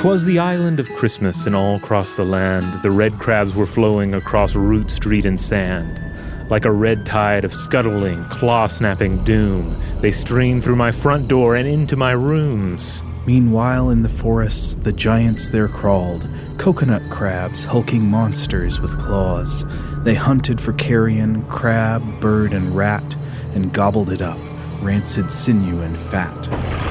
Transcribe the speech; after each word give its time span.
'Twas 0.00 0.24
the 0.24 0.38
island 0.38 0.80
of 0.80 0.88
Christmas, 0.94 1.44
and 1.44 1.54
all 1.54 1.76
across 1.76 2.14
the 2.14 2.24
land 2.24 2.82
the 2.82 2.90
red 2.90 3.18
crabs 3.18 3.54
were 3.54 3.66
flowing 3.66 4.14
across 4.14 4.56
root, 4.56 4.90
street, 4.90 5.26
and 5.26 5.38
sand. 5.38 6.00
Like 6.48 6.64
a 6.64 6.72
red 6.72 7.04
tide 7.04 7.44
of 7.44 7.52
scuttling, 7.52 8.16
claw 8.24 8.66
snapping 8.66 9.22
doom, 9.24 9.70
they 10.00 10.10
streamed 10.10 10.64
through 10.64 10.76
my 10.76 10.90
front 10.90 11.28
door 11.28 11.54
and 11.54 11.68
into 11.68 11.96
my 11.96 12.12
rooms. 12.12 13.02
Meanwhile, 13.26 13.90
in 13.90 14.02
the 14.02 14.08
forests, 14.08 14.74
the 14.74 14.94
giants 14.94 15.48
there 15.48 15.68
crawled, 15.68 16.26
coconut 16.56 17.02
crabs, 17.10 17.66
hulking 17.66 18.02
monsters 18.02 18.80
with 18.80 18.98
claws. 18.98 19.66
They 20.02 20.14
hunted 20.14 20.62
for 20.62 20.72
carrion, 20.72 21.42
crab, 21.42 22.22
bird, 22.22 22.54
and 22.54 22.74
rat, 22.74 23.16
and 23.52 23.70
gobbled 23.70 24.08
it 24.08 24.22
up, 24.22 24.38
rancid 24.80 25.30
sinew 25.30 25.82
and 25.82 25.98
fat. 25.98 26.89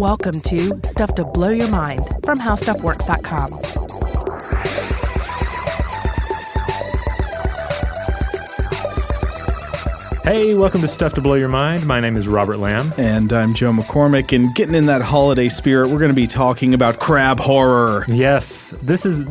Welcome 0.00 0.40
to 0.40 0.80
Stuff 0.86 1.14
to 1.16 1.26
Blow 1.26 1.50
Your 1.50 1.68
Mind 1.68 2.06
from 2.24 2.38
HowStuffWorks.com. 2.38 3.52
Hey, 10.24 10.54
welcome 10.54 10.80
to 10.80 10.88
Stuff 10.88 11.12
to 11.16 11.20
Blow 11.20 11.34
Your 11.34 11.50
Mind. 11.50 11.86
My 11.86 12.00
name 12.00 12.16
is 12.16 12.26
Robert 12.26 12.56
Lamb. 12.56 12.94
And 12.96 13.30
I'm 13.30 13.52
Joe 13.52 13.72
McCormick, 13.72 14.34
and 14.34 14.54
getting 14.54 14.74
in 14.74 14.86
that 14.86 15.02
holiday 15.02 15.50
spirit, 15.50 15.90
we're 15.90 15.98
going 15.98 16.08
to 16.08 16.14
be 16.14 16.26
talking 16.26 16.72
about 16.72 16.98
crab 16.98 17.38
horror. 17.38 18.06
Yes, 18.08 18.70
this 18.82 19.04
is 19.04 19.22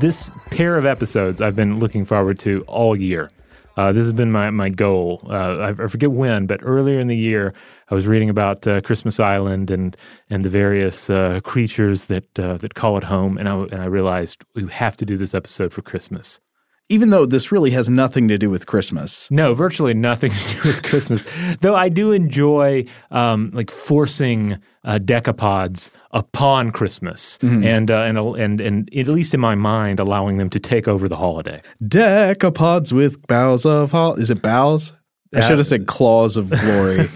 this 0.00 0.32
pair 0.50 0.76
of 0.76 0.84
episodes 0.84 1.40
I've 1.40 1.54
been 1.54 1.78
looking 1.78 2.04
forward 2.04 2.40
to 2.40 2.64
all 2.66 2.96
year. 2.96 3.30
Uh, 3.76 3.92
this 3.92 4.02
has 4.02 4.12
been 4.12 4.32
my 4.32 4.50
my 4.50 4.68
goal. 4.68 5.20
Uh, 5.30 5.58
I, 5.58 5.68
I, 5.68 5.86
forget 5.86 6.10
when, 6.10 6.46
but 6.48 6.58
earlier 6.64 6.98
in 6.98 7.06
the 7.06 7.16
year, 7.16 7.54
I 7.90 7.94
was 7.94 8.06
reading 8.06 8.30
about 8.30 8.66
uh, 8.66 8.80
Christmas 8.80 9.18
Island 9.20 9.70
and 9.70 9.96
and 10.30 10.44
the 10.44 10.50
various 10.50 11.10
uh, 11.10 11.40
creatures 11.42 12.04
that 12.04 12.38
uh, 12.38 12.56
that 12.58 12.74
call 12.74 12.96
it 12.98 13.04
home, 13.04 13.38
and 13.38 13.48
I 13.48 13.54
and 13.56 13.82
I 13.82 13.86
realized 13.86 14.44
we 14.54 14.66
have 14.68 14.96
to 14.98 15.06
do 15.06 15.16
this 15.16 15.34
episode 15.34 15.72
for 15.72 15.82
Christmas 15.82 16.40
even 16.88 17.10
though 17.10 17.26
this 17.26 17.52
really 17.52 17.70
has 17.70 17.90
nothing 17.90 18.28
to 18.28 18.38
do 18.38 18.48
with 18.48 18.66
Christmas. 18.66 19.30
No, 19.30 19.54
virtually 19.54 19.94
nothing 19.94 20.30
to 20.46 20.54
do 20.54 20.68
with 20.68 20.82
Christmas. 20.82 21.24
though 21.60 21.76
I 21.76 21.88
do 21.88 22.12
enjoy 22.12 22.86
um, 23.10 23.50
like 23.52 23.70
forcing 23.70 24.58
uh, 24.84 24.98
decapods 24.98 25.90
upon 26.12 26.70
Christmas, 26.70 27.38
mm-hmm. 27.38 27.64
and, 27.64 27.90
uh, 27.90 28.02
and 28.02 28.18
and 28.18 28.60
and 28.60 28.96
at 28.96 29.08
least 29.08 29.34
in 29.34 29.40
my 29.40 29.54
mind, 29.54 30.00
allowing 30.00 30.38
them 30.38 30.48
to 30.50 30.60
take 30.60 30.88
over 30.88 31.08
the 31.08 31.16
holiday. 31.16 31.60
Decapods 31.82 32.92
with 32.92 33.26
boughs 33.26 33.66
of 33.66 33.92
hol- 33.92 34.14
is 34.14 34.30
it 34.30 34.40
boughs? 34.40 34.92
I 35.34 35.40
should 35.40 35.58
have 35.58 35.66
said 35.66 35.86
claws 35.86 36.36
of 36.36 36.50
glory. 36.50 37.08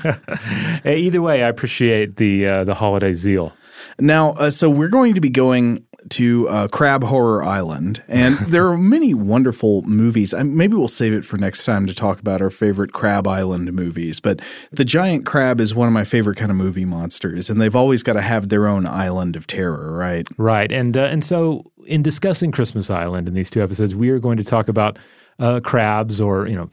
Either 0.85 1.23
way, 1.23 1.43
I 1.43 1.49
appreciate 1.49 2.17
the 2.17 2.47
uh, 2.47 2.65
the 2.65 2.75
holiday 2.75 3.15
zeal. 3.15 3.53
Now, 3.99 4.33
uh, 4.33 4.51
so 4.51 4.71
we're 4.71 4.89
going 4.89 5.15
to 5.15 5.21
be 5.21 5.31
going 5.31 5.85
to 6.11 6.49
uh, 6.49 6.69
Crab 6.69 7.05
Horror 7.05 7.43
Island, 7.43 8.03
and 8.09 8.37
there 8.47 8.69
are 8.69 8.77
many 8.77 9.15
wonderful 9.15 9.83
movies. 9.83 10.35
maybe 10.35 10.77
we'll 10.77 10.89
save 10.89 11.13
it 11.13 11.25
for 11.25 11.37
next 11.37 11.65
time 11.65 11.87
to 11.87 11.95
talk 11.95 12.21
about 12.21 12.43
our 12.43 12.51
favorite 12.51 12.93
Crab 12.93 13.27
Island 13.27 13.73
movies. 13.73 14.21
But 14.21 14.41
the 14.71 14.85
giant 14.85 15.27
crab 15.27 15.61
is 15.61 15.75
one 15.75 15.89
of 15.89 15.95
my 15.95 16.05
favorite 16.05 16.37
kind 16.37 16.51
of 16.51 16.57
movie 16.57 16.85
monsters, 16.85 17.51
and 17.51 17.61
they've 17.61 17.77
always 17.77 18.03
got 18.03 18.15
to 18.15 18.23
have 18.23 18.49
their 18.49 18.67
own 18.67 18.87
island 18.87 19.37
of 19.37 19.47
terror, 19.47 19.97
right? 19.97 20.27
Right, 20.37 20.71
and 20.71 20.97
uh, 20.97 21.03
and 21.05 21.25
so 21.25 21.71
in 21.87 22.03
discussing 22.03 22.53
Christmas 22.53 22.91
Island 22.91 23.29
in 23.29 23.35
these 23.35 23.51
two 23.51 23.63
episodes, 23.63 23.95
we 23.95 24.11
are 24.11 24.19
going 24.19 24.37
to 24.39 24.45
talk 24.45 24.69
about. 24.69 24.99
Uh, 25.39 25.61
crabs 25.61 26.21
or 26.21 26.47
you 26.47 26.55
know 26.55 26.67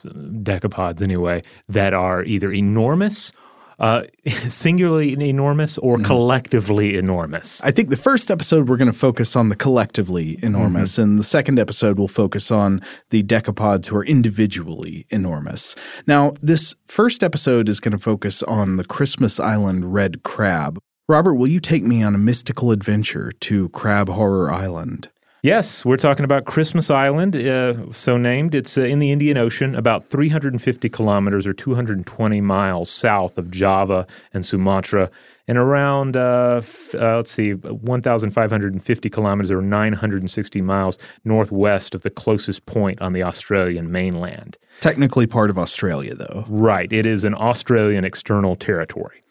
decapods 0.44 1.02
anyway 1.02 1.42
that 1.70 1.94
are 1.94 2.24
either 2.24 2.52
enormous 2.52 3.32
uh, 3.80 4.04
singularly 4.48 5.14
enormous 5.30 5.78
or 5.80 5.96
mm-hmm. 5.96 6.06
collectively 6.06 6.98
enormous? 6.98 7.64
I 7.64 7.72
think 7.72 7.90
the 7.90 7.98
first 7.98 8.30
episode 8.30 8.70
we're 8.70 8.78
going 8.78 8.92
to 8.92 8.98
focus 8.98 9.36
on 9.36 9.50
the 9.50 9.56
collectively 9.56 10.38
enormous, 10.44 10.94
mm-hmm. 10.94 11.02
and 11.02 11.20
the 11.20 11.24
second 11.24 11.60
episode 11.60 11.98
will 11.98 12.08
focus 12.08 12.52
on 12.52 12.82
the 13.10 13.24
decapods 13.24 13.88
who 13.88 13.98
are 13.98 14.06
individually 14.06 15.06
enormous. 15.10 15.76
Now, 16.06 16.34
this 16.42 16.76
first 16.88 17.24
episode 17.24 17.70
is 17.70 17.80
going 17.80 17.94
to 17.94 17.98
focus 17.98 18.44
on 18.44 18.76
the 18.76 18.86
Christmas 18.86 19.40
Island 19.40 19.94
red 19.94 20.24
crab. 20.24 20.80
Robert, 21.08 21.36
will 21.36 21.48
you 21.48 21.60
take 21.60 21.84
me 21.84 22.04
on 22.04 22.14
a 22.14 22.20
mystical 22.20 22.72
adventure 22.72 23.32
to 23.40 23.70
Crab 23.70 24.10
Horror 24.10 24.52
Island? 24.52 25.10
Yes, 25.42 25.86
we're 25.86 25.96
talking 25.96 26.26
about 26.26 26.44
Christmas 26.44 26.90
Island, 26.90 27.34
uh, 27.34 27.94
so 27.94 28.18
named. 28.18 28.54
It's 28.54 28.78
uh, 28.78 28.82
in 28.82 29.00
the 29.00 29.14
Indian 29.14 29.38
Ocean, 29.38 29.74
about 29.74 30.06
350 30.06 30.90
kilometers 30.90 31.48
or 31.48 31.54
220 31.54 32.42
miles 32.42 32.90
south 32.90 33.38
of 33.38 33.50
Java 33.50 34.06
and 34.34 34.46
Sumatra, 34.46 35.10
and 35.48 35.58
around, 35.58 36.18
uh, 36.18 36.56
f- 36.58 36.94
uh, 36.94 37.16
let's 37.16 37.32
see, 37.32 37.54
1,550 37.54 39.10
kilometers 39.10 39.50
or 39.50 39.62
960 39.62 40.62
miles 40.62 40.98
northwest 41.24 41.96
of 41.96 42.02
the 42.02 42.10
closest 42.10 42.66
point 42.66 43.02
on 43.02 43.14
the 43.14 43.24
Australian 43.24 43.94
mainland. 43.94 44.58
Technically 44.82 45.26
part 45.26 45.50
of 45.50 45.58
Australia, 45.58 46.16
though. 46.16 46.44
Right. 46.50 46.92
It 46.92 47.06
is 47.06 47.24
an 47.24 47.34
Australian 47.34 48.04
external 48.04 48.58
territory. 48.58 49.24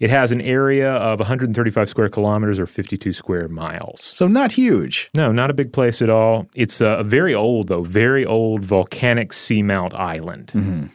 It 0.00 0.10
has 0.10 0.32
an 0.32 0.40
area 0.40 0.92
of 0.92 1.18
135 1.18 1.88
square 1.88 2.08
kilometers 2.08 2.60
or 2.60 2.66
52 2.66 3.12
square 3.12 3.48
miles. 3.48 4.02
So 4.02 4.26
not 4.26 4.52
huge. 4.52 5.10
No, 5.14 5.32
not 5.32 5.50
a 5.50 5.54
big 5.54 5.72
place 5.72 6.02
at 6.02 6.10
all. 6.10 6.48
It's 6.54 6.80
a, 6.80 7.02
very 7.04 7.34
old, 7.34 7.68
though, 7.68 7.82
very 7.82 8.24
old 8.24 8.62
volcanic 8.64 9.30
seamount 9.30 9.94
island. 9.94 10.52
Mm-hmm. 10.54 10.86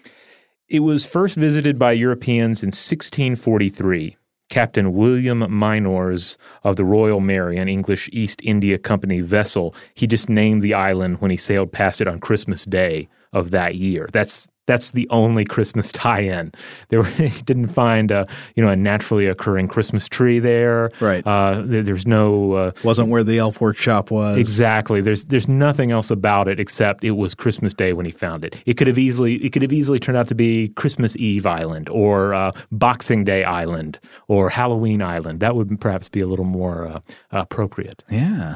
It 0.67 0.79
was 0.79 1.06
first 1.06 1.35
visited 1.35 1.78
by 1.78 1.91
Europeans 1.94 2.63
in 2.63 2.67
1643. 2.67 4.17
Captain 4.50 4.91
William 4.91 5.39
Mynors 5.39 6.38
of 6.63 6.75
the 6.75 6.83
Royal 6.83 7.22
Mary, 7.22 7.57
an 7.57 7.69
English 7.69 8.09
East 8.12 8.41
India 8.44 8.78
Company 8.78 9.22
vessel, 9.22 9.73
he 9.94 10.06
just 10.06 10.29
named 10.29 10.62
the 10.62 10.73
island 10.73 11.22
when 11.22 11.31
he 11.31 11.38
sailed 11.38 11.72
past 11.72 12.01
it 12.01 12.07
on 12.07 12.19
Christmas 12.19 12.66
Day 12.66 13.07
of 13.33 13.51
that 13.51 13.75
year. 13.75 14.09
That's 14.12 14.47
that's 14.67 14.91
the 14.91 15.07
only 15.09 15.45
Christmas 15.45 15.91
tie-in. 15.94 16.51
They 16.89 17.01
didn't 17.45 17.67
find 17.67 18.11
a 18.11 18.27
you 18.55 18.63
know 18.63 18.69
a 18.69 18.75
naturally 18.75 19.27
occurring 19.27 19.67
Christmas 19.67 20.07
tree 20.07 20.39
there. 20.39 20.91
Right. 20.99 21.25
Uh, 21.25 21.61
there, 21.63 21.83
there's 21.83 22.07
no 22.07 22.53
uh, 22.53 22.71
wasn't 22.83 23.09
where 23.09 23.23
the 23.23 23.39
elf 23.39 23.61
workshop 23.61 24.11
was. 24.11 24.38
Exactly. 24.38 25.01
There's 25.01 25.25
there's 25.25 25.47
nothing 25.47 25.91
else 25.91 26.11
about 26.11 26.47
it 26.47 26.59
except 26.59 27.03
it 27.03 27.11
was 27.11 27.35
Christmas 27.35 27.73
Day 27.73 27.94
when 27.94 28.05
he 28.05 28.11
found 28.11 28.45
it. 28.45 28.55
It 28.66 28.75
could 28.75 28.88
have 28.88 29.00
easily 29.00 29.35
it 29.44 29.51
could 29.51 29.61
have 29.61 29.73
easily 29.73 30.00
turned 30.00 30.17
out 30.17 30.27
to 30.29 30.35
be 30.35 30.69
Christmas 30.69 31.16
Eve 31.17 31.45
Island 31.45 31.89
or 31.89 32.33
uh, 32.33 32.51
Boxing 32.71 33.23
Day 33.23 33.44
Island 33.44 34.00
or 34.27 34.50
Halloween 34.50 35.01
Island. 35.01 35.39
That 35.39 35.55
would 35.55 35.79
perhaps 35.79 36.09
be 36.09 36.21
a 36.21 36.27
little 36.27 36.45
more 36.45 36.88
uh, 36.88 37.00
appropriate. 37.31 38.03
Yeah. 38.09 38.55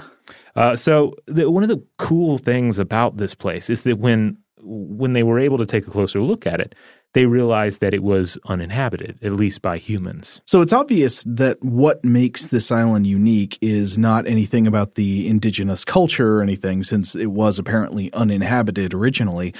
Uh, 0.56 0.76
so 0.76 1.14
the, 1.28 1.52
one 1.52 1.64
of 1.64 1.70
the 1.70 1.84
cool 1.98 2.38
things 2.38 2.80
about 2.80 3.18
this 3.18 3.36
place 3.36 3.70
is 3.70 3.82
that 3.82 4.00
when 4.00 4.38
when 4.66 5.14
they 5.14 5.24
were 5.24 5.40
able 5.40 5.58
to 5.60 5.66
take 5.66 5.88
a 5.88 5.92
closer 5.92 6.22
look 6.22 6.46
at 6.48 6.60
it, 6.60 6.76
they 7.16 7.26
realized 7.26 7.80
that 7.80 7.94
it 7.94 8.04
was 8.04 8.38
uninhabited, 8.46 9.18
at 9.24 9.32
least 9.32 9.62
by 9.62 9.78
humans. 9.78 10.42
So 10.46 10.60
it's 10.60 10.74
obvious 10.74 11.24
that 11.24 11.58
what 11.62 12.04
makes 12.04 12.48
this 12.48 12.74
island 12.74 13.08
unique 13.08 13.58
is 13.62 13.98
not 13.98 14.28
anything 14.28 14.68
about 14.68 14.96
the 14.96 15.26
indigenous 15.30 15.86
culture 15.86 16.38
or 16.38 16.42
anything, 16.42 16.84
since 16.84 17.16
it 17.16 17.28
was 17.28 17.58
apparently 17.58 18.12
uninhabited 18.12 18.94
originally, 18.94 19.54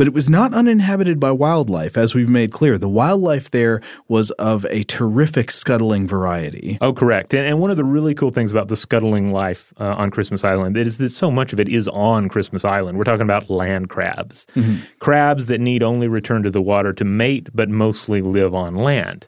but 0.00 0.06
it 0.06 0.14
was 0.14 0.30
not 0.30 0.54
uninhabited 0.54 1.20
by 1.20 1.30
wildlife, 1.30 1.94
as 1.94 2.14
we've 2.14 2.30
made 2.30 2.52
clear. 2.52 2.78
The 2.78 2.88
wildlife 2.88 3.50
there 3.50 3.82
was 4.08 4.30
of 4.30 4.64
a 4.70 4.82
terrific 4.84 5.50
scuttling 5.50 6.08
variety. 6.08 6.78
Oh, 6.80 6.94
correct. 6.94 7.34
And, 7.34 7.46
and 7.46 7.60
one 7.60 7.70
of 7.70 7.76
the 7.76 7.84
really 7.84 8.14
cool 8.14 8.30
things 8.30 8.50
about 8.50 8.68
the 8.68 8.76
scuttling 8.76 9.30
life 9.30 9.74
uh, 9.78 9.96
on 9.98 10.10
Christmas 10.10 10.42
Island 10.42 10.78
is 10.78 10.96
that 10.96 11.10
so 11.10 11.30
much 11.30 11.52
of 11.52 11.60
it 11.60 11.68
is 11.68 11.86
on 11.88 12.30
Christmas 12.30 12.64
Island. 12.64 12.96
We're 12.96 13.04
talking 13.04 13.20
about 13.20 13.50
land 13.50 13.90
crabs, 13.90 14.46
mm-hmm. 14.54 14.76
crabs 15.00 15.44
that 15.46 15.60
need 15.60 15.82
only 15.82 16.08
return 16.08 16.44
to 16.44 16.50
the 16.50 16.62
water 16.62 16.94
to 16.94 17.04
mate, 17.04 17.50
but 17.52 17.68
mostly 17.68 18.22
live 18.22 18.54
on 18.54 18.76
land. 18.76 19.26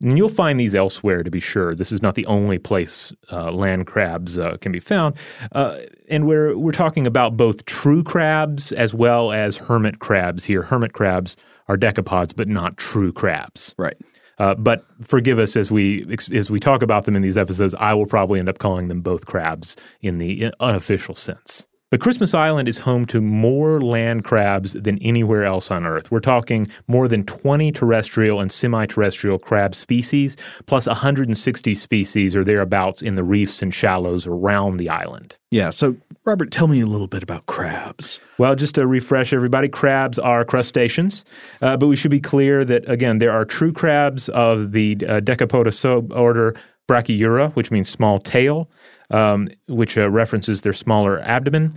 And 0.00 0.16
you'll 0.16 0.28
find 0.28 0.58
these 0.58 0.74
elsewhere 0.74 1.22
to 1.22 1.30
be 1.30 1.40
sure. 1.40 1.74
This 1.74 1.92
is 1.92 2.00
not 2.00 2.14
the 2.14 2.26
only 2.26 2.58
place 2.58 3.12
uh, 3.30 3.52
land 3.52 3.86
crabs 3.86 4.38
uh, 4.38 4.56
can 4.60 4.72
be 4.72 4.80
found. 4.80 5.16
Uh, 5.52 5.78
and 6.08 6.26
we're, 6.26 6.56
we're 6.56 6.72
talking 6.72 7.06
about 7.06 7.36
both 7.36 7.66
true 7.66 8.02
crabs 8.02 8.72
as 8.72 8.94
well 8.94 9.30
as 9.30 9.56
hermit 9.56 9.98
crabs 9.98 10.44
here. 10.44 10.62
Hermit 10.62 10.94
crabs 10.94 11.36
are 11.68 11.76
decapods, 11.76 12.34
but 12.34 12.48
not 12.48 12.76
true 12.76 13.12
crabs. 13.12 13.74
Right. 13.76 13.96
Uh, 14.38 14.54
but 14.54 14.86
forgive 15.02 15.38
us 15.38 15.54
as 15.54 15.70
we 15.70 16.16
as 16.32 16.50
we 16.50 16.58
talk 16.58 16.80
about 16.80 17.04
them 17.04 17.14
in 17.14 17.20
these 17.20 17.36
episodes. 17.36 17.74
I 17.74 17.92
will 17.92 18.06
probably 18.06 18.38
end 18.38 18.48
up 18.48 18.58
calling 18.58 18.88
them 18.88 19.02
both 19.02 19.26
crabs 19.26 19.76
in 20.00 20.16
the 20.16 20.50
unofficial 20.60 21.14
sense. 21.14 21.66
But 21.90 22.00
Christmas 22.00 22.34
Island 22.34 22.68
is 22.68 22.78
home 22.78 23.04
to 23.06 23.20
more 23.20 23.80
land 23.80 24.22
crabs 24.22 24.74
than 24.74 24.96
anywhere 24.98 25.44
else 25.44 25.72
on 25.72 25.84
Earth. 25.84 26.08
We're 26.08 26.20
talking 26.20 26.68
more 26.86 27.08
than 27.08 27.24
20 27.24 27.72
terrestrial 27.72 28.38
and 28.38 28.52
semi 28.52 28.86
terrestrial 28.86 29.40
crab 29.40 29.74
species, 29.74 30.36
plus 30.66 30.86
160 30.86 31.74
species 31.74 32.36
or 32.36 32.44
thereabouts 32.44 33.02
in 33.02 33.16
the 33.16 33.24
reefs 33.24 33.60
and 33.60 33.74
shallows 33.74 34.28
around 34.28 34.76
the 34.76 34.88
island. 34.88 35.36
Yeah. 35.50 35.70
So, 35.70 35.96
Robert, 36.24 36.52
tell 36.52 36.68
me 36.68 36.80
a 36.80 36.86
little 36.86 37.08
bit 37.08 37.24
about 37.24 37.46
crabs. 37.46 38.20
Well, 38.38 38.54
just 38.54 38.76
to 38.76 38.86
refresh 38.86 39.32
everybody, 39.32 39.68
crabs 39.68 40.20
are 40.20 40.44
crustaceans, 40.44 41.24
uh, 41.60 41.76
but 41.76 41.88
we 41.88 41.96
should 41.96 42.12
be 42.12 42.20
clear 42.20 42.64
that, 42.64 42.88
again, 42.88 43.18
there 43.18 43.32
are 43.32 43.44
true 43.44 43.72
crabs 43.72 44.28
of 44.28 44.70
the 44.70 44.96
uh, 45.08 45.18
Decapoda 45.18 45.70
suborder 45.70 46.56
Brachyura, 46.88 47.52
which 47.56 47.72
means 47.72 47.88
small 47.88 48.20
tail 48.20 48.70
um, 49.10 49.48
which 49.68 49.96
uh, 49.98 50.08
references 50.10 50.60
their 50.62 50.72
smaller 50.72 51.20
abdomen. 51.20 51.74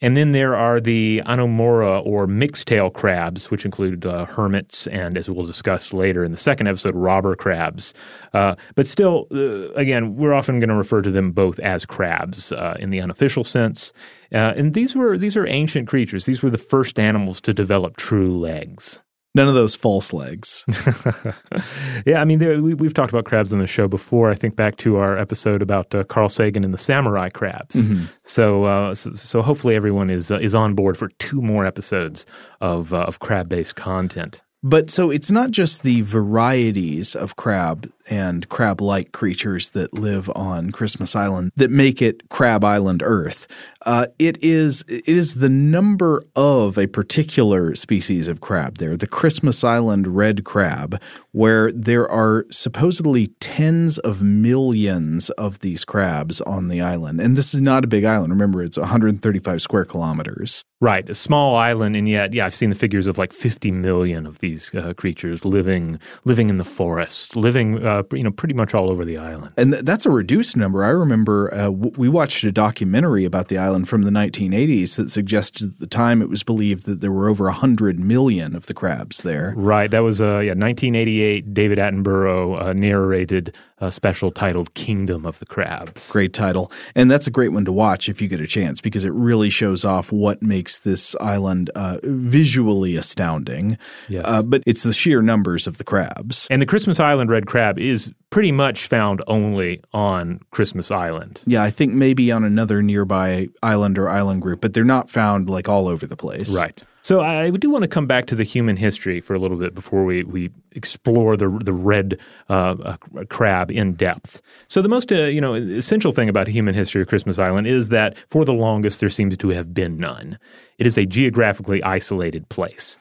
And 0.00 0.14
then 0.14 0.32
there 0.32 0.54
are 0.54 0.78
the 0.78 1.22
anomura 1.24 2.04
or 2.04 2.26
mixed 2.26 2.68
tail 2.68 2.90
crabs, 2.90 3.50
which 3.50 3.64
include 3.64 4.04
uh, 4.04 4.26
hermits 4.26 4.86
and, 4.88 5.16
as 5.16 5.30
we'll 5.30 5.46
discuss 5.46 5.94
later 5.94 6.22
in 6.22 6.32
the 6.32 6.36
second 6.36 6.66
episode, 6.66 6.94
robber 6.94 7.34
crabs. 7.34 7.94
Uh, 8.34 8.56
but 8.74 8.86
still, 8.86 9.26
uh, 9.32 9.70
again, 9.72 10.14
we're 10.16 10.34
often 10.34 10.60
going 10.60 10.68
to 10.68 10.74
refer 10.74 11.00
to 11.00 11.10
them 11.10 11.32
both 11.32 11.58
as 11.60 11.86
crabs 11.86 12.52
uh, 12.52 12.76
in 12.78 12.90
the 12.90 13.00
unofficial 13.00 13.42
sense. 13.42 13.92
Uh, 14.32 14.52
and 14.56 14.74
these 14.74 14.94
were 14.94 15.16
these 15.16 15.36
are 15.36 15.46
ancient 15.46 15.88
creatures. 15.88 16.26
These 16.26 16.42
were 16.42 16.50
the 16.50 16.58
first 16.58 16.98
animals 16.98 17.40
to 17.42 17.54
develop 17.54 17.96
true 17.96 18.36
legs. 18.36 19.00
None 19.36 19.48
of 19.48 19.54
those 19.54 19.74
false 19.74 20.14
legs. 20.14 20.64
yeah, 22.06 22.22
I 22.22 22.24
mean, 22.24 22.38
there, 22.38 22.62
we, 22.62 22.70
have 22.86 22.94
talked 22.94 23.12
about 23.12 23.26
crabs 23.26 23.52
on 23.52 23.58
the 23.58 23.66
show 23.66 23.86
before. 23.86 24.30
I 24.30 24.34
think 24.34 24.56
back 24.56 24.78
to 24.78 24.96
our 24.96 25.18
episode 25.18 25.60
about 25.60 25.94
uh, 25.94 26.04
Carl 26.04 26.30
Sagan 26.30 26.64
and 26.64 26.72
the 26.72 26.78
samurai 26.78 27.28
crabs. 27.28 27.76
Mm-hmm. 27.76 28.06
So, 28.22 28.64
uh, 28.64 28.94
so, 28.94 29.14
so, 29.14 29.42
hopefully 29.42 29.74
everyone 29.74 30.08
is 30.08 30.30
uh, 30.30 30.38
is 30.38 30.54
on 30.54 30.72
board 30.72 30.96
for 30.96 31.08
two 31.18 31.42
more 31.42 31.66
episodes 31.66 32.24
of 32.62 32.94
uh, 32.94 33.00
of 33.00 33.18
crab 33.18 33.50
based 33.50 33.76
content. 33.76 34.40
But 34.68 34.90
so 34.90 35.10
it's 35.12 35.30
not 35.30 35.52
just 35.52 35.84
the 35.84 36.00
varieties 36.00 37.14
of 37.14 37.36
crab 37.36 37.88
and 38.10 38.48
crab 38.48 38.80
like 38.80 39.12
creatures 39.12 39.70
that 39.70 39.94
live 39.94 40.28
on 40.34 40.72
Christmas 40.72 41.14
Island 41.14 41.52
that 41.54 41.70
make 41.70 42.02
it 42.02 42.28
Crab 42.30 42.64
Island 42.64 43.00
Earth. 43.04 43.46
Uh, 43.84 44.08
it 44.18 44.42
is 44.42 44.82
it 44.88 45.08
is 45.08 45.34
the 45.34 45.48
number 45.48 46.24
of 46.34 46.78
a 46.78 46.88
particular 46.88 47.76
species 47.76 48.26
of 48.26 48.40
crab 48.40 48.78
there, 48.78 48.96
the 48.96 49.06
Christmas 49.06 49.62
Island 49.62 50.08
red 50.08 50.42
crab, 50.42 51.00
where 51.36 51.70
there 51.70 52.10
are 52.10 52.46
supposedly 52.50 53.26
tens 53.40 53.98
of 53.98 54.22
millions 54.22 55.28
of 55.30 55.58
these 55.58 55.84
crabs 55.84 56.40
on 56.40 56.68
the 56.68 56.80
island. 56.80 57.20
And 57.20 57.36
this 57.36 57.52
is 57.52 57.60
not 57.60 57.84
a 57.84 57.86
big 57.86 58.06
island. 58.06 58.32
Remember, 58.32 58.62
it's 58.62 58.78
135 58.78 59.60
square 59.60 59.84
kilometers. 59.84 60.64
Right, 60.80 61.08
a 61.08 61.14
small 61.14 61.56
island, 61.56 61.96
and 61.96 62.06
yet, 62.06 62.34
yeah, 62.34 62.44
I've 62.44 62.54
seen 62.54 62.68
the 62.68 62.76
figures 62.76 63.06
of 63.06 63.16
like 63.16 63.32
50 63.32 63.70
million 63.70 64.26
of 64.26 64.38
these 64.40 64.74
uh, 64.74 64.92
creatures 64.94 65.42
living 65.42 65.98
living 66.24 66.50
in 66.50 66.58
the 66.58 66.64
forest, 66.64 67.34
living, 67.34 67.84
uh, 67.84 68.02
you 68.12 68.22
know, 68.22 68.30
pretty 68.30 68.52
much 68.52 68.74
all 68.74 68.90
over 68.90 69.02
the 69.04 69.16
island. 69.16 69.52
And 69.56 69.72
th- 69.72 69.84
that's 69.86 70.04
a 70.04 70.10
reduced 70.10 70.54
number. 70.54 70.84
I 70.84 70.90
remember 70.90 71.52
uh, 71.52 71.64
w- 71.64 71.92
we 71.96 72.08
watched 72.10 72.44
a 72.44 72.52
documentary 72.52 73.24
about 73.24 73.48
the 73.48 73.56
island 73.56 73.88
from 73.88 74.02
the 74.02 74.10
1980s 74.10 74.96
that 74.96 75.10
suggested 75.10 75.72
at 75.72 75.78
the 75.78 75.86
time 75.86 76.20
it 76.20 76.28
was 76.28 76.42
believed 76.42 76.84
that 76.84 77.00
there 77.00 77.12
were 77.12 77.30
over 77.30 77.44
100 77.44 77.98
million 77.98 78.54
of 78.54 78.66
the 78.66 78.74
crabs 78.74 79.22
there. 79.22 79.54
Right. 79.56 79.90
That 79.90 80.00
was, 80.00 80.20
uh, 80.20 80.40
yeah, 80.40 80.52
1988. 80.52 81.25
David 81.52 81.78
Attenborough 81.78 82.60
uh, 82.60 82.72
narrated 82.72 83.54
a 83.78 83.90
special 83.90 84.30
titled 84.30 84.72
Kingdom 84.74 85.26
of 85.26 85.38
the 85.38 85.46
Crabs. 85.46 86.10
Great 86.10 86.32
title. 86.32 86.72
And 86.94 87.10
that's 87.10 87.26
a 87.26 87.30
great 87.30 87.50
one 87.52 87.64
to 87.66 87.72
watch 87.72 88.08
if 88.08 88.22
you 88.22 88.28
get 88.28 88.40
a 88.40 88.46
chance 88.46 88.80
because 88.80 89.04
it 89.04 89.12
really 89.12 89.50
shows 89.50 89.84
off 89.84 90.10
what 90.10 90.42
makes 90.42 90.78
this 90.78 91.14
island 91.20 91.70
uh, 91.74 91.98
visually 92.02 92.96
astounding. 92.96 93.76
Yes. 94.08 94.24
Uh, 94.26 94.42
but 94.42 94.62
it's 94.66 94.82
the 94.82 94.94
sheer 94.94 95.20
numbers 95.20 95.66
of 95.66 95.76
the 95.78 95.84
crabs. 95.84 96.46
And 96.50 96.62
the 96.62 96.66
Christmas 96.66 96.98
Island 96.98 97.30
red 97.30 97.46
crab 97.46 97.78
is 97.78 98.10
pretty 98.30 98.52
much 98.52 98.86
found 98.86 99.22
only 99.26 99.82
on 99.92 100.40
Christmas 100.50 100.90
Island. 100.90 101.40
Yeah, 101.46 101.62
I 101.62 101.70
think 101.70 101.92
maybe 101.92 102.32
on 102.32 102.44
another 102.44 102.82
nearby 102.82 103.48
island 103.62 103.98
or 103.98 104.08
island 104.08 104.40
group, 104.42 104.60
but 104.60 104.72
they're 104.72 104.84
not 104.84 105.10
found 105.10 105.50
like 105.50 105.68
all 105.68 105.86
over 105.86 106.06
the 106.06 106.16
place. 106.16 106.54
Right. 106.54 106.82
So 107.06 107.20
I 107.20 107.50
do 107.50 107.70
want 107.70 107.82
to 107.82 107.88
come 107.88 108.08
back 108.08 108.26
to 108.26 108.34
the 108.34 108.42
human 108.42 108.76
history 108.76 109.20
for 109.20 109.34
a 109.34 109.38
little 109.38 109.58
bit 109.58 109.76
before 109.76 110.04
we, 110.04 110.24
we 110.24 110.50
explore 110.72 111.36
the 111.36 111.48
the 111.62 111.72
red 111.72 112.18
uh, 112.50 112.74
uh, 112.82 112.96
crab 113.28 113.70
in 113.70 113.92
depth. 113.92 114.42
So 114.66 114.82
the 114.82 114.88
most 114.88 115.12
uh, 115.12 115.26
you 115.26 115.40
know 115.40 115.54
essential 115.54 116.10
thing 116.10 116.28
about 116.28 116.48
human 116.48 116.74
history 116.74 117.02
of 117.02 117.06
Christmas 117.06 117.38
Island 117.38 117.68
is 117.68 117.90
that 117.90 118.18
for 118.28 118.44
the 118.44 118.52
longest 118.52 118.98
there 118.98 119.08
seems 119.08 119.36
to 119.36 119.48
have 119.50 119.72
been 119.72 119.98
none. 119.98 120.36
It 120.78 120.86
is 120.88 120.98
a 120.98 121.06
geographically 121.06 121.80
isolated 121.84 122.48
place. 122.48 122.98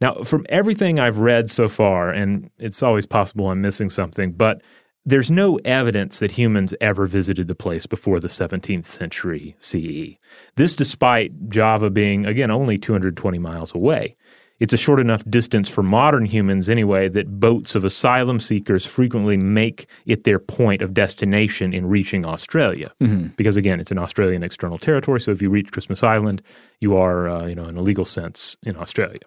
Now, 0.00 0.22
from 0.22 0.46
everything 0.48 1.00
I've 1.00 1.18
read 1.18 1.50
so 1.50 1.68
far, 1.68 2.10
and 2.10 2.48
it's 2.60 2.80
always 2.80 3.06
possible 3.06 3.50
I'm 3.50 3.60
missing 3.60 3.90
something, 3.90 4.30
but 4.30 4.62
there's 5.04 5.30
no 5.30 5.58
evidence 5.64 6.18
that 6.20 6.32
humans 6.32 6.74
ever 6.80 7.06
visited 7.06 7.48
the 7.48 7.54
place 7.54 7.86
before 7.86 8.20
the 8.20 8.28
17th 8.28 8.86
century 8.86 9.56
CE. 9.58 10.16
This 10.56 10.76
despite 10.76 11.48
Java 11.48 11.90
being, 11.90 12.24
again, 12.24 12.50
only 12.50 12.78
220 12.78 13.38
miles 13.38 13.74
away. 13.74 14.16
It's 14.60 14.72
a 14.72 14.76
short 14.76 15.00
enough 15.00 15.24
distance 15.28 15.68
for 15.68 15.82
modern 15.82 16.24
humans, 16.24 16.70
anyway, 16.70 17.08
that 17.08 17.40
boats 17.40 17.74
of 17.74 17.84
asylum 17.84 18.38
seekers 18.38 18.86
frequently 18.86 19.36
make 19.36 19.88
it 20.06 20.22
their 20.22 20.38
point 20.38 20.82
of 20.82 20.94
destination 20.94 21.74
in 21.74 21.86
reaching 21.86 22.24
Australia. 22.24 22.92
Mm-hmm. 23.00 23.28
Because, 23.36 23.56
again, 23.56 23.80
it's 23.80 23.90
an 23.90 23.98
Australian 23.98 24.44
external 24.44 24.78
territory. 24.78 25.20
So 25.20 25.32
if 25.32 25.42
you 25.42 25.50
reach 25.50 25.72
Christmas 25.72 26.04
Island, 26.04 26.42
you 26.78 26.96
are, 26.96 27.28
uh, 27.28 27.46
you 27.46 27.56
know, 27.56 27.64
in 27.64 27.76
a 27.76 27.82
legal 27.82 28.04
sense, 28.04 28.56
in 28.62 28.76
Australia. 28.76 29.18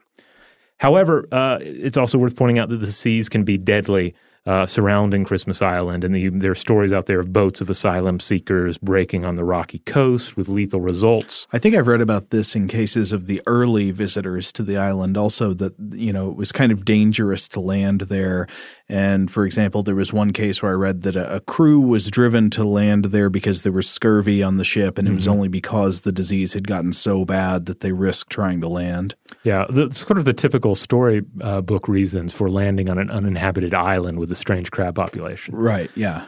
However, 0.77 1.27
uh, 1.33 1.57
it's 1.59 1.97
also 1.97 2.17
worth 2.17 2.37
pointing 2.37 2.57
out 2.57 2.69
that 2.69 2.77
the 2.77 2.91
seas 2.91 3.27
can 3.27 3.43
be 3.43 3.57
deadly 3.57 4.15
uh, 4.45 4.65
surrounding 4.67 5.23
Christmas 5.23 5.61
Island, 5.61 6.03
and 6.03 6.13
the, 6.13 6.29
there 6.29 6.51
are 6.51 6.55
stories 6.55 6.93
out 6.93 7.07
there 7.07 7.19
of 7.19 7.33
boats 7.33 7.61
of 7.61 7.69
asylum 7.69 8.19
seekers 8.19 8.77
breaking 8.77 9.25
on 9.25 9.35
the 9.35 9.43
rocky 9.43 9.79
coast 9.79 10.37
with 10.37 10.47
lethal 10.47 10.81
results. 10.81 11.47
I 11.51 11.57
think 11.57 11.75
I've 11.75 11.87
read 11.87 12.01
about 12.01 12.29
this 12.29 12.55
in 12.55 12.67
cases 12.67 13.11
of 13.11 13.25
the 13.25 13.41
early 13.47 13.89
visitors 13.89 14.51
to 14.53 14.63
the 14.63 14.77
island, 14.77 15.17
also 15.17 15.53
that 15.55 15.73
you 15.91 16.13
know 16.13 16.29
it 16.29 16.35
was 16.35 16.51
kind 16.51 16.71
of 16.71 16.85
dangerous 16.85 17.47
to 17.49 17.59
land 17.59 18.01
there. 18.01 18.47
And 18.87 19.31
for 19.31 19.45
example, 19.45 19.81
there 19.81 19.95
was 19.95 20.13
one 20.13 20.31
case 20.31 20.61
where 20.61 20.71
I 20.71 20.75
read 20.75 21.01
that 21.03 21.15
a, 21.15 21.37
a 21.37 21.39
crew 21.39 21.79
was 21.79 22.11
driven 22.11 22.49
to 22.51 22.63
land 22.63 23.05
there 23.05 23.29
because 23.29 23.63
there 23.63 23.71
was 23.71 23.89
scurvy 23.89 24.43
on 24.43 24.57
the 24.57 24.63
ship, 24.63 24.97
and 24.97 25.07
mm-hmm. 25.07 25.13
it 25.13 25.15
was 25.15 25.23
mm-hmm. 25.25 25.33
only 25.33 25.47
because 25.47 26.01
the 26.01 26.11
disease 26.11 26.53
had 26.53 26.67
gotten 26.67 26.93
so 26.93 27.25
bad 27.25 27.65
that 27.65 27.79
they 27.79 27.91
risked 27.91 28.29
trying 28.31 28.61
to 28.61 28.67
land. 28.67 29.15
Yeah, 29.43 29.65
the, 29.69 29.91
sort 29.91 30.19
of 30.19 30.25
the 30.25 30.33
typical 30.33 30.75
storybook 30.75 31.89
uh, 31.89 31.91
reasons 31.91 32.33
for 32.33 32.49
landing 32.49 32.89
on 32.89 32.99
an 32.99 33.09
uninhabited 33.09 33.73
island 33.73 34.19
with 34.19 34.31
a 34.31 34.35
strange 34.35 34.69
crab 34.69 34.95
population. 34.95 35.55
Right. 35.55 35.89
Yeah. 35.95 36.25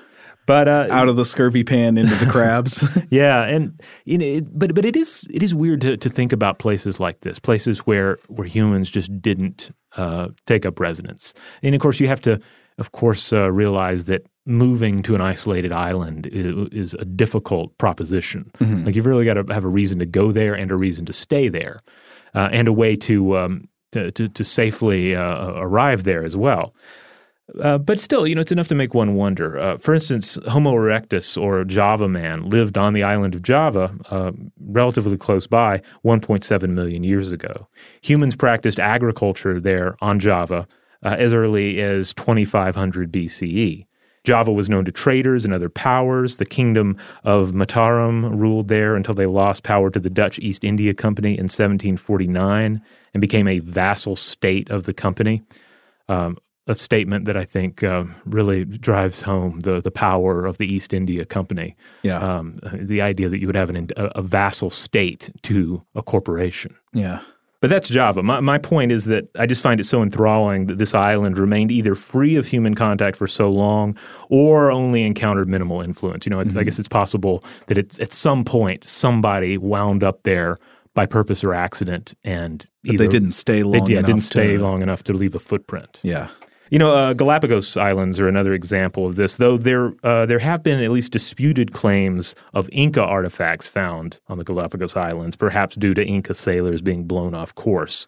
But 0.48 0.70
uh, 0.70 0.88
out 0.90 1.10
of 1.10 1.18
the 1.18 1.26
scurvy 1.26 1.66
pan 1.66 1.98
into 1.98 2.16
the 2.16 2.32
crabs. 2.32 2.82
yeah, 3.10 3.44
and 3.44 3.80
you 4.06 4.18
know, 4.18 4.26
it, 4.26 4.58
but 4.58 4.74
but 4.74 4.86
it 4.86 4.96
is 4.96 5.26
it 5.30 5.44
is 5.44 5.54
weird 5.54 5.82
to 5.82 5.98
to 5.98 6.10
think 6.10 6.32
about 6.32 6.58
places 6.58 7.02
like 7.02 7.20
this, 7.20 7.38
places 7.38 7.80
where 7.80 8.18
where 8.28 8.48
humans 8.48 8.90
just 8.90 9.22
didn't 9.22 9.72
uh, 9.98 10.30
take 10.46 10.66
up 10.66 10.80
residence. 10.80 11.34
And 11.62 11.76
of 11.76 11.82
course, 11.82 12.00
you 12.00 12.08
have 12.08 12.22
to, 12.22 12.40
of 12.78 12.94
course, 12.94 13.33
uh, 13.33 13.52
realize 13.52 14.06
that 14.06 14.26
moving 14.45 15.04
to 15.04 15.16
an 15.16 15.21
isolated 15.21 15.74
island 15.74 16.28
is, 16.28 16.69
is 16.71 16.94
a 16.94 17.04
difficult 17.04 17.78
proposition. 17.78 18.50
Mm-hmm. 18.60 18.86
Like 18.86 18.95
you've 18.95 19.06
really 19.06 19.26
got 19.26 19.33
to 19.33 19.54
have 19.54 19.66
a 19.66 19.69
reason 19.69 20.00
to 20.00 20.06
go 20.06 20.31
there 20.31 20.54
and 20.54 20.71
a 20.71 20.78
reason 20.78 21.06
to 21.07 21.14
stay 21.14 21.50
there, 21.50 21.81
uh, 22.33 22.48
and 22.54 22.69
a 22.69 22.74
way 22.74 22.95
to 22.95 23.38
um, 23.38 23.68
to, 23.92 24.12
to, 24.12 24.30
to, 24.30 24.44
safely 24.45 25.14
uh, 25.14 25.52
arrive 25.56 26.04
there 26.04 26.24
as 26.24 26.38
well. 26.38 26.74
Uh, 27.61 27.77
but 27.77 27.99
still, 27.99 28.27
you 28.27 28.35
know, 28.35 28.42
it's 28.42 28.51
enough 28.51 28.68
to 28.68 28.75
make 28.75 28.94
one 28.94 29.16
wonder. 29.16 29.57
Uh, 29.57 29.77
for 29.77 29.94
instance, 29.94 30.37
Homo 30.47 30.73
erectus 30.73 31.42
or 31.42 31.63
Java 31.63 32.09
man 32.09 32.49
lived 32.49 32.77
on 32.77 32.94
the 32.94 33.04
island 33.04 33.35
of 33.35 33.42
Java, 33.42 33.95
uh, 34.09 34.31
relatively 34.59 35.18
close 35.18 35.47
by, 35.47 35.81
1.7 36.04 36.69
million 36.69 37.04
years 37.04 37.31
ago. 37.31 37.68
Humans 38.01 38.35
practiced 38.35 38.80
agriculture 38.80 39.61
there 39.61 39.95
on 40.01 40.19
Java 40.19 40.68
uh, 41.04 41.16
as 41.18 41.31
early 41.31 41.81
as 41.81 42.13
2500 42.13 43.11
BCE. 43.11 43.85
Java 44.25 44.51
was 44.51 44.69
known 44.69 44.83
to 44.83 44.92
traders 44.92 45.45
and 45.45 45.54
other 45.54 45.69
powers. 45.69 46.35
The 46.35 46.45
kingdom 46.45 46.97
of 47.23 47.51
Mataram 47.51 48.37
ruled 48.37 48.68
there 48.68 48.97
until 48.97 49.16
they 49.16 49.25
lost 49.25 49.63
power 49.63 49.89
to 49.89 50.01
the 50.01 50.09
Dutch 50.09 50.37
East 50.39 50.66
India 50.66 50.94
Company 50.94 51.31
in 51.31 51.45
1749 51.45 52.81
and 53.13 53.21
became 53.21 53.47
a 53.47 53.59
vassal 53.59 54.18
state 54.18 54.69
of 54.69 54.83
the 54.83 54.94
company. 54.94 55.44
Um, 56.09 56.37
a 56.68 56.76
statement 56.76 57.26
that 57.26 57.38
I 57.38 57.45
think 57.45 57.81
uh, 57.81 58.04
really 58.26 58.66
drives 58.66 59.21
home 59.21 59.62
the 59.62 59.81
the 59.81 59.92
power 59.92 60.45
of 60.45 60.57
the 60.57 60.71
East 60.71 60.94
India 60.94 61.26
Company. 61.26 61.76
Yeah, 62.04 62.19
um, 62.19 62.59
the 62.74 63.02
idea 63.02 63.30
that 63.30 63.40
you 63.40 63.47
would 63.47 63.56
have 63.56 63.69
an, 63.69 63.90
a, 63.95 64.06
a 64.16 64.21
vassal 64.21 64.69
state 64.69 65.31
to 65.44 65.83
a 65.95 66.04
corporation. 66.04 66.76
Yeah. 66.94 67.21
But 67.59 67.71
that's 67.71 67.90
Java. 67.90 68.21
My, 68.21 68.40
my 68.40 68.59
point 68.59 68.92
is 68.92 69.06
that 69.06 69.30
I 69.36 69.47
just 69.47 69.64
find 69.64 69.80
it 69.80 69.86
so 69.86 70.04
enthralling 70.04 70.68
that 70.68 70.78
this 70.78 70.94
island 70.94 71.40
remained 71.40 71.71
either 71.71 71.95
free 71.95 72.36
of 72.36 72.45
human 72.45 72.76
contact 72.76 73.18
for 73.18 73.28
so 73.28 73.50
long 73.50 73.97
or 74.30 74.69
only 74.69 75.04
encountered 75.04 75.50
minimal 75.50 75.81
influence. 75.81 76.28
You 76.28 76.30
know, 76.30 76.38
mm-hmm. 76.38 76.57
I 76.59 76.62
guess 76.62 76.78
it's 76.78 76.88
possible 76.88 77.44
that 77.66 77.80
it's, 77.80 78.00
at 78.00 78.14
some 78.14 78.45
point 78.45 78.88
somebody 78.88 79.57
wound 79.57 80.04
up 80.04 80.21
there 80.21 80.59
by 80.94 81.07
purpose 81.07 81.44
or 81.44 81.56
accident 81.56 82.14
and 82.24 82.69
either, 82.83 83.00
they 83.00 83.07
didn't 83.07 83.31
stay 83.31 83.64
long 83.64 83.86
they, 83.86 83.94
yeah, 83.94 84.00
enough 84.00 84.07
didn't 84.07 84.24
stay 84.24 84.57
to, 84.57 84.64
long 84.64 84.83
enough 84.83 85.02
to 85.04 85.14
leave 85.14 85.33
a 85.33 85.40
footprint. 85.40 86.00
Yeah. 86.04 86.28
You 86.69 86.80
know, 86.80 86.94
uh, 86.94 87.14
Galapagos 87.14 87.78
Islands 87.78 88.19
are 88.19 88.28
another 88.28 88.54
example 88.54 89.06
of 89.06 89.16
this, 89.16 89.38
though 89.38 89.57
there 89.57 89.94
uh, 90.04 90.26
there 90.26 90.40
have 90.40 90.64
been 90.64 90.83
at 90.83 90.92
least 90.92 91.14
disputed 91.14 91.71
claims 91.71 92.36
of 92.54 92.69
Inca 92.74 93.02
artifacts 93.02 93.69
found 93.69 94.19
on 94.28 94.38
the 94.38 94.44
Galapagos 94.44 94.97
Islands, 94.97 95.38
perhaps 95.38 95.76
due 95.76 95.94
to 95.94 96.06
Inca 96.06 96.33
sailors 96.33 96.81
being 96.81 97.06
blown 97.06 97.33
off 97.33 97.56
course. 97.56 98.07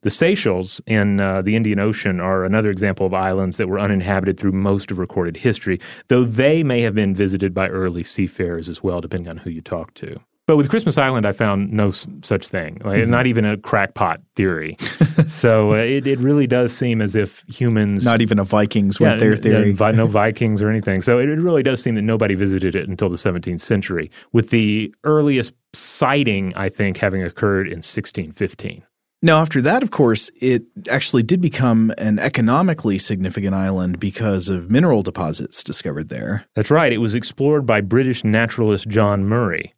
The 0.00 0.10
Seychelles 0.10 0.80
in 0.84 1.20
uh, 1.20 1.42
the 1.42 1.54
Indian 1.54 1.78
Ocean 1.78 2.18
are 2.18 2.44
another 2.44 2.70
example 2.70 3.06
of 3.06 3.14
islands 3.14 3.56
that 3.58 3.68
were 3.68 3.78
uninhabited 3.78 4.38
through 4.38 4.50
most 4.50 4.90
of 4.90 4.98
recorded 4.98 5.36
history, 5.36 5.78
though 6.08 6.24
they 6.24 6.64
may 6.64 6.80
have 6.80 6.96
been 6.96 7.14
visited 7.14 7.54
by 7.54 7.68
early 7.68 8.02
seafarers 8.02 8.68
as 8.68 8.82
well, 8.82 9.00
depending 9.00 9.30
on 9.30 9.36
who 9.38 9.50
you 9.50 9.60
talk 9.60 9.94
to. 9.94 10.18
But 10.52 10.58
with 10.58 10.68
Christmas 10.68 10.98
Island, 10.98 11.24
I 11.24 11.32
found 11.32 11.72
no 11.72 11.88
s- 11.88 12.06
such 12.20 12.48
thing, 12.48 12.78
like, 12.84 12.98
mm-hmm. 12.98 13.10
not 13.10 13.26
even 13.26 13.46
a 13.46 13.56
crackpot 13.56 14.20
theory. 14.36 14.76
so 15.28 15.70
uh, 15.70 15.76
it, 15.76 16.06
it 16.06 16.18
really 16.18 16.46
does 16.46 16.76
seem 16.76 17.00
as 17.00 17.16
if 17.16 17.42
humans. 17.48 18.04
Not 18.04 18.20
even 18.20 18.38
a 18.38 18.44
Vikings 18.44 19.00
yeah, 19.00 19.14
their 19.14 19.34
theory. 19.34 19.70
Yeah, 19.72 19.90
no 19.92 20.06
Vikings 20.22 20.60
or 20.60 20.68
anything. 20.68 21.00
So 21.00 21.18
it, 21.18 21.30
it 21.30 21.40
really 21.40 21.62
does 21.62 21.82
seem 21.82 21.94
that 21.94 22.02
nobody 22.02 22.34
visited 22.34 22.76
it 22.76 22.86
until 22.86 23.08
the 23.08 23.16
17th 23.16 23.62
century, 23.62 24.10
with 24.34 24.50
the 24.50 24.94
earliest 25.04 25.54
sighting, 25.72 26.52
I 26.54 26.68
think, 26.68 26.98
having 26.98 27.22
occurred 27.22 27.66
in 27.66 27.78
1615. 27.78 28.82
Now, 29.22 29.40
after 29.40 29.62
that, 29.62 29.82
of 29.82 29.90
course, 29.90 30.30
it 30.38 30.64
actually 30.90 31.22
did 31.22 31.40
become 31.40 31.94
an 31.96 32.18
economically 32.18 32.98
significant 32.98 33.54
island 33.54 33.98
because 33.98 34.50
of 34.50 34.70
mineral 34.70 35.02
deposits 35.02 35.64
discovered 35.64 36.10
there. 36.10 36.44
That's 36.54 36.70
right. 36.70 36.92
It 36.92 36.98
was 36.98 37.14
explored 37.14 37.64
by 37.64 37.80
British 37.80 38.22
naturalist 38.22 38.86
John 38.86 39.24
Murray 39.24 39.72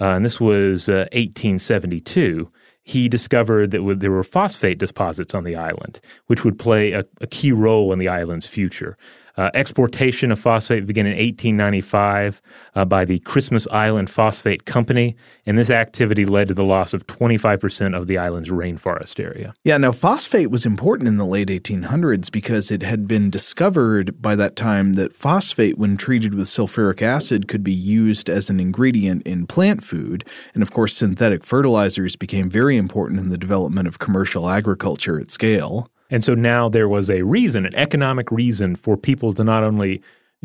uh, 0.00 0.14
and 0.14 0.24
this 0.24 0.40
was 0.40 0.88
uh, 0.88 1.06
1872, 1.12 2.50
he 2.82 3.08
discovered 3.08 3.70
that 3.72 3.96
there 3.98 4.10
were 4.10 4.24
phosphate 4.24 4.78
deposits 4.78 5.34
on 5.34 5.44
the 5.44 5.56
island, 5.56 6.00
which 6.26 6.44
would 6.44 6.58
play 6.58 6.92
a, 6.92 7.04
a 7.20 7.26
key 7.26 7.52
role 7.52 7.92
in 7.92 7.98
the 7.98 8.08
island's 8.08 8.46
future. 8.46 8.96
Uh, 9.38 9.50
exportation 9.54 10.32
of 10.32 10.38
phosphate 10.38 10.84
began 10.84 11.06
in 11.06 11.12
1895 11.12 12.42
uh, 12.74 12.84
by 12.84 13.04
the 13.04 13.20
Christmas 13.20 13.68
Island 13.70 14.10
Phosphate 14.10 14.64
Company, 14.64 15.14
and 15.46 15.56
this 15.56 15.70
activity 15.70 16.24
led 16.24 16.48
to 16.48 16.54
the 16.54 16.64
loss 16.64 16.92
of 16.92 17.06
25% 17.06 17.96
of 17.96 18.08
the 18.08 18.18
island's 18.18 18.50
rainforest 18.50 19.22
area. 19.22 19.54
Yeah, 19.62 19.76
now 19.76 19.92
phosphate 19.92 20.50
was 20.50 20.66
important 20.66 21.06
in 21.06 21.18
the 21.18 21.24
late 21.24 21.46
1800s 21.48 22.32
because 22.32 22.72
it 22.72 22.82
had 22.82 23.06
been 23.06 23.30
discovered 23.30 24.20
by 24.20 24.34
that 24.34 24.56
time 24.56 24.94
that 24.94 25.14
phosphate, 25.14 25.78
when 25.78 25.96
treated 25.96 26.34
with 26.34 26.48
sulfuric 26.48 27.00
acid, 27.00 27.46
could 27.46 27.62
be 27.62 27.72
used 27.72 28.28
as 28.28 28.50
an 28.50 28.58
ingredient 28.58 29.22
in 29.22 29.46
plant 29.46 29.84
food. 29.84 30.24
And 30.52 30.64
of 30.64 30.72
course, 30.72 30.96
synthetic 30.96 31.44
fertilizers 31.44 32.16
became 32.16 32.50
very 32.50 32.76
important 32.76 33.20
in 33.20 33.28
the 33.28 33.38
development 33.38 33.86
of 33.86 34.00
commercial 34.00 34.48
agriculture 34.50 35.20
at 35.20 35.30
scale. 35.30 35.88
And 36.10 36.24
so 36.24 36.34
now 36.34 36.68
there 36.68 36.88
was 36.88 37.10
a 37.10 37.22
reason, 37.22 37.66
an 37.66 37.74
economic 37.74 38.30
reason 38.30 38.76
for 38.76 38.96
people 38.96 39.32
to 39.34 39.44
not 39.44 39.62
only 39.62 40.02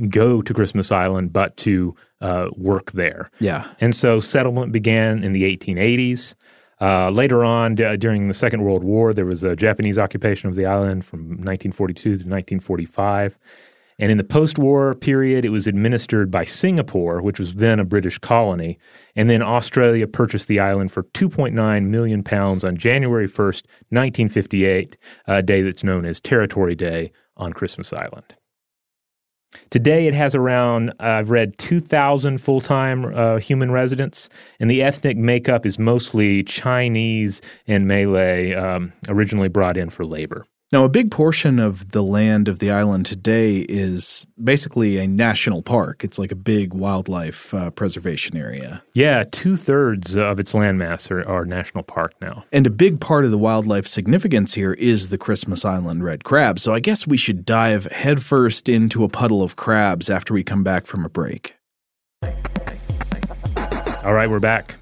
go 0.09 0.41
to 0.41 0.53
Christmas 0.53 0.91
Island, 0.91 1.31
but 1.31 1.55
to 1.57 1.95
uh, 2.21 2.49
work 2.55 2.91
there. 2.93 3.29
Yeah. 3.39 3.67
And 3.79 3.95
so 3.95 4.19
settlement 4.19 4.71
began 4.71 5.23
in 5.23 5.33
the 5.33 5.43
1880s. 5.43 6.35
Uh, 6.81 7.09
later 7.11 7.45
on, 7.45 7.75
d- 7.75 7.95
during 7.97 8.27
the 8.27 8.33
Second 8.33 8.63
World 8.63 8.83
War, 8.83 9.13
there 9.13 9.25
was 9.25 9.43
a 9.43 9.55
Japanese 9.55 9.97
occupation 9.97 10.49
of 10.49 10.55
the 10.55 10.65
island 10.65 11.05
from 11.05 11.19
1942 11.19 12.01
to 12.01 12.09
1945. 12.09 13.37
And 13.99 14.11
in 14.11 14.17
the 14.17 14.23
post 14.23 14.57
war 14.57 14.95
period, 14.95 15.45
it 15.45 15.49
was 15.49 15.67
administered 15.67 16.31
by 16.31 16.45
Singapore, 16.45 17.21
which 17.21 17.39
was 17.39 17.55
then 17.55 17.79
a 17.79 17.85
British 17.85 18.17
colony. 18.17 18.79
And 19.15 19.29
then 19.29 19.41
Australia 19.41 20.07
purchased 20.07 20.47
the 20.47 20.59
island 20.59 20.91
for 20.91 21.03
2.9 21.03 21.85
million 21.87 22.23
pounds 22.23 22.63
on 22.63 22.77
January 22.77 23.27
1st, 23.27 23.63
1958, 23.89 24.97
a 25.27 25.41
day 25.41 25.61
that's 25.61 25.83
known 25.83 26.05
as 26.05 26.19
Territory 26.19 26.75
Day 26.75 27.11
on 27.37 27.53
Christmas 27.53 27.93
Island. 27.93 28.35
Today, 29.69 30.07
it 30.07 30.13
has 30.13 30.33
around, 30.33 30.89
uh, 30.99 31.03
I've 31.03 31.29
read, 31.29 31.57
2,000 31.57 32.39
full 32.39 32.61
time 32.61 33.05
uh, 33.13 33.37
human 33.37 33.71
residents, 33.71 34.29
and 34.59 34.69
the 34.69 34.81
ethnic 34.81 35.17
makeup 35.17 35.65
is 35.65 35.77
mostly 35.77 36.43
Chinese 36.43 37.41
and 37.67 37.87
Malay, 37.87 38.53
um, 38.53 38.93
originally 39.07 39.49
brought 39.49 39.77
in 39.77 39.89
for 39.89 40.05
labor. 40.05 40.45
Now, 40.73 40.85
a 40.85 40.89
big 40.89 41.11
portion 41.11 41.59
of 41.59 41.91
the 41.91 42.01
land 42.01 42.47
of 42.47 42.57
the 42.57 42.71
island 42.71 43.05
today 43.05 43.57
is 43.69 44.25
basically 44.43 44.97
a 44.97 45.05
national 45.05 45.61
park. 45.61 46.03
It's 46.03 46.17
like 46.17 46.31
a 46.31 46.35
big 46.35 46.73
wildlife 46.73 47.53
uh, 47.53 47.69
preservation 47.69 48.35
area. 48.35 48.81
Yeah, 48.95 49.23
two 49.31 49.55
thirds 49.55 50.17
of 50.17 50.39
its 50.39 50.53
landmass 50.53 51.11
are, 51.11 51.29
are 51.29 51.45
national 51.45 51.83
park 51.83 52.15
now. 52.19 52.45
And 52.51 52.65
a 52.65 52.71
big 52.71 52.99
part 52.99 53.23
of 53.23 53.29
the 53.29 53.37
wildlife 53.37 53.85
significance 53.85 54.55
here 54.55 54.73
is 54.73 55.09
the 55.09 55.17
Christmas 55.19 55.63
Island 55.63 56.03
red 56.03 56.23
crab. 56.23 56.57
So 56.57 56.73
I 56.73 56.79
guess 56.79 57.05
we 57.05 57.17
should 57.17 57.45
dive 57.45 57.85
headfirst 57.91 58.67
into 58.67 59.03
a 59.03 59.09
puddle 59.09 59.43
of 59.43 59.55
crabs 59.55 60.09
after 60.09 60.33
we 60.33 60.43
come 60.43 60.63
back 60.63 60.87
from 60.87 61.05
a 61.05 61.09
break. 61.09 61.53
All 64.03 64.15
right, 64.15 64.27
we're 64.27 64.39
back. 64.39 64.77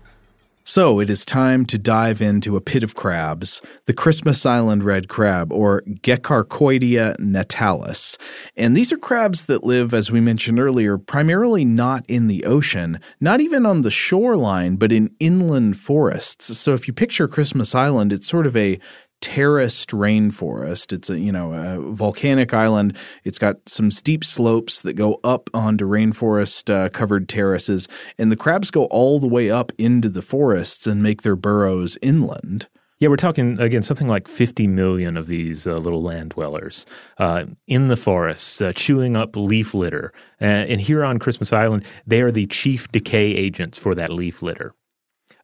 So 0.63 1.00
it 1.00 1.10
is 1.10 1.25
time 1.25 1.65
to 1.68 1.77
dive 1.77 2.22
into 2.22 2.56
a 2.56 2.62
pit 2.62 2.84
of 2.84 2.96
crabs, 2.96 3.62
the 3.86 3.94
Christmas 3.94 4.46
Island 4.46 4.84
red 4.84 5.08
crab, 5.08 5.51
or 5.51 5.82
Gecarcoidea 6.01 7.18
natalis. 7.18 8.18
And 8.56 8.77
these 8.77 8.91
are 8.91 8.98
crabs 8.98 9.44
that 9.44 9.63
live, 9.63 9.94
as 9.94 10.12
we 10.12 10.22
mentioned 10.22 10.60
earlier, 10.60 10.98
primarily 10.98 11.65
not 11.65 12.06
in 12.08 12.27
the 12.27 12.46
ocean, 12.46 13.00
not 13.20 13.41
even 13.41 13.65
on 13.65 13.82
the 13.82 13.91
shoreline, 13.91 14.75
but 14.75 14.91
in 14.91 15.15
inland 15.20 15.80
forests. 15.80 16.58
So 16.58 16.74
if 16.74 16.88
you 16.88 16.94
picture 16.94 17.27
Christmas 17.27 17.74
Island, 17.74 18.13
it's 18.13 18.27
sort 18.27 18.46
of 18.46 18.56
a 18.56 18.80
terraced 19.22 19.90
rainforest. 19.92 20.92
It's 20.92 21.10
a 21.10 21.20
you 21.20 21.32
know 21.32 21.54
a 21.54 21.94
volcanic 21.94 22.54
island. 22.54 22.98
It's 23.24 23.40
got 23.40 23.58
some 23.68 23.92
steep 23.92 24.24
slopes 24.24 24.82
that 24.82 24.94
go 24.94 25.20
up 25.24 25.50
onto 25.54 25.88
rainforest 25.88 26.74
uh, 26.74 26.90
covered 26.90 27.30
terraces, 27.30 27.88
and 28.18 28.32
the 28.32 28.36
crabs 28.36 28.72
go 28.72 28.86
all 28.86 29.20
the 29.20 29.28
way 29.28 29.50
up 29.50 29.72
into 29.78 30.10
the 30.10 30.22
forests 30.22 30.86
and 30.88 31.01
make 31.01 31.22
their 31.22 31.36
burrows 31.36 31.98
inland. 32.01 32.68
Yeah, 33.00 33.10
we're 33.10 33.16
talking 33.16 33.60
again 33.60 33.82
something 33.82 34.08
like 34.08 34.28
50 34.28 34.68
million 34.68 35.18
of 35.18 35.25
these 35.25 35.66
uh, 35.66 35.78
little 35.78 36.04
land 36.04 36.32
dwellers 36.32 36.86
uh, 37.18 37.46
in 37.66 37.88
the 37.88 37.98
forests, 37.98 38.62
uh, 38.62 38.74
chewing 38.74 39.18
up 39.18 39.36
leaf 39.36 39.74
litter. 39.74 40.13
and 40.40 40.80
here 40.80 41.04
on 41.04 41.18
Christmas 41.18 41.51
Island, 41.51 41.84
they 42.06 42.22
are 42.22 42.32
the 42.32 42.46
chief 42.46 42.92
decay 42.92 43.32
agents 43.32 43.80
for 43.80 43.96
that 43.96 44.12
leaf 44.12 44.44
litter. 44.44 44.75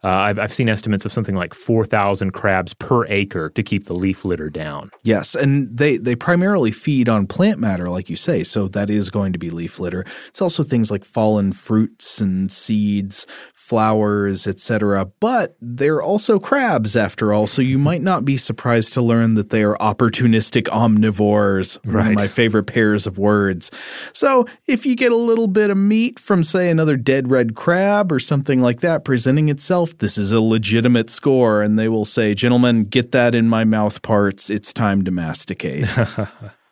Uh, 0.04 0.10
I've, 0.10 0.40
I've 0.40 0.54
seen 0.54 0.70
estimates 0.70 1.06
of 1.06 1.12
something 1.12 1.36
like 1.36 1.54
4,000 1.54 2.32
crabs 2.32 2.74
per 2.76 3.06
acre 3.08 3.50
to 3.50 3.64
keep 3.64 3.86
the 3.86 3.94
leaf 3.94 4.26
litter 4.26 4.50
down. 4.50 4.92
Yes, 5.04 5.36
and 5.36 5.76
they, 5.76 5.98
they 5.98 6.16
primarily 6.16 6.72
feed 6.72 7.10
on 7.10 7.28
plant 7.28 7.60
matter, 7.60 7.90
like 7.90 8.10
you 8.10 8.16
say, 8.16 8.44
so 8.44 8.68
that 8.70 8.90
is 8.90 9.10
going 9.10 9.34
to 9.34 9.40
be 9.40 9.50
leaf 9.50 9.80
litter. 9.80 10.06
It's 10.28 10.42
also 10.42 10.64
things 10.64 10.92
like 10.92 11.06
fallen 11.06 11.54
fruits 11.54 12.22
and 12.22 12.52
seeds, 12.52 13.26
flowers, 13.54 14.48
etc. 14.48 15.06
But 15.20 15.58
they're 15.60 16.02
also 16.02 16.40
crabs, 16.40 16.96
after 16.96 17.34
all, 17.34 17.48
so 17.48 17.62
you 17.62 17.78
might 17.78 18.02
not 18.02 18.24
be 18.24 18.38
surprised 18.38 18.94
to 18.94 19.02
learn 19.02 19.34
that 19.34 19.50
they 19.50 19.62
are 19.62 19.76
opportunistic 19.76 20.64
omnivores. 20.68 21.78
Right. 21.84 22.04
One 22.04 22.08
of 22.08 22.14
my 22.14 22.28
favorite 22.30 22.64
pairs 22.64 23.06
of 23.06 23.18
words. 23.18 23.70
So 24.14 24.46
if 24.68 24.86
you 24.86 24.96
get 24.96 25.12
a 25.12 25.18
little 25.18 25.48
bit 25.48 25.70
of 25.70 25.76
meat 25.76 26.18
from, 26.18 26.46
say, 26.46 26.70
another 26.70 26.96
dead 26.96 27.30
red 27.30 27.56
crab 27.56 28.10
or 28.12 28.20
something 28.20 28.62
like 28.62 28.80
that 28.82 29.04
presenting 29.04 29.50
itself, 29.50 29.87
this 30.00 30.18
is 30.18 30.32
a 30.32 30.42
legitimate 30.42 31.10
score, 31.10 31.62
and 31.62 31.78
they 31.78 31.90
will 31.90 32.06
say, 32.06 32.34
Gentlemen, 32.34 32.86
get 32.86 33.12
that 33.12 33.36
in 33.36 33.48
my 33.48 33.64
mouth 33.64 34.02
parts. 34.02 34.50
It's 34.50 34.74
time 34.74 35.04
to 35.06 35.12
masticate. 35.12 35.88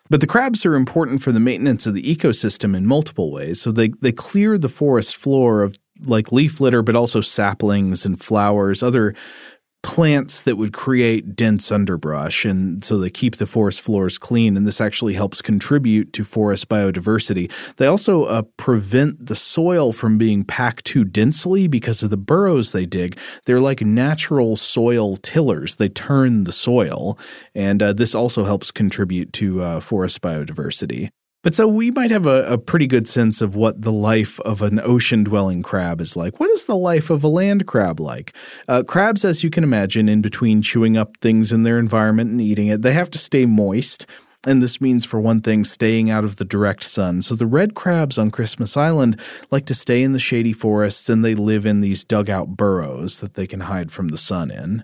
But 0.10 0.22
the 0.22 0.28
crabs 0.28 0.66
are 0.66 0.76
important 0.76 1.24
for 1.24 1.32
the 1.32 1.40
maintenance 1.40 1.88
of 1.88 1.96
the 1.96 2.04
ecosystem 2.04 2.78
in 2.78 2.86
multiple 2.86 3.32
ways. 3.32 3.60
So 3.60 3.72
they, 3.72 3.90
they 4.02 4.12
clear 4.12 4.58
the 4.58 4.70
forest 4.70 5.16
floor 5.16 5.64
of 5.64 5.78
like 6.04 6.32
leaf 6.32 6.60
litter, 6.60 6.82
but 6.82 6.96
also 6.96 7.22
saplings 7.22 8.06
and 8.06 8.22
flowers, 8.22 8.84
other 8.84 9.16
plants 9.86 10.42
that 10.42 10.56
would 10.58 10.74
create 10.74 11.36
dense 11.36 11.72
underbrush 11.72 12.44
and 12.44 12.84
so 12.84 12.98
they 12.98 13.10
keep 13.10 13.36
the 13.36 13.46
forest 13.46 13.82
floors 13.82 14.18
clean 14.18 14.58
and 14.58 14.66
this 14.66 14.82
actually 14.82 15.14
helps 15.14 15.44
contribute 15.44 16.12
to 16.12 16.24
forest 16.24 16.68
biodiversity. 16.68 17.52
They 17.78 17.86
also 17.86 18.24
uh, 18.24 18.42
prevent 18.58 19.28
the 19.28 19.36
soil 19.36 19.94
from 19.94 20.18
being 20.18 20.44
packed 20.44 20.86
too 20.86 21.06
densely 21.06 21.68
because 21.68 22.02
of 22.02 22.10
the 22.10 22.18
burrows 22.18 22.72
they 22.72 22.88
dig. 22.88 23.20
They're 23.46 23.60
like 23.60 23.82
natural 23.82 24.56
soil 24.56 25.18
tillers. 25.18 25.76
They 25.76 25.90
turn 25.90 26.46
the 26.46 26.52
soil 26.52 27.20
and 27.54 27.84
uh, 27.84 27.94
this 27.94 28.16
also 28.16 28.44
helps 28.44 28.72
contribute 28.72 29.34
to 29.34 29.62
uh, 29.62 29.80
forest 29.82 30.20
biodiversity 30.20 31.12
But 31.46 31.54
so 31.54 31.68
we 31.68 31.92
might 31.92 32.10
have 32.10 32.26
a, 32.26 32.44
a, 32.54 32.58
pretty 32.58 32.88
good 32.88 33.08
sense 33.08 33.40
of 33.40 33.56
what 33.56 33.84
the 33.84 33.92
life 33.92 34.40
of 34.40 34.64
an 34.64 34.80
ocean 34.80 35.24
dwelling 35.24 35.62
crab 35.62 36.02
is 36.02 36.18
like. 36.18 36.40
What 36.40 36.50
is 36.50 36.66
the 36.66 36.76
life 36.76 37.12
of 37.12 37.24
a 37.24 37.28
land 37.28 37.68
crab 37.68 38.00
like? 38.00 38.36
Uh, 38.68 38.82
crabs, 38.82 39.24
as 39.24 39.44
you 39.44 39.52
can 39.52 39.64
imagine, 39.64 40.10
in 40.10 40.24
between 40.24 40.64
chewing 40.64 40.98
up 40.98 41.18
things 41.18 41.52
in 41.52 41.62
their 41.62 41.78
environment 41.78 42.32
and 42.32 42.42
eating 42.42 42.66
it, 42.66 42.82
they 42.82 42.94
have 42.94 43.12
to 43.12 43.20
stay 43.20 43.46
moist. 43.46 44.08
And 44.44 44.64
this 44.64 44.82
means, 44.82 45.06
for 45.06 45.20
one 45.20 45.40
thing, 45.40 45.66
staying 45.66 46.10
out 46.10 46.26
of 46.26 46.38
the 46.38 46.46
direct 46.46 46.82
sun. 46.82 47.22
So 47.22 47.36
the 47.36 47.46
red 47.46 47.76
crabs 47.76 48.18
on 48.18 48.32
Christmas 48.32 48.76
Island 48.76 49.22
like 49.52 49.68
to 49.68 49.76
stay 49.76 50.02
in 50.02 50.14
the 50.14 50.20
shady 50.20 50.52
forests 50.52 51.10
and 51.10 51.24
they 51.24 51.36
live 51.36 51.68
in 51.68 51.82
these 51.82 52.04
dugout 52.04 52.58
burrows 52.58 53.20
that 53.20 53.36
they 53.36 53.46
can 53.46 53.60
hide 53.60 53.92
from 53.92 54.08
the 54.08 54.18
sun 54.18 54.50
in 54.50 54.84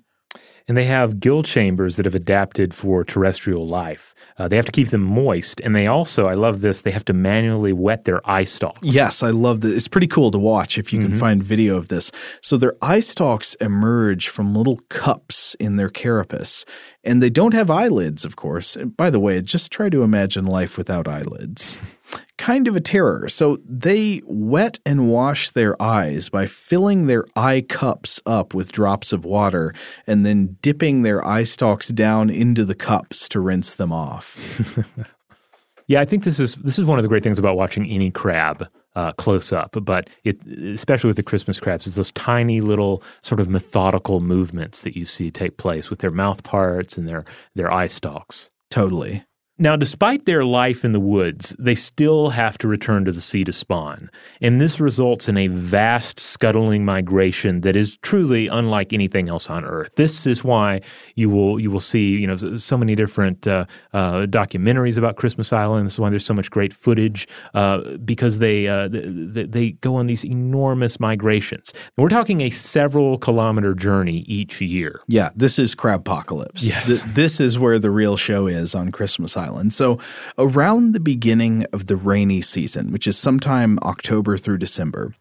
and 0.72 0.78
they 0.78 0.86
have 0.86 1.20
gill 1.20 1.44
chambers 1.44 1.98
that 1.98 2.06
have 2.06 2.16
adapted 2.16 2.74
for 2.74 3.04
terrestrial 3.04 3.68
life. 3.68 4.16
Uh, 4.38 4.48
they 4.48 4.56
have 4.56 4.64
to 4.64 4.72
keep 4.72 4.88
them 4.88 5.02
moist, 5.02 5.60
and 5.60 5.76
they 5.76 5.86
also, 5.86 6.28
I 6.28 6.34
love 6.34 6.62
this, 6.62 6.80
they 6.80 6.92
have 6.92 7.04
to 7.04 7.14
manually 7.14 7.74
wet 7.74 8.06
their 8.06 8.22
eye 8.24 8.46
stalks. 8.46 8.80
Yes, 8.82 9.22
I 9.22 9.32
love 9.32 9.60
this. 9.60 9.74
It's 9.76 9.90
pretty 9.90 10.08
cool 10.08 10.32
to 10.32 10.40
watch 10.40 10.78
if 10.78 10.94
you 10.94 11.02
mm-hmm. 11.02 11.10
can 11.10 11.20
find 11.20 11.44
video 11.44 11.76
of 11.76 11.90
this. 11.90 12.10
So 12.40 12.56
their 12.56 12.76
eye 12.82 13.02
stalks 13.02 13.54
emerge 13.56 14.30
from 14.30 14.56
little 14.56 14.80
cups 14.88 15.56
in 15.56 15.76
their 15.76 15.90
carapace, 15.90 16.64
and 17.04 17.22
they 17.22 17.30
don't 17.30 17.54
have 17.54 17.70
eyelids, 17.70 18.24
of 18.24 18.38
course. 18.38 18.78
And 18.78 18.96
by 18.96 19.10
the 19.10 19.20
way, 19.20 19.42
just 19.42 19.74
try 19.74 19.90
to 19.90 20.04
imagine 20.04 20.46
life 20.46 20.78
without 20.78 21.06
eyelids. 21.06 21.80
kind 22.38 22.68
of 22.68 22.76
a 22.76 22.82
terror. 22.82 23.30
So 23.30 23.58
they 23.66 24.22
wet 24.26 24.80
and 24.86 25.10
wash 25.10 25.52
their 25.52 25.80
eyes 25.82 26.30
by 26.30 26.48
filling 26.48 27.08
their 27.08 27.26
eye 27.36 27.64
cups 27.68 28.20
up 28.26 28.54
with 28.54 28.72
drops 28.72 29.14
of 29.14 29.26
water 29.26 29.74
and 30.08 30.26
then 30.26 30.58
dipping 30.62 31.04
their 31.04 31.26
eye 31.26 31.44
stalks 31.44 31.90
down 31.90 32.30
into 32.30 32.66
the 32.66 32.76
cups 32.76 33.30
to 33.30 33.40
rinse 33.40 33.76
them 33.76 33.92
off. 33.92 34.78
yeah, 35.88 36.02
I 36.02 36.06
think 36.06 36.24
this 36.24 36.40
is 36.40 36.56
this 36.56 36.80
is 36.80 36.86
one 36.86 36.98
of 36.98 37.04
the 37.04 37.10
great 37.10 37.24
things 37.24 37.40
about 37.40 37.58
watching 37.58 37.86
any 37.86 38.12
crab 38.12 38.68
uh, 38.96 39.14
close 39.14 39.54
up, 39.54 39.78
but 39.84 40.10
it, 40.24 40.46
especially 40.46 41.08
with 41.08 41.18
the 41.18 41.24
Christmas 41.24 41.60
crabs, 41.60 41.88
is 41.88 41.96
those 41.96 42.12
tiny 42.12 42.62
little 42.62 43.02
sort 43.22 43.40
of 43.40 43.50
methodical 43.50 44.20
movements 44.20 44.82
that 44.82 44.98
you 44.98 45.06
see 45.06 45.32
take 45.32 45.58
place 45.58 45.90
with 45.90 46.00
their 46.00 46.10
mouth 46.10 46.44
parts 46.44 46.98
and 46.98 47.08
their 47.08 47.24
their 47.56 47.74
eye 47.74 47.88
stalks. 47.88 48.50
Totally. 48.70 49.24
Now, 49.58 49.76
despite 49.76 50.26
their 50.26 50.44
life 50.44 50.84
in 50.84 50.92
the 50.92 51.00
woods, 51.00 51.56
they 51.60 51.76
still 51.76 52.30
have 52.30 52.58
to 52.60 52.68
return 52.68 53.06
to 53.06 53.12
the 53.12 53.22
sea 53.22 53.44
to 53.44 53.52
spawn. 53.52 54.10
And 54.42 54.60
this 54.60 54.80
results 54.80 55.30
in 55.30 55.38
a 55.38 55.48
vast 55.48 56.20
scuttling 56.20 56.84
migration 56.84 57.62
that 57.62 57.76
is 57.76 57.98
truly 57.98 58.48
unlike 58.48 58.92
anything 58.92 59.30
else 59.30 59.52
on 59.52 59.64
Earth. 59.64 59.94
This 59.98 60.26
is 60.26 60.44
why 60.44 60.82
you 61.16 61.30
will 61.30 61.60
you 61.60 61.70
will 61.70 61.80
see 61.80 62.18
you 62.18 62.26
know 62.26 62.58
so 62.58 62.76
many 62.76 62.96
different 62.96 63.46
uh, 63.48 63.66
uh, 63.94 64.26
documentaries 64.26 64.98
about 64.98 65.16
Christmas 65.16 65.54
Island. 65.54 65.86
This 65.86 65.94
is 65.94 66.00
why 66.00 66.10
there's 66.10 66.26
so 66.26 66.34
much 66.34 66.50
great 66.50 66.74
footage 66.74 67.28
uh, 67.54 67.98
because 68.04 68.40
they, 68.40 68.68
uh, 68.68 68.88
they, 68.88 69.44
they 69.46 69.72
go 69.74 69.96
on 69.96 70.08
these 70.08 70.26
enormous 70.26 71.00
migrations. 71.00 71.72
And 71.74 72.04
we're 72.04 72.10
talking 72.10 72.42
a 72.42 72.50
several 72.50 73.20
kilometer 73.20 73.76
journey 73.76 74.20
each 74.28 74.60
year. 74.60 75.02
Yeah, 75.08 75.30
this 75.36 75.60
is 75.60 75.76
Crabpocalypse. 75.76 76.64
Yes. 76.64 76.88
Th- 76.88 77.02
this 77.14 77.40
is 77.40 77.60
where 77.60 77.78
the 77.78 77.92
real 77.92 78.18
show 78.18 78.48
is 78.48 78.74
on 78.74 78.92
Christmas 78.92 79.38
Island. 79.38 79.51
Island. 79.52 79.74
So, 79.74 80.00
around 80.38 80.94
the 80.94 81.00
beginning 81.00 81.66
of 81.74 81.88
the 81.88 81.96
rainy 81.96 82.42
season, 82.42 82.92
which 82.92 83.08
is 83.08 83.18
sometime 83.18 83.78
October 83.84 84.38
through 84.38 84.58
December, 84.58 85.14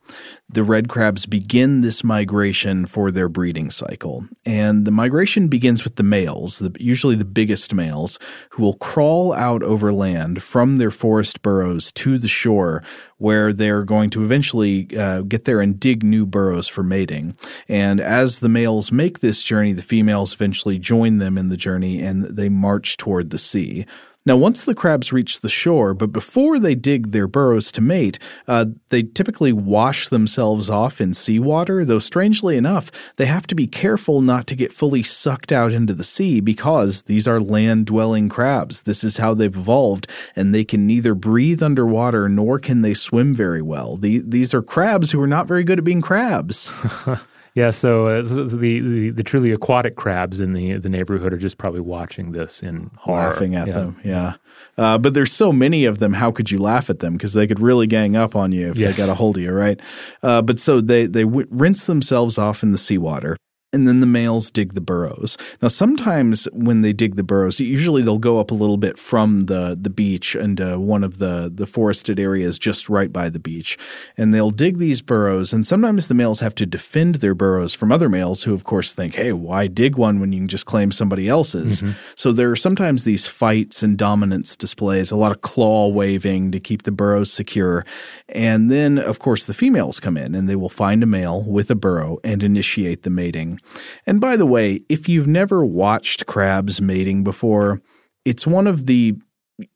the 0.49 0.65
red 0.65 0.89
crabs 0.89 1.27
begin 1.27 1.81
this 1.81 2.03
migration 2.03 2.87
for 2.87 3.11
their 3.11 3.29
breeding 3.29 3.71
cycle. 3.71 4.27
And 4.45 4.85
the 4.85 4.91
migration 4.91 5.49
begins 5.49 5.85
with 5.85 5.97
the 5.97 6.03
males, 6.03 6.59
the, 6.59 6.73
usually 6.79 7.15
the 7.15 7.25
biggest 7.25 7.75
males, 7.75 8.19
who 8.51 8.63
will 8.63 8.75
crawl 8.75 9.33
out 9.33 9.63
over 9.63 9.93
land 9.93 10.43
from 10.43 10.77
their 10.77 10.91
forest 10.91 11.43
burrows 11.43 11.93
to 11.93 12.19
the 12.19 12.29
shore, 12.29 12.83
where 13.19 13.53
they're 13.53 13.85
going 13.85 14.11
to 14.11 14.25
eventually 14.25 14.89
uh, 14.97 15.21
get 15.23 15.45
there 15.45 15.61
and 15.61 15.79
dig 15.79 16.03
new 16.03 16.27
burrows 16.27 16.67
for 16.67 16.83
mating. 16.83 17.37
And 17.69 18.01
as 18.01 18.39
the 18.39 18.49
males 18.49 18.91
make 18.91 19.21
this 19.21 19.43
journey, 19.43 19.73
the 19.73 19.83
females 19.83 20.33
eventually 20.35 20.79
join 20.79 21.19
them 21.19 21.37
in 21.37 21.49
the 21.49 21.57
journey 21.57 22.01
and 22.01 22.25
they 22.25 22.49
march 22.49 22.97
toward 22.97 23.31
the 23.31 23.39
sea. 23.39 23.87
Now, 24.31 24.37
once 24.37 24.65
the 24.65 24.77
crabs 24.77 25.13
reach 25.13 25.41
the 25.41 25.49
shore, 25.49 25.93
but 25.93 26.13
before 26.13 26.61
they 26.61 26.77
dig 26.77 27.11
their 27.11 27.27
burrows 27.27 27.73
to 27.73 27.81
mate, 27.81 28.21
uh, 28.47 28.67
they 28.91 29.03
typically 29.03 29.53
wash 29.53 30.09
themselves 30.09 30.71
off 30.71 31.01
in 31.01 31.15
seawater, 31.15 31.85
though 31.85 31.99
strangely 31.99 32.57
enough, 32.57 32.93
they 33.17 33.27
have 33.27 33.49
to 33.49 33.57
be 33.57 33.67
careful 33.67 34.21
not 34.21 34.47
to 34.47 34.55
get 34.55 34.73
fully 34.73 35.03
sucked 35.03 35.51
out 35.51 35.73
into 35.73 35.95
the 35.95 36.05
sea 36.05 36.39
because 36.39 37.03
these 37.03 37.27
are 37.27 37.41
land 37.41 37.87
dwelling 37.87 38.29
crabs. 38.29 38.83
This 38.83 39.03
is 39.03 39.17
how 39.17 39.35
they've 39.35 39.57
evolved, 39.57 40.07
and 40.37 40.55
they 40.55 40.63
can 40.63 40.87
neither 40.87 41.17
breathe 41.17 41.61
underwater 41.61 42.29
nor 42.29 42.61
can 42.61 42.83
they 42.83 42.95
swim 42.95 43.35
very 43.35 43.63
well. 43.63 43.97
The, 43.97 44.21
these 44.21 44.55
are 44.55 44.63
crabs 44.63 45.11
who 45.11 45.21
are 45.21 45.27
not 45.27 45.49
very 45.49 45.65
good 45.65 45.79
at 45.81 45.85
being 45.85 46.03
crabs. 46.03 46.73
Yeah, 47.55 47.71
so, 47.71 48.07
uh, 48.07 48.25
so 48.25 48.45
the, 48.45 48.81
the, 48.81 49.11
the 49.11 49.23
truly 49.23 49.51
aquatic 49.51 49.97
crabs 49.97 50.41
in 50.41 50.53
the 50.53 50.75
the 50.79 50.89
neighborhood 50.89 51.33
are 51.33 51.39
just 51.39 51.59
probably 51.59 51.81
watching 51.81 52.33
this 52.33 52.63
in 52.63 52.91
horror, 52.97 53.31
laughing 53.31 53.57
at 53.57 53.69
yeah. 53.69 53.73
them. 53.73 54.01
Yeah, 54.05 54.35
uh, 54.79 54.99
but 54.99 55.15
there's 55.15 55.33
so 55.33 55.53
many 55.53 55.85
of 55.85 55.99
them. 55.99 56.13
How 56.13 56.31
could 56.31 56.51
you 56.51 56.59
laugh 56.59 56.91
at 56.91 57.01
them? 57.01 57.15
Because 57.15 57.33
they 57.33 57.47
could 57.47 57.61
really 57.61 57.87
gang 57.87 58.15
up 58.15 58.37
on 58.37 58.53
you 58.53 58.71
if 58.71 58.79
yes. 58.79 58.93
they 58.93 58.97
got 58.97 59.09
a 59.09 59.15
hold 59.15 59.37
of 59.37 59.43
you, 59.43 59.53
right? 59.53 59.81
Uh, 60.23 60.43
but 60.43 60.61
so 60.61 60.81
they 60.81 61.07
they 61.07 61.25
w- 61.25 61.47
rinse 61.51 61.87
themselves 61.87 62.39
off 62.39 62.63
in 62.63 62.73
the 62.73 62.79
seawater 62.79 63.37
and 63.73 63.87
then 63.87 64.01
the 64.01 64.07
males 64.07 64.51
dig 64.51 64.75
the 64.75 64.81
burrows. 64.81 65.39
Now, 65.63 65.69
sometimes 65.69 66.49
when 66.53 66.81
they 66.81 66.93
dig 66.93 67.15
the 67.15 67.23
burrows, 67.23 67.61
usually 67.61 68.03
they'll 68.03 68.19
go 68.19 68.39
up 68.39 68.51
a 68.51 68.55
little 68.55 68.77
bit 68.77 68.99
from 68.99 69.43
the, 69.43 69.79
the 69.81 69.91
beach 69.91 70.35
and 70.35 70.61
uh, 70.61 70.77
one 70.77 71.05
of 71.05 71.19
the, 71.19 71.51
the 71.55 71.67
forested 71.67 72.19
areas 72.19 72.59
just 72.59 72.89
right 72.89 73.13
by 73.13 73.29
the 73.29 73.39
beach. 73.39 73.79
And 74.17 74.35
they'll 74.35 74.51
dig 74.51 74.79
these 74.79 75.03
burrows. 75.03 75.53
And 75.53 75.65
sometimes 75.65 76.09
the 76.09 76.15
males 76.15 76.41
have 76.41 76.55
to 76.57 76.67
defend 76.67 77.17
their 77.17 77.35
burrows 77.35 77.73
from 77.73 77.93
other 77.93 78.09
males 78.09 78.43
who, 78.43 78.55
of 78.55 78.65
course, 78.65 78.93
think, 78.93 79.15
hey, 79.15 79.33
why 79.33 79.69
dig 79.69 79.97
one 79.97 80.19
when 80.19 80.33
you 80.33 80.41
can 80.41 80.49
just 80.49 80.67
claim 80.67 80.91
somebody 80.91 81.29
else's? 81.29 81.81
Mm-hmm. 81.81 81.93
So 82.17 82.33
there 82.33 82.51
are 82.51 82.57
sometimes 82.57 83.05
these 83.05 83.27
fights 83.27 83.85
and 83.85 83.97
dominance 83.97 84.57
displays, 84.57 85.13
a 85.13 85.17
lot 85.17 85.31
of 85.31 85.43
claw 85.43 85.87
waving 85.87 86.51
to 86.51 86.59
keep 86.59 86.83
the 86.83 86.93
burrows 86.93 87.33
secure. 87.33 87.87
And 88.29 88.69
then, 88.69 88.99
of 88.99 89.21
course, 89.21 89.47
the 89.47 89.55
females 89.55 90.01
come 90.01 90.17
in 90.17 90.35
and 90.35 90.49
they 90.49 90.57
will 90.57 90.69
find 90.69 91.05
a 91.05 91.07
male 91.07 91.45
with 91.45 91.71
a 91.71 91.77
burrow 91.77 92.19
and 92.25 92.43
initiate 92.43 93.05
the 93.05 93.11
mating. 93.11 93.60
And 94.07 94.21
by 94.21 94.37
the 94.37 94.47
way, 94.47 94.83
if 94.89 95.09
you've 95.09 95.29
never 95.29 95.65
watched 95.65 96.27
crabs 96.27 96.81
mating 96.81 97.25
before, 97.25 97.81
it's 98.25 98.47
one 98.47 98.67
of 98.67 98.87
the 98.87 99.17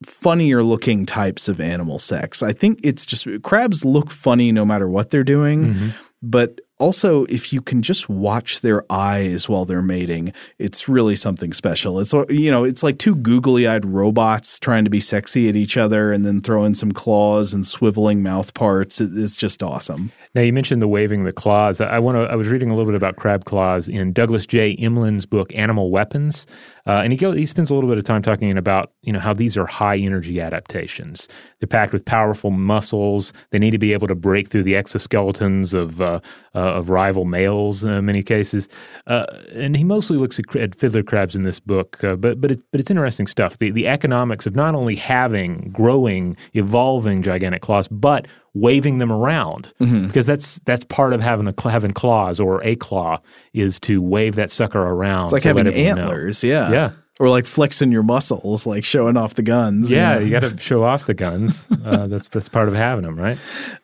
funnier 0.05 0.63
looking 0.63 1.07
types 1.07 1.49
of 1.49 1.61
animal 1.61 1.99
sex. 1.99 2.43
I 2.43 2.53
think 2.53 2.81
it's 2.83 3.05
just 3.05 3.27
crabs 3.43 3.85
look 3.85 4.11
funny 4.11 4.53
no 4.53 4.65
matter 4.65 4.89
what 4.89 5.11
they're 5.11 5.25
doing, 5.25 5.65
mm-hmm. 5.67 5.89
but 6.23 6.61
also 6.85 7.25
if 7.25 7.51
you 7.51 7.63
can 7.63 7.81
just 7.81 8.11
watch 8.11 8.61
their 8.61 8.85
eyes 8.91 9.49
while 9.49 9.65
they're 9.65 9.81
mating 9.81 10.35
it's 10.59 10.89
really 10.89 11.17
something 11.17 11.53
special. 11.53 11.99
It's 12.01 12.13
you 12.29 12.51
know 12.51 12.65
it's 12.65 12.83
like 12.83 12.99
two 12.99 13.15
googly-eyed 13.17 13.85
robots 13.85 14.59
trying 14.59 14.85
to 14.85 14.91
be 14.91 15.01
sexy 15.01 15.49
at 15.49 15.57
each 15.57 15.77
other 15.77 16.13
and 16.13 16.25
then 16.25 16.41
throwing 16.41 16.75
some 16.75 16.93
claws 16.93 17.55
and 17.55 17.65
swiveling 17.65 18.21
mouth 18.21 18.55
parts. 18.55 19.01
It's 19.01 19.37
just 19.37 19.63
awesome. 19.63 20.13
Now 20.35 20.43
you 20.43 20.53
mentioned 20.53 20.83
the 20.83 20.89
waving 20.89 21.25
the 21.25 21.33
claws. 21.33 21.81
I 21.81 21.99
want 21.99 22.17
to 22.19 22.25
i 22.25 22.35
was 22.35 22.49
reading 22.49 22.71
a 22.71 22.75
little 22.75 22.87
bit 22.87 22.97
about 22.97 23.17
crab 23.17 23.45
claws 23.45 23.89
in 23.89 24.13
douglas 24.13 24.47
j. 24.47 24.77
Emlen's 24.77 25.27
book 25.27 25.55
animal 25.55 25.91
weapons. 25.91 26.47
Uh, 26.87 27.01
and 27.03 27.13
he, 27.13 27.33
he 27.33 27.47
spends 27.47 27.71
a 27.71 27.75
little 27.75 27.89
bit 27.89 27.97
of 27.97 28.05
time 28.05 28.21
talking 28.21 28.57
about 28.59 28.93
you 29.03 29.13
know 29.13 29.21
how 29.21 29.33
these 29.33 29.57
are 29.57 29.67
high 29.67 29.97
energy 29.97 30.41
adaptations. 30.41 31.29
They're 31.59 31.67
packed 31.67 31.93
with 31.93 32.05
powerful 32.05 32.51
muscles. 32.51 33.33
They 33.51 33.59
need 33.59 33.71
to 33.71 33.79
be 33.79 33.93
able 33.95 34.09
to 34.09 34.15
break 34.15 34.49
through 34.49 34.65
the 34.65 34.75
exoskeletons 34.75 35.73
of 35.73 36.01
uh, 36.01 36.21
uh, 36.55 36.74
of 36.75 36.91
rival 36.91 37.25
males 37.25 37.85
in 37.85 38.05
many 38.05 38.23
cases. 38.23 38.69
Uh, 39.07 39.25
and 39.53 39.77
he 39.77 39.85
mostly 39.85 40.19
looks 40.19 40.39
at, 40.39 40.57
at, 40.57 40.75
fiddler 40.75 41.03
crabs 41.03 41.37
in 41.37 41.43
this 41.43 41.61
book, 41.61 42.03
uh, 42.05 42.17
but 42.17 42.41
but 42.41 42.51
it, 42.51 42.63
but 42.71 42.81
it's 42.81 42.91
interesting 42.91 43.27
stuff. 43.27 43.59
The 43.59 43.71
the 43.71 43.87
economics 43.89 44.47
of 44.47 44.55
not 44.55 44.75
only 44.75 44.97
having 44.97 45.71
growing, 45.73 46.37
evolving 46.53 47.23
gigantic 47.23 47.63
claws, 47.63 47.89
but 47.89 48.27
waving 48.55 48.99
them 48.99 49.11
around 49.11 49.73
mm-hmm. 49.81 50.07
because 50.07 50.27
that's 50.27 50.59
that's 50.61 50.85
part 50.85 51.13
of 51.13 51.21
having 51.21 51.47
a 51.49 51.71
having 51.71 51.93
claws 51.93 52.41
or 52.41 52.63
a 52.65 52.77
claw 52.77 53.21
is 53.53 53.79
to 53.81 54.03
wave 54.03 54.35
that 54.35 54.51
sucker 54.51 54.81
around. 54.81 55.27
It's 55.27 55.33
like 55.33 55.43
having 55.43 55.67
antlers, 55.67 56.43
know. 56.43 56.51
yeah, 56.51 56.71
yeah. 56.71 56.91
Or 57.21 57.29
like 57.29 57.47
flexing 57.47 57.93
your 57.93 58.03
muscles, 58.03 58.67
like 58.67 58.83
showing 58.83 59.17
off 59.17 59.35
the 59.35 59.43
guns. 59.43 59.93
Yeah, 59.93 60.15
you, 60.15 60.19
know? 60.19 60.25
you 60.25 60.31
got 60.33 60.41
to 60.41 60.57
show 60.57 60.83
off 60.83 61.07
the 61.07 61.15
guns. 61.15 61.69
Uh, 61.85 62.07
that's 62.07 62.31
that's 62.31 62.49
part 62.49 62.67
of 62.67 62.73
having 62.73 63.05
them, 63.05 63.15
right? 63.15 63.37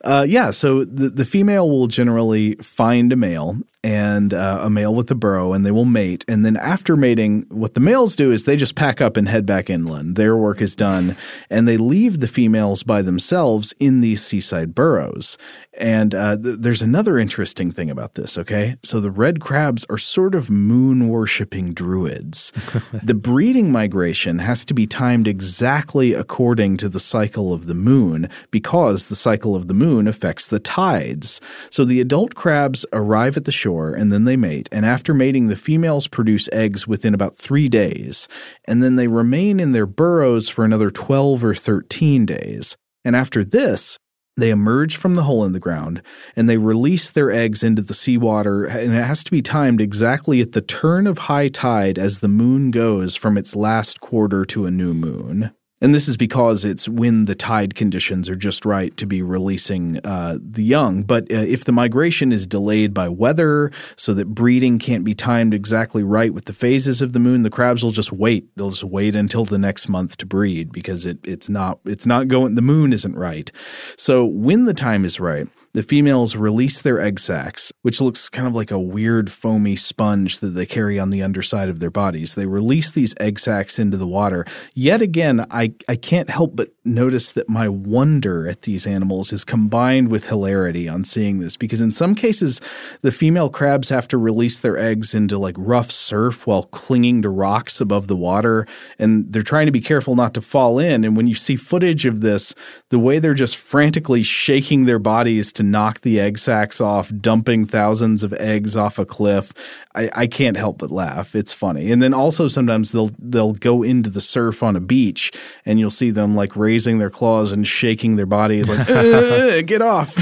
Uh, 0.03 0.25
yeah. 0.27 0.51
So 0.53 0.85
the 0.85 1.11
the 1.11 1.27
female 1.27 1.69
will 1.69 1.87
generally 1.87 2.55
find 2.55 3.13
a 3.13 3.17
male, 3.17 3.59
and 3.83 4.35
uh, 4.35 4.61
a 4.63 4.69
male 4.69 4.95
with 4.95 5.11
a 5.11 5.15
burrow, 5.15 5.53
and 5.55 5.65
they 5.65 5.71
will 5.71 5.87
mate. 5.87 6.25
And 6.29 6.45
then 6.45 6.57
after 6.57 6.97
mating, 6.97 7.47
what 7.49 7.75
the 7.75 7.81
males 7.81 8.15
do 8.15 8.31
is 8.31 8.45
they 8.45 8.57
just 8.57 8.75
pack 8.75 9.01
up 9.01 9.17
and 9.17 9.29
head 9.29 9.47
back 9.47 9.71
inland. 9.71 10.17
Their 10.17 10.37
work 10.37 10.61
is 10.61 10.77
done, 10.77 11.17
and 11.49 11.67
they 11.67 11.79
leave 11.79 12.21
the 12.21 12.29
females 12.29 12.83
by 12.83 13.01
themselves 13.01 13.73
in 13.81 14.03
these 14.03 14.23
seaside 14.23 14.75
burrows. 14.75 15.39
And 15.79 16.15
uh, 16.15 16.37
th- 16.37 16.59
there's 16.59 16.83
another 16.83 17.19
interesting 17.19 17.73
thing 17.73 17.89
about 17.89 18.17
this, 18.17 18.37
okay? 18.37 18.77
So 18.83 19.01
the 19.01 19.11
red 19.11 19.41
crabs 19.41 19.87
are 19.89 19.99
sort 19.99 20.35
of 20.35 20.51
moon 20.51 21.09
worshipping 21.09 21.73
druids. 21.73 22.53
the 23.03 23.15
breeding 23.15 23.73
migration 23.73 24.41
has 24.41 24.65
to 24.67 24.75
be 24.75 24.87
timed 24.87 25.27
exactly 25.27 26.13
according 26.13 26.77
to 26.79 26.89
the 26.91 27.01
cycle 27.01 27.53
of 27.55 27.67
the 27.67 27.75
moon 27.75 28.29
because 28.51 29.07
the 29.07 29.17
cycle 29.17 29.57
of 29.57 29.69
the 29.69 29.75
moon 29.75 30.07
affects 30.07 30.49
the 30.49 30.61
tides. 30.61 31.41
So 31.71 31.87
the 31.87 32.01
adult 32.01 32.35
crabs 32.35 32.85
arrive 32.93 33.39
at 33.39 33.47
the 33.47 33.53
shore 33.53 33.70
and 33.71 34.13
then 34.13 34.25
they 34.25 34.37
mate. 34.37 34.69
And 34.73 34.85
after 34.85 35.15
mating, 35.15 35.49
the 35.49 35.57
females 35.57 36.09
produce 36.09 36.49
eggs 36.53 36.87
within 36.87 37.15
about 37.15 37.37
three 37.37 37.69
days. 37.69 38.29
And 38.67 38.83
then 38.83 38.97
they 38.97 39.07
remain 39.07 39.61
in 39.61 39.73
their 39.73 39.87
burrows 39.87 40.49
for 40.49 40.65
another 40.65 40.91
12 40.91 41.45
or 41.45 41.55
13 41.55 42.27
days. 42.27 42.77
And 43.05 43.17
after 43.17 43.45
this, 43.45 43.99
they 44.37 44.51
emerge 44.51 44.97
from 44.97 45.15
the 45.15 45.25
hole 45.25 45.45
in 45.45 45.53
the 45.53 45.61
ground 45.61 46.03
and 46.35 46.49
they 46.49 46.57
release 46.57 47.11
their 47.11 47.31
eggs 47.31 47.63
into 47.63 47.83
the 47.83 47.95
seawater, 47.95 48.65
and 48.65 48.95
it 48.95 49.05
has 49.05 49.23
to 49.25 49.31
be 49.31 49.43
timed 49.43 49.81
exactly 49.81 50.41
at 50.41 50.53
the 50.53 50.63
turn 50.63 51.07
of 51.07 51.19
high 51.19 51.49
tide 51.49 51.99
as 51.99 52.21
the 52.21 52.29
moon 52.29 52.71
goes 52.71 53.17
from 53.17 53.37
its 53.37 53.55
last 53.55 54.01
quarter 54.01 54.45
to 54.47 54.67
a 54.67 54.71
new 54.71 54.95
moon. 54.95 55.53
And 55.83 55.95
this 55.95 56.09
is 56.09 56.17
because 56.19 56.65
it's 56.65 56.89
when 56.89 57.25
the 57.25 57.35
tide 57.35 57.75
conditions 57.75 58.29
are 58.29 58.37
just 58.37 58.67
right 58.67 58.95
to 58.99 59.07
be 59.07 59.23
releasing 59.23 59.99
uh, 60.05 60.39
the 60.41 60.63
young. 60.63 61.05
But 61.05 61.33
uh, 61.33 61.37
if 61.37 61.65
the 61.65 61.73
migration 61.73 62.33
is 62.33 62.47
delayed 62.47 62.93
by 62.93 63.09
weather, 63.09 63.73
so 63.97 64.13
that 64.15 64.27
breeding 64.27 64.79
can't 64.79 65.05
be 65.05 65.15
timed 65.15 65.55
exactly 65.55 66.03
right 66.03 66.35
with 66.35 66.45
the 66.45 66.53
phases 66.53 67.01
of 67.01 67.15
the 67.15 67.19
moon, 67.19 67.45
the 67.45 67.51
crabs 67.51 67.83
will 67.83 67.93
just 67.93 68.13
wait. 68.13 68.55
They'll 68.57 68.71
just 68.71 68.85
wait 68.85 69.15
until 69.15 69.47
the 69.47 69.59
next 69.59 69.89
month 69.89 70.19
to 70.19 70.27
breed 70.27 70.71
because 70.71 71.07
it, 71.07 71.19
it's 71.25 71.49
not 71.49 71.81
it's 71.87 72.07
not 72.07 72.29
going. 72.29 72.57
The 72.57 72.63
moon 72.63 72.93
isn't 72.93 73.17
right. 73.17 73.51
So 73.97 74.27
when 74.27 74.67
the 74.67 74.75
time 74.75 75.07
is 75.07 75.19
right, 75.19 75.49
the 75.73 75.83
females 75.83 76.35
release 76.35 76.83
their 76.83 77.01
egg 77.01 77.21
sacs, 77.21 77.73
which 77.83 78.01
looks 78.01 78.29
kind 78.29 78.49
of 78.49 78.55
like 78.57 78.73
a 78.73 78.81
weird 78.81 79.31
foamy 79.31 79.77
sponge 79.77 80.41
that 80.41 80.49
they 80.49 80.67
carry 80.67 80.99
on 80.99 81.11
the 81.11 81.23
underside 81.23 81.69
of 81.69 81.79
their 81.79 81.91
bodies. 81.91 82.35
They 82.35 82.47
release 82.47 82.91
these 82.91 83.15
egg 83.21 83.39
sacs 83.39 83.79
into 83.79 83.97
the 83.97 84.07
water. 84.07 84.45
Yet 84.75 85.01
again, 85.01 85.47
I, 85.51 85.73
I 85.89 85.95
can't 85.95 86.29
help 86.29 86.57
but 86.57 86.71
notice 86.85 87.33
that 87.33 87.49
my 87.49 87.69
wonder 87.69 88.49
at 88.49 88.63
these 88.63 88.87
animals 88.87 89.33
is 89.33 89.45
combined 89.45 90.09
with 90.09 90.27
hilarity 90.27 90.89
on 90.89 91.05
seeing 91.05 91.39
this 91.39 91.57
because 91.57 91.81
in 91.81 91.93
some 91.93 92.17
cases, 92.17 92.61
the 93.03 93.13
female 93.13 93.49
crabs 93.49 93.89
have 93.91 94.09
to 94.09 94.19
release 94.19 94.59
their 94.59 94.77
eggs 94.77 95.15
into 95.15 95.39
like 95.39 95.55
rough 95.57 95.93
surf 95.93 96.47
while 96.49 96.65
clinging 96.65 97.23
to 97.23 97.29
rocks 97.29 97.81
above 97.81 98.09
the 98.09 98.17
water. 98.17 98.67
And 98.99 99.33
they're 99.33 99.43
trying 99.43 99.67
to 99.67 99.73
be 99.73 99.81
careful 99.81 100.17
not 100.17 100.35
to 100.35 100.41
fall 100.41 100.81
in. 100.81 101.05
And 101.05 101.17
when 101.17 101.29
you 101.29 101.37
see 101.37 101.55
footage 101.55 102.07
of 102.07 102.23
this, 102.23 102.55
the 102.89 102.99
way 102.99 103.21
they're 103.21 103.35
just 103.35 103.57
frantically 103.57 104.25
shaking 104.25 104.87
their 104.87 104.99
bodies 104.99 105.53
to 105.61 105.63
knock 105.63 106.01
the 106.01 106.19
egg 106.19 106.39
sacs 106.39 106.81
off, 106.81 107.13
dumping 107.21 107.67
thousands 107.67 108.25
of 108.25 108.33
eggs 108.35 108.77
off 108.77 108.99
a 108.99 109.05
cliff. 109.05 109.53
I, 109.95 110.11
I 110.15 110.27
can't 110.27 110.57
help 110.57 110.79
but 110.79 110.91
laugh. 110.91 111.35
It's 111.35 111.53
funny. 111.53 111.93
And 111.93 112.03
then 112.03 112.15
also 112.15 112.49
sometimes 112.49 112.93
they'll 112.93 113.11
they'll 113.19 113.53
go 113.53 113.83
into 113.83 114.09
the 114.09 114.23
surf 114.23 114.63
on 114.63 114.75
a 114.75 114.81
beach 114.81 115.33
and 115.67 115.79
you'll 115.79 115.91
see 115.91 116.11
them 116.11 116.35
like 116.35 116.57
raising 116.57 116.99
their 116.99 117.11
claws 117.11 117.53
and 117.53 117.69
shaking 117.69 118.17
their 118.17 118.27
bodies 118.27 118.71
like 118.71 118.87
get 119.67 119.83
off. 119.83 120.17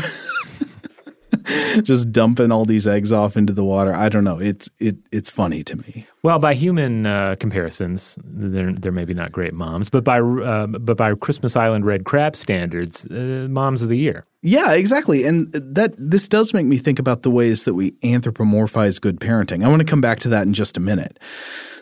just 1.82 2.10
dumping 2.10 2.50
all 2.50 2.64
these 2.64 2.88
eggs 2.88 3.12
off 3.12 3.36
into 3.36 3.52
the 3.52 3.64
water. 3.64 3.94
I 3.94 4.08
don't 4.08 4.24
know. 4.24 4.38
It's 4.38 4.68
it 4.80 4.96
it's 5.12 5.30
funny 5.30 5.62
to 5.64 5.76
me. 5.76 6.04
Well, 6.24 6.40
by 6.40 6.54
human 6.54 7.06
uh, 7.06 7.36
comparisons, 7.38 8.18
they're 8.24 8.72
they're 8.72 8.92
maybe 8.92 9.14
not 9.14 9.30
great 9.30 9.54
moms, 9.54 9.88
but 9.88 10.02
by 10.02 10.20
uh, 10.20 10.66
but 10.66 10.96
by 10.96 11.14
Christmas 11.14 11.54
Island 11.54 11.86
red 11.86 12.04
crab 12.04 12.34
standards, 12.34 13.06
uh, 13.06 13.46
moms 13.48 13.82
of 13.82 13.88
the 13.88 13.98
year. 13.98 14.26
Yeah, 14.42 14.72
exactly. 14.72 15.24
And 15.24 15.50
that 15.52 15.94
this 15.98 16.28
does 16.28 16.54
make 16.54 16.66
me 16.66 16.78
think 16.78 16.98
about 16.98 17.22
the 17.22 17.30
ways 17.30 17.64
that 17.64 17.74
we 17.74 17.92
anthropomorphize 18.02 19.00
good 19.00 19.18
parenting. 19.18 19.64
I 19.64 19.68
want 19.68 19.80
to 19.80 19.86
come 19.86 20.00
back 20.00 20.20
to 20.20 20.28
that 20.28 20.46
in 20.46 20.52
just 20.54 20.76
a 20.76 20.80
minute. 20.80 21.18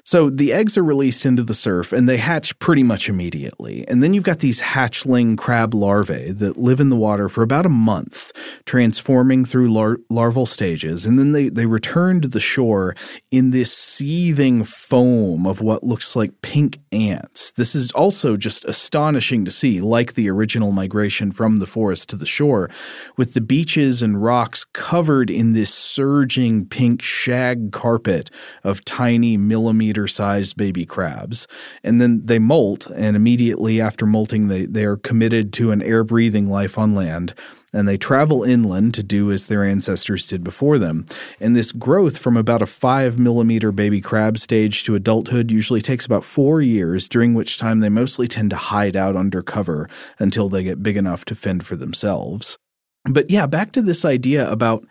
So 0.07 0.31
the 0.31 0.53
eggs 0.53 0.79
are 0.79 0.85
released 0.85 1.27
into 1.27 1.42
the 1.42 1.53
surf 1.53 1.92
and 1.92 2.09
they 2.09 2.16
hatch 2.16 2.57
pretty 2.61 2.85
much 2.85 3.09
immediately. 3.09 3.85
And 3.88 4.05
then 4.05 4.14
you've 4.14 4.23
got 4.23 4.38
these 4.38 4.61
hatchling 4.61 5.37
crab 5.37 5.75
larvae 5.75 6.31
that 6.31 6.57
live 6.57 6.79
in 6.79 6.90
the 6.90 6.97
water 6.97 7.29
for 7.29 7.42
about 7.42 7.66
a 7.66 7.71
month, 7.71 8.31
transforming 8.66 9.45
through 9.45 9.73
lar- 9.73 9.99
larval 10.09 10.47
stages. 10.47 11.07
And 11.07 11.19
then 11.19 11.33
they, 11.33 11.49
they 11.49 11.66
return 11.66 12.21
to 12.21 12.29
the 12.29 12.38
shore 12.38 12.95
in 13.33 13.51
this 13.51 13.77
seething 13.77 14.62
foam 14.62 15.45
of 15.45 15.61
what 15.61 15.83
looks 15.83 16.14
like 16.14 16.40
pink 16.40 16.79
ants. 16.92 17.51
This 17.51 17.75
is 17.75 17.90
also 17.90 18.37
just 18.37 18.64
astonishing 18.66 19.45
to 19.45 19.51
see, 19.51 19.81
like 19.81 20.14
the 20.14 20.31
original 20.31 20.71
migration 20.71 21.33
from 21.33 21.59
the 21.59 21.66
forest 21.66 22.09
to 22.11 22.16
the 22.16 22.27
shore, 22.27 22.71
with 23.16 23.35
the 23.35 23.40
beaches 23.40 24.03
and 24.03 24.23
rocks 24.23 24.64
covered 24.73 25.31
in 25.31 25.53
this 25.53 25.75
surging 25.75 26.64
pink 26.64 27.03
shag 27.03 27.73
carpet 27.73 28.31
of 28.62 28.85
tiny 28.85 29.37
millimeter 29.37 29.95
sized 30.06 30.56
baby 30.56 30.85
crabs. 30.85 31.46
And 31.82 32.00
then 32.00 32.20
they 32.26 32.38
molt, 32.38 32.87
and 32.88 33.16
immediately 33.16 33.80
after 33.80 34.04
molting, 34.04 34.48
they, 34.48 34.66
they 34.66 34.85
are 34.85 34.96
committed 34.98 35.52
to 35.54 35.70
an 35.70 35.82
air 35.82 36.04
breathing 36.04 36.50
life 36.50 36.76
on 36.76 36.94
land 36.94 37.35
and 37.76 37.87
they 37.87 37.98
travel 37.98 38.42
inland 38.42 38.94
to 38.94 39.02
do 39.02 39.30
as 39.30 39.46
their 39.46 39.62
ancestors 39.62 40.26
did 40.26 40.42
before 40.42 40.78
them. 40.78 41.04
And 41.40 41.54
this 41.54 41.72
growth 41.72 42.16
from 42.16 42.37
about 42.37 42.62
a 42.62 42.66
5 42.66 43.18
millimeter 43.18 43.70
baby 43.70 44.00
crab 44.00 44.38
stage 44.38 44.82
to 44.85 44.94
adulthood 44.94 45.52
usually 45.52 45.82
takes 45.82 46.06
about 46.06 46.24
four 46.24 46.62
years, 46.62 47.06
during 47.06 47.35
which 47.35 47.59
time 47.59 47.80
they 47.80 47.90
mostly 47.90 48.28
tend 48.28 48.48
to 48.50 48.56
hide 48.56 48.96
out 48.96 49.14
under 49.14 49.42
cover 49.42 49.90
until 50.18 50.48
they 50.48 50.62
get 50.62 50.82
big 50.82 50.96
enough 50.96 51.26
to 51.26 51.35
fend 51.35 51.66
for 51.66 51.76
themselves. 51.76 52.56
But 53.04 53.30
yeah, 53.30 53.46
back 53.46 53.72
to 53.72 53.82
this 53.82 54.06
idea 54.06 54.50
about 54.50 54.87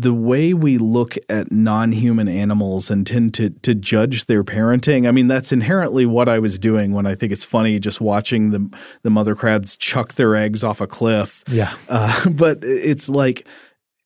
the 0.00 0.14
way 0.14 0.54
we 0.54 0.78
look 0.78 1.18
at 1.28 1.52
non-human 1.52 2.26
animals 2.26 2.90
and 2.90 3.06
tend 3.06 3.34
to 3.34 3.50
to 3.50 3.74
judge 3.74 4.24
their 4.24 4.42
parenting. 4.42 5.06
I 5.06 5.10
mean, 5.10 5.28
that's 5.28 5.52
inherently 5.52 6.06
what 6.06 6.26
I 6.26 6.38
was 6.38 6.58
doing 6.58 6.92
when 6.92 7.04
I 7.04 7.14
think 7.14 7.32
it's 7.32 7.44
funny 7.44 7.78
just 7.78 8.00
watching 8.00 8.50
the 8.50 8.78
the 9.02 9.10
mother 9.10 9.34
crabs 9.34 9.76
chuck 9.76 10.14
their 10.14 10.34
eggs 10.34 10.64
off 10.64 10.80
a 10.80 10.86
cliff. 10.86 11.44
Yeah, 11.48 11.74
uh, 11.88 12.30
but 12.30 12.60
it's 12.62 13.10
like 13.10 13.46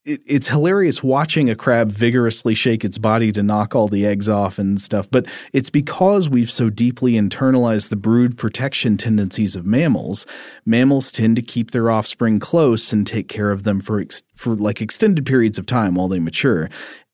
it, 0.04 0.20
it's 0.26 0.48
hilarious 0.48 1.02
watching 1.02 1.48
a 1.48 1.54
crab 1.54 1.90
vigorously 1.90 2.54
shake 2.54 2.84
its 2.84 2.98
body 2.98 3.32
to 3.32 3.42
knock 3.42 3.74
all 3.74 3.88
the 3.88 4.06
eggs 4.06 4.28
off 4.28 4.58
and 4.58 4.80
stuff. 4.80 5.10
But 5.10 5.26
it's 5.52 5.70
because 5.70 6.28
we've 6.28 6.50
so 6.50 6.70
deeply 6.70 7.12
internalized 7.12 7.88
the 7.88 7.96
brood 7.96 8.36
protection 8.36 8.96
tendencies 8.96 9.56
of 9.56 9.66
mammals. 9.66 10.26
Mammals 10.66 11.10
tend 11.10 11.36
to 11.36 11.42
keep 11.42 11.70
their 11.70 11.90
offspring 11.90 12.38
close 12.38 12.92
and 12.92 13.06
take 13.06 13.28
care 13.28 13.50
of 13.50 13.62
them 13.62 13.80
for 13.80 14.00
ex- 14.00 14.22
for 14.36 14.54
like 14.54 14.80
extended 14.80 15.24
periods 15.24 15.58
of 15.58 15.66
time 15.66 15.94
while 15.94 16.08
they 16.08 16.18
mature. 16.18 16.68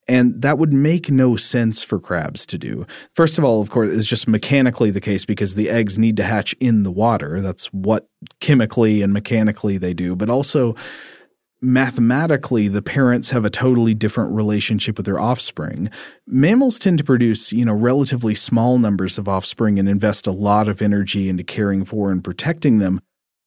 And 0.08 0.42
that 0.42 0.58
would 0.58 0.72
make 0.72 1.08
no 1.08 1.36
sense 1.36 1.84
for 1.84 2.00
crabs 2.00 2.44
to 2.46 2.58
do. 2.58 2.84
First 3.14 3.38
of 3.38 3.44
all, 3.44 3.60
of 3.60 3.70
course, 3.70 3.90
it's 3.90 4.08
just 4.08 4.26
mechanically 4.26 4.90
the 4.90 5.00
case 5.00 5.24
because 5.24 5.54
the 5.54 5.70
eggs 5.70 6.00
need 6.00 6.16
to 6.16 6.24
hatch 6.24 6.52
in 6.58 6.82
the 6.82 6.90
water. 6.90 7.40
That's 7.40 7.66
what 7.66 8.08
chemically 8.40 9.02
and 9.02 9.12
mechanically 9.12 9.78
they 9.78 9.94
do. 9.94 10.16
But 10.16 10.28
also, 10.28 10.74
mathematically 11.62 12.68
the 12.68 12.82
parents 12.82 13.30
have 13.30 13.44
a 13.44 13.50
totally 13.50 13.94
different 13.94 14.32
relationship 14.32 14.96
with 14.96 15.06
their 15.06 15.20
offspring. 15.20 15.90
Mammals 16.26 16.78
tend 16.78 16.98
to 16.98 17.04
produce, 17.04 17.52
you 17.52 17.64
know, 17.64 17.74
relatively 17.74 18.34
small 18.34 18.78
numbers 18.78 19.18
of 19.18 19.28
offspring 19.28 19.78
and 19.78 19.88
invest 19.88 20.26
a 20.26 20.32
lot 20.32 20.68
of 20.68 20.80
energy 20.80 21.28
into 21.28 21.44
caring 21.44 21.84
for 21.84 22.10
and 22.10 22.24
protecting 22.24 22.78
them. 22.78 23.00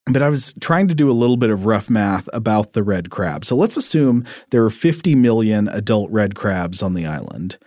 But 0.05 0.21
I 0.21 0.29
was 0.29 0.53
trying 0.59 0.89
to 0.89 0.95
do 0.95 1.09
a 1.09 1.13
little 1.13 1.37
bit 1.37 1.49
of 1.49 1.65
rough 1.65 1.89
math 1.89 2.27
about 2.33 2.73
the 2.73 2.83
red 2.83 3.09
crab. 3.09 3.45
So 3.45 3.55
let's 3.55 3.77
assume 3.77 4.25
there 4.51 4.63
are 4.63 4.69
50 4.69 5.15
million 5.15 5.67
adult 5.69 6.11
red 6.11 6.35
crabs 6.35 6.83
on 6.83 6.93
the 6.93 7.05
island. 7.05 7.57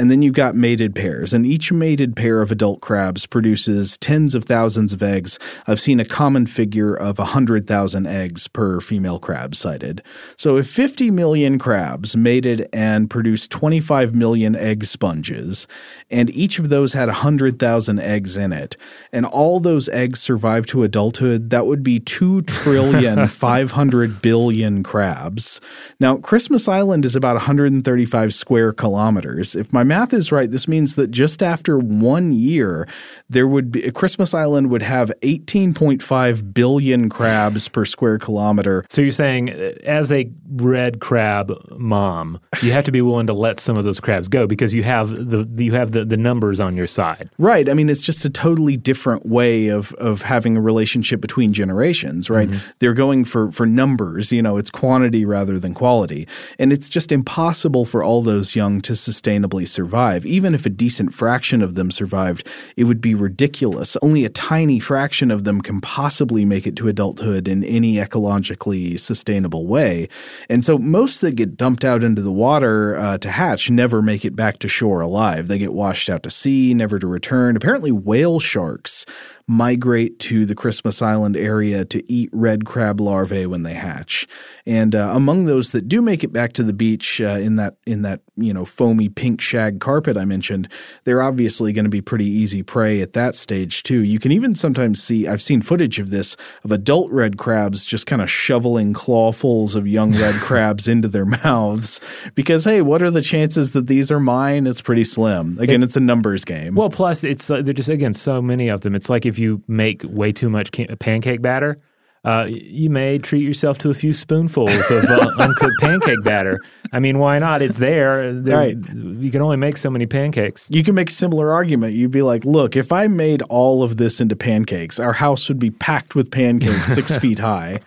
And 0.00 0.12
then 0.12 0.22
you've 0.22 0.34
got 0.34 0.54
mated 0.54 0.94
pairs, 0.94 1.32
and 1.32 1.44
each 1.44 1.72
mated 1.72 2.14
pair 2.14 2.40
of 2.40 2.52
adult 2.52 2.80
crabs 2.80 3.26
produces 3.26 3.98
tens 3.98 4.36
of 4.36 4.44
thousands 4.44 4.92
of 4.92 5.02
eggs. 5.02 5.40
I've 5.66 5.80
seen 5.80 5.98
a 5.98 6.04
common 6.04 6.46
figure 6.46 6.94
of 6.94 7.18
100,000 7.18 8.06
eggs 8.06 8.46
per 8.46 8.80
female 8.80 9.18
crab 9.18 9.56
cited. 9.56 10.02
So 10.36 10.56
if 10.56 10.70
50 10.70 11.10
million 11.10 11.58
crabs 11.58 12.16
mated 12.16 12.68
and 12.72 13.10
produced 13.10 13.50
25 13.50 14.14
million 14.14 14.54
egg 14.54 14.84
sponges, 14.84 15.66
and 16.10 16.30
each 16.30 16.60
of 16.60 16.68
those 16.68 16.92
had 16.92 17.08
100,000 17.08 17.98
eggs 17.98 18.36
in 18.36 18.52
it, 18.52 18.76
and 19.12 19.26
all 19.26 19.58
those 19.58 19.88
eggs 19.88 20.20
survived 20.20 20.68
to 20.68 20.84
adulthood, 20.84 21.50
that 21.50 21.66
would 21.66 21.82
be 21.82 21.98
2 21.98 22.42
trillion 22.42 23.26
500 23.38 24.22
billion 24.22 24.84
crabs. 24.84 25.60
Now, 25.98 26.18
Christmas 26.18 26.68
Island 26.68 27.04
is 27.04 27.16
about 27.16 27.34
135 27.34 28.32
square 28.32 28.72
kilometers. 28.72 29.56
If 29.56 29.72
my 29.72 29.87
math 29.88 30.12
is 30.12 30.30
right, 30.30 30.50
this 30.50 30.68
means 30.68 30.94
that 30.94 31.10
just 31.10 31.42
after 31.42 31.78
one 31.78 32.32
year, 32.32 32.86
there 33.30 33.46
would 33.46 33.72
be 33.72 33.90
Christmas 33.90 34.34
Island 34.34 34.70
would 34.70 34.82
have 34.82 35.12
18.5 35.22 36.54
billion 36.54 37.08
crabs 37.08 37.68
per 37.68 37.84
square 37.84 38.18
kilometer. 38.18 38.84
So 38.88 39.02
you're 39.02 39.10
saying, 39.10 39.50
uh, 39.50 39.72
as 39.84 40.10
a 40.12 40.30
red 40.50 41.00
crab 41.00 41.52
mom, 41.76 42.40
you 42.62 42.72
have 42.72 42.84
to 42.84 42.92
be 42.92 43.02
willing 43.02 43.26
to 43.26 43.34
let 43.34 43.60
some 43.60 43.76
of 43.76 43.84
those 43.84 44.00
crabs 44.00 44.28
go 44.28 44.46
because 44.46 44.74
you 44.74 44.82
have 44.82 45.10
the 45.10 45.46
you 45.62 45.72
have 45.72 45.92
the, 45.92 46.04
the 46.04 46.16
numbers 46.16 46.60
on 46.60 46.76
your 46.76 46.86
side. 46.86 47.30
Right. 47.38 47.68
I 47.68 47.74
mean, 47.74 47.88
it's 47.88 48.02
just 48.02 48.24
a 48.24 48.30
totally 48.30 48.76
different 48.76 49.26
way 49.26 49.68
of 49.68 49.92
of 49.94 50.22
having 50.22 50.56
a 50.56 50.60
relationship 50.60 51.20
between 51.20 51.52
generations. 51.52 52.30
Right. 52.30 52.48
Mm-hmm. 52.48 52.70
They're 52.78 52.94
going 52.94 53.24
for 53.24 53.52
for 53.52 53.66
numbers. 53.66 54.32
You 54.32 54.42
know, 54.42 54.56
it's 54.56 54.70
quantity 54.70 55.24
rather 55.24 55.58
than 55.58 55.74
quality, 55.74 56.26
and 56.58 56.72
it's 56.72 56.88
just 56.88 57.12
impossible 57.12 57.84
for 57.84 58.02
all 58.02 58.22
those 58.22 58.56
young 58.56 58.80
to 58.82 58.92
sustainably 58.92 59.66
survive. 59.78 60.26
Even 60.26 60.56
if 60.56 60.66
a 60.66 60.70
decent 60.70 61.14
fraction 61.14 61.62
of 61.62 61.76
them 61.76 61.92
survived, 61.92 62.44
it 62.76 62.82
would 62.82 63.00
be 63.00 63.14
ridiculous. 63.14 63.96
Only 64.02 64.24
a 64.24 64.28
tiny 64.28 64.80
fraction 64.80 65.30
of 65.30 65.44
them 65.44 65.60
can 65.60 65.80
possibly 65.80 66.44
make 66.44 66.66
it 66.66 66.74
to 66.78 66.88
adulthood 66.88 67.46
in 67.46 67.62
any 67.62 67.94
ecologically 67.94 68.98
sustainable 68.98 69.68
way. 69.68 70.08
And 70.48 70.64
so 70.64 70.78
most 70.78 71.20
that 71.20 71.36
get 71.36 71.56
dumped 71.56 71.84
out 71.84 72.02
into 72.02 72.22
the 72.22 72.32
water 72.32 72.96
uh, 72.96 73.18
to 73.18 73.30
hatch 73.30 73.70
never 73.70 74.02
make 74.02 74.24
it 74.24 74.34
back 74.34 74.58
to 74.58 74.68
shore 74.68 75.00
alive. 75.00 75.46
They 75.46 75.58
get 75.58 75.72
washed 75.72 76.10
out 76.10 76.24
to 76.24 76.30
sea, 76.30 76.74
never 76.74 76.98
to 76.98 77.06
return. 77.06 77.54
Apparently, 77.54 77.92
whale 77.92 78.40
sharks 78.40 79.06
migrate 79.50 80.18
to 80.18 80.44
the 80.44 80.54
Christmas 80.54 81.00
Island 81.00 81.34
area 81.34 81.82
to 81.86 82.12
eat 82.12 82.28
red 82.32 82.66
crab 82.66 83.00
larvae 83.00 83.46
when 83.46 83.62
they 83.62 83.72
hatch. 83.72 84.28
And 84.66 84.94
uh, 84.94 85.10
among 85.14 85.46
those 85.46 85.72
that 85.72 85.88
do 85.88 86.02
make 86.02 86.22
it 86.22 86.34
back 86.34 86.52
to 86.52 86.62
the 86.62 86.74
beach 86.74 87.18
uh, 87.22 87.38
in 87.40 87.56
that 87.56 87.76
in 87.86 88.02
that 88.02 88.20
you 88.36 88.52
know 88.52 88.66
foamy 88.66 89.08
pink 89.08 89.40
shag 89.40 89.80
carpet 89.80 90.18
I 90.18 90.26
mentioned, 90.26 90.68
they're 91.04 91.22
obviously 91.22 91.72
going 91.72 91.86
to 91.86 91.90
be 91.90 92.02
pretty 92.02 92.26
easy 92.26 92.62
prey 92.62 93.00
at 93.00 93.14
that 93.14 93.34
stage 93.34 93.82
too. 93.82 94.04
You 94.04 94.18
can 94.18 94.32
even 94.32 94.54
sometimes 94.54 95.02
see 95.02 95.26
I've 95.26 95.40
seen 95.40 95.62
footage 95.62 95.98
of 95.98 96.10
this 96.10 96.36
of 96.62 96.70
adult 96.70 97.10
red 97.10 97.38
crabs 97.38 97.86
just 97.86 98.06
kind 98.06 98.20
of 98.20 98.30
shoveling 98.30 98.92
clawfuls 98.92 99.74
of 99.74 99.88
young 99.88 100.12
red 100.12 100.34
crabs 100.42 100.86
into 100.86 101.08
their 101.08 101.24
mouths 101.24 102.02
because 102.34 102.64
hey, 102.64 102.82
what 102.82 103.00
are 103.00 103.10
the 103.10 103.22
chances 103.22 103.72
that 103.72 103.86
these 103.86 104.10
are 104.10 104.20
mine? 104.20 104.66
It's 104.66 104.82
pretty 104.82 105.04
slim. 105.04 105.56
Again, 105.58 105.82
it, 105.82 105.86
it's 105.86 105.96
a 105.96 106.00
numbers 106.00 106.44
game. 106.44 106.74
Well, 106.74 106.90
plus 106.90 107.24
it's 107.24 107.50
uh, 107.50 107.62
there's 107.62 107.76
just 107.76 107.88
again 107.88 108.12
so 108.12 108.42
many 108.42 108.68
of 108.68 108.82
them. 108.82 108.94
It's 108.94 109.08
like 109.08 109.24
if 109.24 109.37
you 109.38 109.62
make 109.68 110.02
way 110.04 110.32
too 110.32 110.50
much 110.50 110.70
pancake 110.98 111.42
batter, 111.42 111.80
uh, 112.24 112.46
you 112.48 112.90
may 112.90 113.18
treat 113.18 113.42
yourself 113.42 113.78
to 113.78 113.90
a 113.90 113.94
few 113.94 114.12
spoonfuls 114.12 114.90
of 114.90 115.04
uh, 115.04 115.30
uncooked 115.38 115.80
pancake 115.80 116.22
batter. 116.24 116.58
I 116.92 116.98
mean, 116.98 117.18
why 117.18 117.38
not? 117.38 117.62
It's 117.62 117.76
there. 117.76 118.32
right. 118.32 118.76
You 118.76 119.30
can 119.30 119.40
only 119.40 119.56
make 119.56 119.76
so 119.76 119.88
many 119.88 120.06
pancakes. 120.06 120.66
You 120.70 120.82
can 120.82 120.94
make 120.94 121.10
a 121.10 121.12
similar 121.12 121.52
argument. 121.52 121.94
You'd 121.94 122.10
be 122.10 122.22
like, 122.22 122.44
look, 122.44 122.76
if 122.76 122.92
I 122.92 123.06
made 123.06 123.42
all 123.42 123.82
of 123.82 123.96
this 123.96 124.20
into 124.20 124.36
pancakes, 124.36 124.98
our 124.98 125.12
house 125.12 125.48
would 125.48 125.58
be 125.58 125.70
packed 125.70 126.14
with 126.14 126.30
pancakes 126.30 126.92
six 126.92 127.16
feet 127.20 127.38
high. 127.38 127.80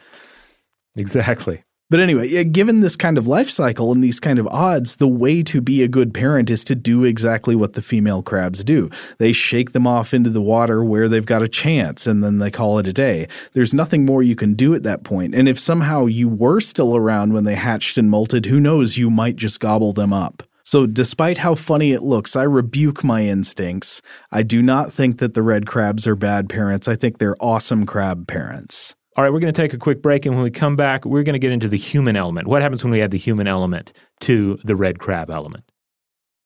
Exactly. 0.95 1.63
But 1.91 1.99
anyway, 1.99 2.45
given 2.45 2.79
this 2.79 2.95
kind 2.95 3.17
of 3.17 3.27
life 3.27 3.49
cycle 3.49 3.91
and 3.91 4.01
these 4.01 4.21
kind 4.21 4.39
of 4.39 4.47
odds, 4.47 4.95
the 4.95 5.09
way 5.09 5.43
to 5.43 5.59
be 5.59 5.83
a 5.83 5.89
good 5.89 6.13
parent 6.13 6.49
is 6.49 6.63
to 6.63 6.73
do 6.73 7.03
exactly 7.03 7.53
what 7.53 7.73
the 7.73 7.81
female 7.81 8.23
crabs 8.23 8.63
do. 8.63 8.89
They 9.17 9.33
shake 9.33 9.73
them 9.73 9.85
off 9.85 10.13
into 10.13 10.29
the 10.29 10.41
water 10.41 10.85
where 10.85 11.09
they've 11.09 11.25
got 11.25 11.43
a 11.43 11.49
chance 11.49 12.07
and 12.07 12.23
then 12.23 12.37
they 12.37 12.49
call 12.49 12.79
it 12.79 12.87
a 12.87 12.93
day. 12.93 13.27
There's 13.51 13.73
nothing 13.73 14.05
more 14.05 14.23
you 14.23 14.37
can 14.37 14.53
do 14.53 14.73
at 14.73 14.83
that 14.83 15.03
point. 15.03 15.35
And 15.35 15.49
if 15.49 15.59
somehow 15.59 16.05
you 16.05 16.29
were 16.29 16.61
still 16.61 16.95
around 16.95 17.33
when 17.33 17.43
they 17.43 17.55
hatched 17.55 17.97
and 17.97 18.09
molted, 18.09 18.45
who 18.45 18.61
knows, 18.61 18.95
you 18.95 19.09
might 19.09 19.35
just 19.35 19.59
gobble 19.59 19.91
them 19.91 20.13
up. 20.13 20.43
So, 20.63 20.87
despite 20.87 21.39
how 21.39 21.55
funny 21.55 21.91
it 21.91 22.03
looks, 22.03 22.37
I 22.37 22.43
rebuke 22.43 23.03
my 23.03 23.25
instincts. 23.25 24.01
I 24.31 24.43
do 24.43 24.61
not 24.61 24.93
think 24.93 25.17
that 25.17 25.33
the 25.33 25.43
red 25.43 25.65
crabs 25.65 26.07
are 26.07 26.15
bad 26.15 26.47
parents. 26.47 26.87
I 26.87 26.95
think 26.95 27.17
they're 27.17 27.35
awesome 27.41 27.85
crab 27.85 28.27
parents. 28.27 28.95
All 29.17 29.25
right, 29.25 29.33
we're 29.33 29.41
going 29.41 29.53
to 29.53 29.61
take 29.61 29.73
a 29.73 29.77
quick 29.77 30.01
break, 30.01 30.25
and 30.25 30.35
when 30.35 30.43
we 30.45 30.51
come 30.51 30.77
back, 30.77 31.03
we're 31.03 31.23
going 31.23 31.33
to 31.33 31.39
get 31.39 31.51
into 31.51 31.67
the 31.67 31.77
human 31.77 32.15
element. 32.15 32.47
What 32.47 32.61
happens 32.61 32.81
when 32.81 32.91
we 32.91 33.01
add 33.01 33.11
the 33.11 33.17
human 33.17 33.45
element 33.45 33.91
to 34.21 34.57
the 34.63 34.73
red 34.73 34.99
crab 34.99 35.29
element? 35.29 35.65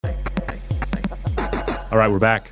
All 0.03 1.99
right, 1.99 2.09
we're 2.09 2.17
back. 2.17 2.51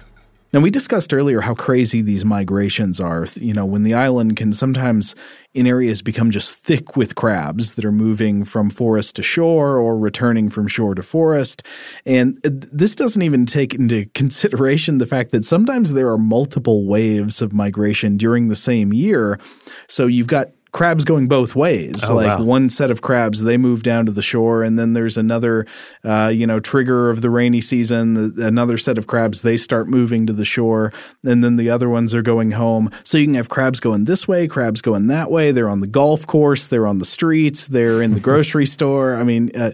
Now, 0.54 0.60
we 0.60 0.70
discussed 0.70 1.16
earlier 1.16 1.42
how 1.42 1.56
crazy 1.56 2.02
these 2.02 2.24
migrations 2.24 3.00
are. 3.00 3.26
You 3.34 3.56
know, 3.56 3.66
when 3.66 3.82
the 3.82 3.96
island 3.96 4.36
can 4.36 4.54
sometimes 4.54 5.16
in 5.56 5.66
areas 5.66 6.04
become 6.04 6.30
just 6.30 6.60
thick 6.60 6.96
with 6.96 7.16
crabs 7.16 7.74
that 7.74 7.84
are 7.84 7.92
moving 7.92 8.44
from 8.44 8.70
forest 8.70 9.16
to 9.16 9.24
shore 9.24 9.78
or 9.78 9.98
returning 9.98 10.52
from 10.52 10.68
shore 10.68 10.94
to 10.94 11.02
forest. 11.02 11.64
And 12.06 12.38
uh, 12.46 12.52
this 12.52 12.94
doesn't 12.94 13.24
even 13.24 13.48
take 13.48 13.74
into 13.74 14.06
consideration 14.14 15.00
the 15.00 15.08
fact 15.08 15.32
that 15.32 15.44
sometimes 15.44 15.94
there 15.94 16.12
are 16.12 16.20
multiple 16.20 16.86
waves 16.86 17.42
of 17.42 17.52
migration 17.52 18.16
during 18.16 18.50
the 18.50 18.56
same 18.56 18.94
year. 18.94 19.40
So 19.88 20.06
you've 20.06 20.28
got 20.28 20.52
crabs 20.74 21.06
going 21.06 21.28
both 21.28 21.56
ways. 21.56 22.04
Oh, 22.04 22.16
like 22.16 22.40
wow. 22.40 22.44
one 22.44 22.70
set 22.70 22.92
of 22.92 23.02
crabs, 23.02 23.44
they 23.44 23.58
move 23.58 23.84
down 23.84 24.08
to 24.08 24.12
the 24.12 24.22
shore, 24.22 24.64
and 24.64 24.78
then 24.78 24.94
there's 24.94 25.18
another, 25.18 25.66
uh, 26.04 26.32
you 26.34 26.46
know, 26.46 26.60
trigger 26.60 27.10
of 27.10 27.22
the 27.22 27.30
rainy 27.30 27.62
season. 27.62 28.34
Another 28.42 28.78
set 28.78 28.98
of 28.98 29.08
crabs, 29.08 29.44
they 29.44 29.56
start 29.56 29.88
moving 29.88 30.26
to 30.26 30.34
the 30.34 30.44
shore, 30.44 30.92
and 31.24 31.44
then 31.44 31.56
the 31.56 31.70
other 31.70 31.88
ones 31.88 32.14
are 32.14 32.24
going 32.24 32.52
home. 32.52 32.90
So 33.04 33.18
you 33.18 33.28
can 33.28 33.36
have 33.36 33.50
crabs 33.50 33.80
going 33.80 34.06
this 34.06 34.28
way, 34.28 34.48
crabs 34.48 34.82
going 34.82 35.08
that 35.08 35.32
way. 35.32 35.52
They're 35.52 35.70
on 35.70 35.80
the 35.80 35.88
golf 35.88 36.28
course, 36.28 36.68
they're 36.68 36.88
on 36.88 36.98
the 36.98 37.06
streets, 37.06 37.68
they're 37.68 38.02
in 38.02 38.16
the 38.16 38.20
grocery 38.34 38.66
store. 38.66 39.16
I 39.16 39.24
mean, 39.24 39.52
uh, 39.56 39.72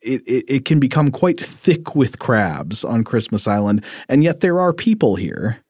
it, 0.00 0.22
it, 0.26 0.44
it 0.48 0.64
can 0.64 0.80
become 0.80 1.10
quite 1.10 1.38
thick 1.38 1.94
with 1.94 2.18
crabs 2.18 2.84
on 2.84 3.04
Christmas 3.04 3.46
Island, 3.46 3.84
and 4.08 4.24
yet 4.24 4.40
there 4.40 4.58
are 4.58 4.72
people 4.72 5.16
here. 5.16 5.62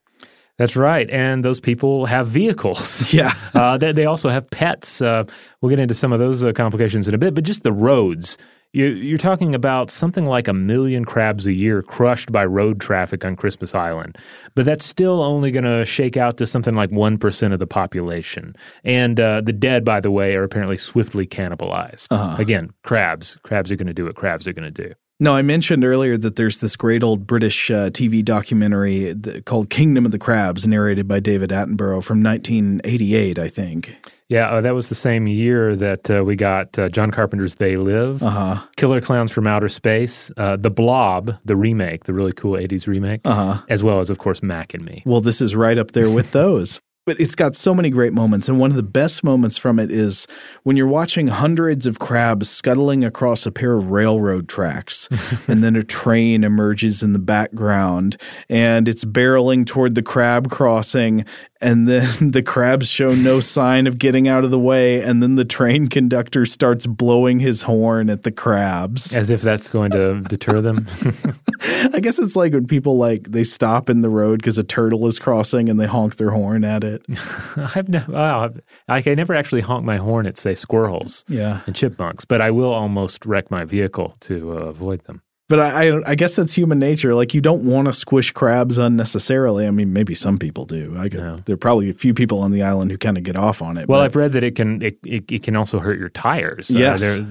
That's 0.59 0.75
right. 0.75 1.09
And 1.09 1.45
those 1.45 1.61
people 1.61 2.07
have 2.07 2.27
vehicles. 2.27 2.99
Yeah. 3.19 3.33
uh, 3.55 3.79
they, 3.79 3.93
they, 3.93 4.05
also 4.05 4.29
have 4.29 4.51
pets. 4.51 5.01
Uh, 5.01 5.25
we'll 5.61 5.71
get 5.71 5.79
into 5.79 5.95
some 5.95 6.13
of 6.13 6.19
those 6.19 6.45
uh, 6.45 6.53
complications 6.53 7.09
in 7.09 7.15
a 7.15 7.19
bit, 7.19 7.35
but 7.35 7.45
just 7.45 7.63
the 7.63 7.73
roads. 7.73 8.37
You, 8.73 9.15
are 9.15 9.19
talking 9.19 9.55
about 9.55 9.91
something 9.91 10.27
like 10.27 10.47
a 10.47 10.53
million 10.53 11.07
crabs 11.07 11.47
a 11.47 11.53
year 11.53 11.81
crushed 11.81 12.31
by 12.31 12.45
road 12.45 12.81
traffic 12.81 13.25
on 13.25 13.35
Christmas 13.35 13.75
Island. 13.75 14.19
But 14.55 14.67
that's 14.67 14.85
still 14.85 15.23
only 15.23 15.51
going 15.51 15.65
to 15.65 15.87
shake 15.87 16.19
out 16.19 16.37
to 16.37 16.47
something 16.47 16.75
like 16.75 16.91
1% 16.91 17.53
of 17.53 17.59
the 17.59 17.67
population. 17.67 18.55
And 18.85 19.19
uh, 19.19 19.41
the 19.41 19.55
dead, 19.55 19.87
by 19.87 20.01
the 20.01 20.11
way, 20.11 20.35
are 20.35 20.45
apparently 20.45 20.77
swiftly 20.77 21.27
cannibalized. 21.27 22.09
Uh-huh. 22.11 22.37
Again, 22.39 22.71
crabs. 22.83 23.39
Crabs 23.43 23.73
are 23.73 23.77
going 23.77 23.87
to 23.87 23.95
do 23.95 24.05
what 24.05 24.17
crabs 24.17 24.47
are 24.47 24.53
going 24.53 24.71
to 24.73 24.89
do. 24.89 24.95
No, 25.21 25.35
I 25.35 25.43
mentioned 25.43 25.85
earlier 25.85 26.17
that 26.17 26.37
there's 26.37 26.59
this 26.59 26.77
great 26.77 27.03
old 27.03 27.27
British 27.27 27.73
uh, 27.73 27.91
TV 27.91 28.25
documentary 28.25 29.17
called 29.45 29.69
Kingdom 29.69 30.07
of 30.07 30.13
the 30.13 30.19
Crabs, 30.19 30.65
narrated 30.65 31.09
by 31.09 31.19
David 31.19 31.51
Attenborough 31.51 32.05
from 32.05 32.23
1988, 32.23 33.37
I 33.37 33.49
think. 33.49 33.97
Yeah, 34.29 34.49
uh, 34.49 34.61
that 34.61 34.75
was 34.75 34.91
the 34.91 34.95
same 34.95 35.27
year 35.27 35.75
that 35.75 36.09
uh, 36.09 36.23
we 36.23 36.37
got 36.37 36.79
uh, 36.79 36.89
John 36.89 37.11
Carpenter's 37.11 37.57
They 37.57 37.77
Live, 37.77 38.23
uh-huh. 38.23 38.63
Killer 38.77 39.01
Clowns 39.01 39.33
from 39.33 39.49
Outer 39.49 39.69
Space, 39.69 40.31
uh, 40.37 40.57
The 40.57 40.71
Blob, 40.71 41.37
the 41.45 41.57
remake, 41.57 42.05
the 42.05 42.13
really 42.13 42.33
cool 42.33 42.53
80s 42.53 42.87
remake, 42.87 43.23
uh-huh. 43.25 43.63
as 43.69 43.83
well 43.83 43.99
as, 43.99 44.11
of 44.11 44.19
course, 44.19 44.41
Mac 44.41 44.73
and 44.73 44.85
Me. 44.85 45.03
Well, 45.05 45.21
this 45.21 45.41
is 45.41 45.57
right 45.57 45.79
up 45.79 45.93
there 45.93 46.11
with 46.11 46.31
those 46.31 46.81
but 47.09 47.19
it's 47.19 47.35
got 47.35 47.57
so 47.57 47.75
many 47.75 47.89
great 47.89 48.13
moments. 48.13 48.51
And 48.51 48.61
one 48.61 48.69
of 48.69 48.77
the 48.77 48.83
best 48.83 49.25
moments 49.25 49.57
from 49.57 49.79
it 49.79 49.91
is 49.91 50.27
when 50.65 50.77
you're 50.77 50.87
watching 50.87 51.29
hundreds 51.29 51.87
of 51.87 51.99
crabs 51.99 52.51
scuttling 52.51 53.03
across 53.03 53.47
a 53.47 53.51
pair 53.51 53.77
of 53.77 53.91
railroad 53.91 54.47
tracks, 54.47 55.09
and 55.49 55.65
then 55.65 55.75
a 55.75 55.83
train 55.83 56.45
emerges 56.45 57.03
in 57.03 57.15
the 57.15 57.19
background 57.19 58.21
and 58.51 58.89
it's 58.89 59.07
barreling 59.07 59.65
toward 59.65 59.95
the 59.95 60.03
crab 60.03 60.51
crossing, 60.51 61.25
and 61.61 61.89
then 61.89 62.31
the 62.31 62.43
crabs 62.43 62.89
show 62.89 63.15
no 63.15 63.41
sign 63.41 63.87
of 63.87 63.99
getting 63.99 64.29
out 64.29 64.45
of 64.45 64.51
the 64.51 64.59
way 64.59 65.01
and 65.01 65.23
then 65.23 65.35
the 65.35 65.45
train 65.45 65.89
conductor 65.89 66.47
starts 66.47 66.87
blowing 66.87 67.41
his 67.41 67.63
horn 67.63 68.11
at 68.11 68.23
the 68.23 68.33
crabs. 68.33 69.15
As 69.15 69.31
if 69.31 69.43
that's 69.43 69.71
going 69.71 69.91
to 69.93 70.21
deter 70.23 70.61
them. 70.61 70.87
I 71.61 72.01
guess 72.01 72.19
it's 72.19 72.37
like 72.37 72.53
when 72.53 72.67
people 72.67 72.97
like 72.97 73.31
they 73.31 73.45
stop 73.45 73.91
in 73.91 74.03
the 74.03 74.11
road 74.11 74.41
because 74.41 74.59
a 74.59 74.65
turtle 74.65 75.07
is 75.07 75.19
crossing 75.19 75.69
and 75.69 75.79
they 75.79 75.87
honk 75.87 76.17
their 76.17 76.31
horn 76.31 76.65
at 76.65 76.85
it. 76.85 77.05
I've 77.57 77.89
never 77.89 78.13
wow, 78.13 78.51
i 78.89 79.01
never 79.01 79.35
actually 79.35 79.61
honk 79.61 79.85
my 79.85 79.97
horn 79.97 80.27
at 80.27 80.37
say 80.37 80.55
squirrels 80.55 81.25
yeah. 81.29 81.61
and 81.67 81.75
chipmunks 81.75 82.25
but 82.25 82.41
i 82.41 82.51
will 82.51 82.73
almost 82.73 83.25
wreck 83.27 83.51
my 83.51 83.65
vehicle 83.65 84.17
to 84.21 84.53
uh, 84.53 84.63
avoid 84.65 85.05
them 85.05 85.23
but 85.49 85.59
I, 85.61 85.89
I, 85.89 86.11
I 86.11 86.15
guess 86.15 86.37
that's 86.37 86.53
human 86.53 86.79
nature. 86.79 87.15
Like 87.15 87.33
you 87.33 87.41
don't 87.41 87.65
want 87.65 87.87
to 87.87 87.93
squish 87.95 88.33
crabs 88.33 88.77
unnecessarily. 88.77 89.67
I 89.67 89.71
mean, 89.71 89.93
maybe 89.93 90.15
some 90.15 90.39
people 90.39 90.67
do. 90.67 90.95
I 90.99 91.09
could, 91.09 91.21
no. 91.21 91.37
there 91.47 91.55
are 91.55 91.59
probably 91.59 91.89
a 91.89 91.95
few 91.95 92.13
people 92.13 92.41
on 92.41 92.51
the 92.51 92.63
island 92.63 92.91
who 92.91 92.99
kind 92.99 93.17
of 93.17 93.25
get 93.25 93.37
off 93.37 93.63
on 93.63 93.79
it. 93.79 93.89
Well, 93.89 94.01
but. 94.01 94.05
I've 94.05 94.17
read 94.17 94.33
that 94.33 94.45
it 94.45 94.57
can 94.57 94.83
it, 94.83 94.99
it, 95.05 95.33
it 95.33 95.43
can 95.43 95.57
also 95.57 95.79
hurt 95.79 95.99
your 95.99 96.11
tires. 96.11 96.71
Yes, 96.71 97.03
uh, 97.03 97.25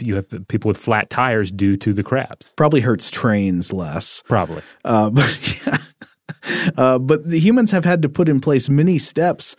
you 0.00 0.16
have 0.16 0.26
people 0.48 0.68
with 0.68 0.76
flat 0.76 1.08
tires 1.08 1.50
due 1.50 1.76
to 1.78 1.92
the 1.94 2.02
crabs. 2.02 2.52
Probably 2.56 2.80
hurts 2.80 3.10
trains 3.10 3.72
less. 3.72 4.22
Probably. 4.28 4.62
Uh, 4.84 5.10
but 5.10 5.66
yeah. 5.66 5.78
uh, 6.76 6.98
but 6.98 7.28
the 7.28 7.40
humans 7.40 7.70
have 7.70 7.86
had 7.86 8.02
to 8.02 8.08
put 8.08 8.28
in 8.28 8.40
place 8.40 8.68
many 8.68 8.98
steps 8.98 9.56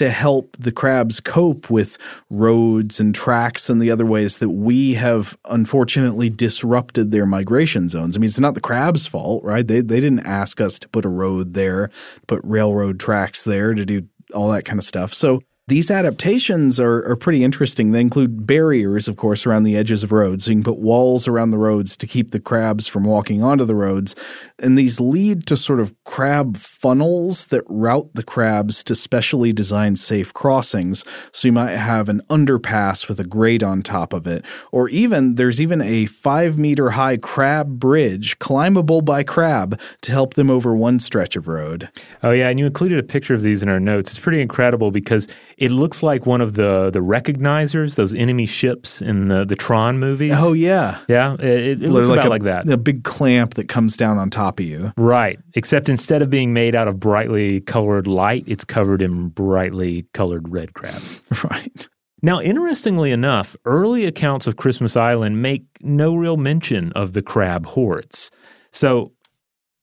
to 0.00 0.08
help 0.08 0.56
the 0.58 0.72
crabs 0.72 1.20
cope 1.20 1.68
with 1.68 1.98
roads 2.30 3.00
and 3.00 3.14
tracks 3.14 3.68
and 3.68 3.82
the 3.82 3.90
other 3.90 4.06
ways 4.06 4.38
that 4.38 4.48
we 4.48 4.94
have 4.94 5.36
unfortunately 5.44 6.30
disrupted 6.30 7.10
their 7.10 7.26
migration 7.26 7.86
zones. 7.86 8.16
I 8.16 8.18
mean, 8.18 8.28
it's 8.28 8.40
not 8.40 8.54
the 8.54 8.62
crabs' 8.62 9.06
fault, 9.06 9.44
right? 9.44 9.66
They 9.66 9.82
they 9.82 10.00
didn't 10.00 10.20
ask 10.20 10.58
us 10.58 10.78
to 10.78 10.88
put 10.88 11.04
a 11.04 11.10
road 11.10 11.52
there, 11.52 11.90
put 12.26 12.40
railroad 12.44 12.98
tracks 12.98 13.42
there 13.42 13.74
to 13.74 13.84
do 13.84 14.08
all 14.32 14.50
that 14.52 14.64
kind 14.64 14.78
of 14.78 14.86
stuff. 14.86 15.12
So 15.12 15.42
these 15.70 15.88
adaptations 15.88 16.80
are, 16.80 17.08
are 17.08 17.14
pretty 17.14 17.44
interesting. 17.44 17.92
They 17.92 18.00
include 18.00 18.44
barriers, 18.44 19.06
of 19.06 19.16
course, 19.16 19.46
around 19.46 19.62
the 19.62 19.76
edges 19.76 20.02
of 20.02 20.10
roads. 20.10 20.44
So 20.44 20.50
you 20.50 20.56
can 20.56 20.64
put 20.64 20.80
walls 20.80 21.28
around 21.28 21.52
the 21.52 21.58
roads 21.58 21.96
to 21.98 22.08
keep 22.08 22.32
the 22.32 22.40
crabs 22.40 22.88
from 22.88 23.04
walking 23.04 23.40
onto 23.40 23.64
the 23.64 23.76
roads. 23.76 24.16
And 24.58 24.76
these 24.76 24.98
lead 24.98 25.46
to 25.46 25.56
sort 25.56 25.78
of 25.78 25.94
crab 26.02 26.56
funnels 26.56 27.46
that 27.46 27.62
route 27.68 28.10
the 28.14 28.24
crabs 28.24 28.82
to 28.84 28.96
specially 28.96 29.52
designed 29.52 30.00
safe 30.00 30.34
crossings. 30.34 31.04
So 31.30 31.46
you 31.46 31.52
might 31.52 31.70
have 31.70 32.08
an 32.08 32.20
underpass 32.28 33.08
with 33.08 33.20
a 33.20 33.24
grate 33.24 33.62
on 33.62 33.82
top 33.82 34.12
of 34.12 34.26
it. 34.26 34.44
Or 34.72 34.88
even, 34.88 35.36
there's 35.36 35.60
even 35.60 35.80
a 35.80 36.06
five 36.06 36.58
meter 36.58 36.90
high 36.90 37.16
crab 37.16 37.78
bridge 37.78 38.40
climbable 38.40 39.02
by 39.02 39.22
crab 39.22 39.80
to 40.02 40.10
help 40.10 40.34
them 40.34 40.50
over 40.50 40.74
one 40.74 40.98
stretch 40.98 41.36
of 41.36 41.46
road. 41.46 41.88
Oh, 42.24 42.32
yeah. 42.32 42.48
And 42.48 42.58
you 42.58 42.66
included 42.66 42.98
a 42.98 43.04
picture 43.04 43.34
of 43.34 43.42
these 43.42 43.62
in 43.62 43.68
our 43.68 43.78
notes. 43.78 44.10
It's 44.10 44.18
pretty 44.18 44.40
incredible 44.40 44.90
because 44.90 45.28
it 45.60 45.70
looks 45.70 46.02
like 46.02 46.24
one 46.24 46.40
of 46.40 46.54
the 46.54 46.90
the 46.90 47.00
recognizers, 47.00 47.94
those 47.94 48.14
enemy 48.14 48.46
ships 48.46 49.02
in 49.02 49.28
the 49.28 49.44
the 49.44 49.54
Tron 49.54 49.98
movies. 49.98 50.34
Oh 50.36 50.54
yeah, 50.54 50.98
yeah. 51.06 51.34
It, 51.34 51.82
it 51.82 51.90
looks 51.90 52.08
like 52.08 52.20
about 52.20 52.26
a, 52.26 52.30
like 52.30 52.42
that. 52.44 52.68
A 52.68 52.78
big 52.78 53.04
clamp 53.04 53.54
that 53.54 53.68
comes 53.68 53.96
down 53.96 54.16
on 54.16 54.30
top 54.30 54.58
of 54.58 54.64
you. 54.64 54.92
Right. 54.96 55.38
Except 55.54 55.90
instead 55.90 56.22
of 56.22 56.30
being 56.30 56.54
made 56.54 56.74
out 56.74 56.88
of 56.88 56.98
brightly 56.98 57.60
colored 57.60 58.06
light, 58.06 58.44
it's 58.46 58.64
covered 58.64 59.02
in 59.02 59.28
brightly 59.28 60.06
colored 60.14 60.48
red 60.48 60.72
crabs. 60.72 61.20
right. 61.50 61.88
Now, 62.22 62.40
interestingly 62.40 63.12
enough, 63.12 63.54
early 63.66 64.06
accounts 64.06 64.46
of 64.46 64.56
Christmas 64.56 64.96
Island 64.96 65.42
make 65.42 65.64
no 65.82 66.14
real 66.14 66.38
mention 66.38 66.90
of 66.92 67.12
the 67.12 67.22
crab 67.22 67.66
hordes. 67.66 68.30
So 68.72 69.12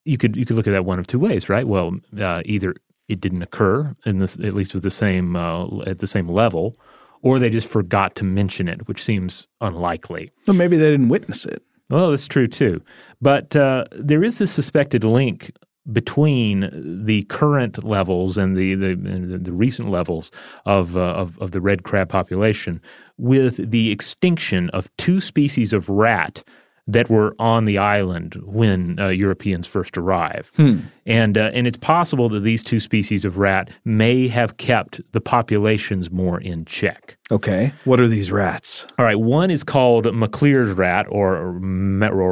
you 0.06 0.18
could 0.18 0.36
you 0.36 0.46
could 0.46 0.56
look 0.56 0.68
at 0.68 0.72
that 0.72 0.86
one 0.86 0.98
of 0.98 1.06
two 1.06 1.20
ways, 1.20 1.50
right? 1.50 1.68
Well, 1.68 1.98
uh, 2.20 2.42
either 2.46 2.74
it 3.08 3.22
didn't 3.22 3.42
occur 3.42 3.96
in 4.06 4.20
this 4.20 4.36
at 4.36 4.54
least 4.54 4.74
with 4.74 4.84
the 4.84 4.92
same 4.92 5.36
uh, 5.36 5.82
at 5.82 6.00
the 6.00 6.08
same 6.08 6.28
level, 6.28 6.76
or 7.22 7.40
they 7.40 7.50
just 7.50 7.70
forgot 7.70 8.16
to 8.16 8.24
mention 8.24 8.68
it, 8.68 8.88
which 8.88 9.04
seems 9.04 9.48
unlikely. 9.62 10.32
Well, 10.46 10.56
maybe 10.56 10.78
they 10.78 10.90
didn't 10.90 11.10
witness 11.10 11.46
it. 11.46 11.64
Well, 11.90 12.12
that's 12.12 12.28
true 12.28 12.48
too. 12.48 12.82
But 13.22 13.56
uh, 13.56 13.86
there 13.92 14.24
is 14.24 14.40
this 14.40 14.52
suspected 14.52 15.04
link 15.04 15.52
between 15.92 16.70
the 17.06 17.24
current 17.24 17.84
levels 17.84 18.38
and 18.38 18.58
the 18.58 18.76
the, 18.76 18.96
the 19.42 19.54
recent 19.54 19.90
levels 19.90 20.32
of, 20.66 20.98
uh, 20.98 21.02
of, 21.02 21.40
of 21.40 21.52
the 21.52 21.62
red 21.62 21.84
crab 21.84 22.10
population 22.10 22.82
with 23.18 23.72
the 23.72 23.90
extinction 23.92 24.70
of 24.72 24.90
two 24.98 25.22
species 25.22 25.72
of 25.74 25.90
rat 25.90 26.44
that 26.88 27.10
were 27.10 27.36
on 27.38 27.66
the 27.66 27.78
island 27.78 28.36
when 28.46 28.98
uh, 29.00 29.10
Europeans 29.10 29.68
first 29.68 29.98
arrived. 29.98 30.56
Hmm. 30.56 30.80
And, 31.06 31.38
uh, 31.38 31.52
and 31.54 31.68
it's 31.68 31.78
possible 31.78 32.30
that 32.30 32.42
these 32.42 32.64
two 32.64 32.80
species 32.80 33.26
of 33.26 33.38
rat 33.38 33.70
may 33.84 34.28
have 34.30 34.58
kept 34.58 35.02
the 35.12 35.22
populations 35.22 36.10
more 36.10 36.40
in 36.40 36.66
check. 36.66 37.18
Okay. 37.30 37.74
What 37.84 38.00
are 38.00 38.08
these 38.08 38.32
rats? 38.32 38.88
All 38.98 39.06
right. 39.06 39.20
One 39.20 39.52
is 39.52 39.64
called 39.64 40.06
Maclear's 40.06 40.72
rat 40.72 41.08
or, 41.10 41.36
or 41.38 41.52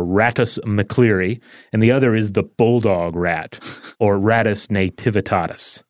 Rattus 0.06 0.58
macleari, 0.60 1.42
and 1.74 1.84
the 1.84 1.92
other 1.92 2.16
is 2.16 2.32
the 2.32 2.44
bulldog 2.44 3.16
rat 3.16 3.60
or 4.00 4.18
Rattus 4.18 4.68
nativitatis. 4.68 5.84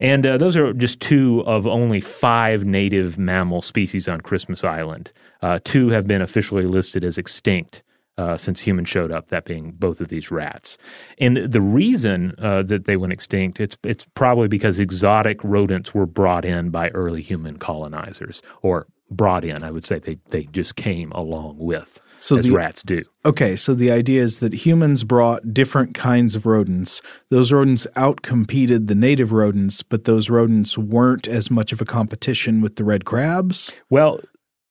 And 0.00 0.24
uh, 0.24 0.36
those 0.36 0.56
are 0.56 0.72
just 0.72 1.00
two 1.00 1.42
of 1.44 1.66
only 1.66 2.00
five 2.00 2.64
native 2.64 3.18
mammal 3.18 3.62
species 3.62 4.08
on 4.08 4.20
Christmas 4.20 4.62
Island. 4.62 5.12
Uh, 5.40 5.58
two 5.64 5.88
have 5.88 6.06
been 6.06 6.22
officially 6.22 6.64
listed 6.64 7.04
as 7.04 7.18
extinct 7.18 7.82
uh, 8.18 8.36
since 8.36 8.60
humans 8.60 8.88
showed 8.88 9.12
up, 9.12 9.28
that 9.28 9.44
being 9.44 9.70
both 9.70 10.00
of 10.00 10.08
these 10.08 10.30
rats. 10.30 10.76
And 11.20 11.36
the 11.36 11.60
reason 11.60 12.34
uh, 12.38 12.64
that 12.64 12.84
they 12.84 12.96
went 12.96 13.12
extinct, 13.12 13.60
it's, 13.60 13.78
it's 13.84 14.04
probably 14.14 14.48
because 14.48 14.80
exotic 14.80 15.42
rodents 15.44 15.94
were 15.94 16.06
brought 16.06 16.44
in 16.44 16.70
by 16.70 16.88
early 16.88 17.22
human 17.22 17.58
colonizers, 17.58 18.42
or 18.60 18.88
brought 19.10 19.44
in, 19.44 19.62
I 19.62 19.70
would 19.70 19.84
say 19.84 20.00
they, 20.00 20.18
they 20.30 20.44
just 20.44 20.76
came 20.76 21.12
along 21.12 21.58
with 21.58 22.02
so 22.18 22.36
as 22.36 22.46
the, 22.46 22.50
rats 22.50 22.82
do. 22.82 23.04
Okay, 23.24 23.54
so 23.54 23.72
the 23.72 23.92
idea 23.92 24.22
is 24.22 24.40
that 24.40 24.52
humans 24.52 25.04
brought 25.04 25.54
different 25.54 25.94
kinds 25.94 26.34
of 26.34 26.44
rodents. 26.44 27.00
Those 27.30 27.52
rodents 27.52 27.86
outcompeted 27.96 28.88
the 28.88 28.94
native 28.96 29.30
rodents, 29.30 29.82
but 29.82 30.04
those 30.04 30.28
rodents 30.28 30.76
weren't 30.76 31.28
as 31.28 31.50
much 31.50 31.72
of 31.72 31.80
a 31.80 31.84
competition 31.84 32.60
with 32.60 32.76
the 32.76 32.84
red 32.84 33.04
crabs. 33.04 33.72
Well, 33.88 34.20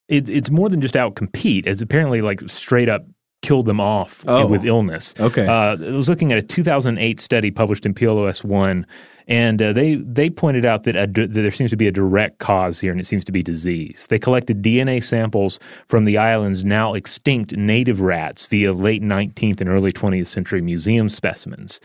it, 0.07 0.29
it's 0.29 0.49
more 0.49 0.69
than 0.69 0.81
just 0.81 0.95
outcompete. 0.95 1.67
It's 1.67 1.81
apparently 1.81 2.21
like 2.21 2.41
straight 2.49 2.89
up 2.89 3.05
killed 3.41 3.65
them 3.67 3.79
off 3.79 4.23
oh, 4.27 4.47
with 4.47 4.65
illness. 4.65 5.13
Okay, 5.19 5.45
uh, 5.45 5.75
I 5.75 5.91
was 5.91 6.09
looking 6.09 6.31
at 6.31 6.37
a 6.37 6.41
2008 6.41 7.19
study 7.19 7.51
published 7.51 7.85
in 7.85 7.93
PLOS 7.93 8.43
One 8.43 8.85
and 9.27 9.61
uh, 9.61 9.73
they 9.73 9.95
they 9.95 10.29
pointed 10.29 10.65
out 10.65 10.83
that, 10.83 10.95
a, 10.95 11.05
that 11.05 11.33
there 11.33 11.51
seems 11.51 11.69
to 11.71 11.77
be 11.77 11.87
a 11.87 11.91
direct 11.91 12.39
cause 12.39 12.79
here, 12.79 12.91
and 12.91 13.01
it 13.01 13.05
seems 13.05 13.25
to 13.25 13.31
be 13.31 13.43
disease. 13.43 14.07
They 14.09 14.19
collected 14.19 14.61
DNA 14.61 15.03
samples 15.03 15.59
from 15.85 16.05
the 16.05 16.17
island's 16.17 16.63
now 16.63 16.93
extinct 16.93 17.55
native 17.55 17.99
rats 17.99 18.45
via 18.45 18.71
late 18.71 19.03
19th 19.03 19.59
and 19.59 19.69
early 19.69 19.91
20th 19.91 20.27
century 20.27 20.61
museum 20.61 21.09
specimens. 21.09 21.81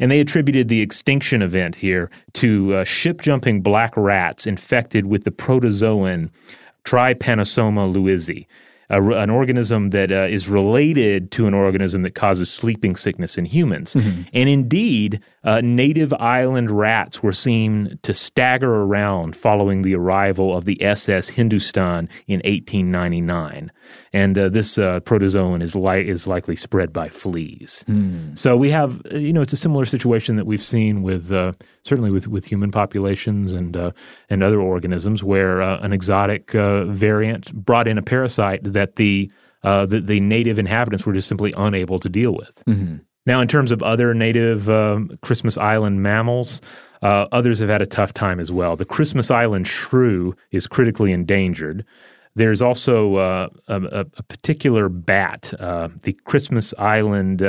And 0.00 0.10
they 0.10 0.20
attributed 0.20 0.68
the 0.68 0.80
extinction 0.80 1.42
event 1.42 1.76
here 1.76 2.08
to 2.34 2.74
uh, 2.74 2.84
ship 2.84 3.20
jumping 3.20 3.60
black 3.60 3.94
rats 3.96 4.46
infected 4.46 5.06
with 5.06 5.24
the 5.24 5.32
protozoan 5.32 6.30
Trypanosoma 6.84 7.92
lewisi 7.92 8.46
a, 8.90 9.02
an 9.02 9.30
organism 9.30 9.90
that 9.90 10.10
uh, 10.10 10.26
is 10.28 10.48
related 10.48 11.30
to 11.32 11.46
an 11.46 11.54
organism 11.54 12.02
that 12.02 12.14
causes 12.14 12.50
sleeping 12.50 12.96
sickness 12.96 13.36
in 13.36 13.44
humans. 13.44 13.94
Mm-hmm. 13.94 14.22
And 14.32 14.48
indeed, 14.48 15.20
uh, 15.44 15.60
native 15.62 16.12
island 16.14 16.70
rats 16.70 17.22
were 17.22 17.32
seen 17.32 17.98
to 18.02 18.14
stagger 18.14 18.74
around 18.74 19.36
following 19.36 19.82
the 19.82 19.94
arrival 19.94 20.56
of 20.56 20.64
the 20.64 20.82
SS 20.82 21.28
Hindustan 21.28 22.08
in 22.26 22.40
1899. 22.40 23.70
And 24.12 24.38
uh, 24.38 24.48
this 24.48 24.78
uh, 24.78 25.00
protozoan 25.00 25.62
is, 25.62 25.74
li- 25.76 26.08
is 26.08 26.26
likely 26.26 26.56
spread 26.56 26.92
by 26.92 27.08
fleas. 27.08 27.84
Mm. 27.88 28.36
So 28.38 28.56
we 28.56 28.70
have, 28.70 29.02
uh, 29.12 29.16
you 29.16 29.32
know, 29.32 29.42
it's 29.42 29.52
a 29.52 29.56
similar 29.58 29.84
situation 29.84 30.36
that 30.36 30.46
we've 30.46 30.62
seen 30.62 31.02
with 31.02 31.30
uh, 31.30 31.52
certainly 31.84 32.10
with, 32.10 32.28
with 32.28 32.44
human 32.44 32.70
populations 32.70 33.52
and 33.52 33.76
uh, 33.76 33.92
and 34.28 34.42
other 34.42 34.60
organisms 34.60 35.22
where 35.22 35.60
an 35.60 35.92
exotic 35.92 36.52
variant 36.52 37.52
brought 37.54 37.88
in 37.88 37.98
a 37.98 38.02
parasite 38.02 38.60
that 38.62 38.96
the, 38.96 39.30
the, 39.62 40.02
the 40.04 40.20
native 40.20 40.58
inhabitants 40.58 41.06
were 41.06 41.12
just 41.12 41.28
simply 41.28 41.52
unable 41.56 41.98
to 41.98 42.08
deal 42.08 42.34
with. 42.34 42.62
Mm-hmm. 42.66 42.96
Now, 43.28 43.42
in 43.42 43.48
terms 43.48 43.70
of 43.70 43.82
other 43.82 44.14
native 44.14 44.70
um, 44.70 45.10
Christmas 45.20 45.58
Island 45.58 46.02
mammals, 46.02 46.62
uh, 47.02 47.26
others 47.30 47.58
have 47.58 47.68
had 47.68 47.82
a 47.82 47.86
tough 47.86 48.14
time 48.14 48.40
as 48.40 48.50
well. 48.50 48.74
The 48.74 48.84
Christmas 48.84 49.30
Island 49.30 49.68
shrew 49.68 50.34
is 50.50 50.66
critically 50.66 51.12
endangered. 51.12 51.84
There's 52.34 52.62
also 52.62 53.16
uh, 53.16 53.48
a, 53.66 54.06
a, 54.16 54.22
particular 54.22 54.88
bat, 54.88 55.52
uh, 55.58 55.88
the 56.02 56.12
Christmas 56.24 56.72
Island 56.78 57.42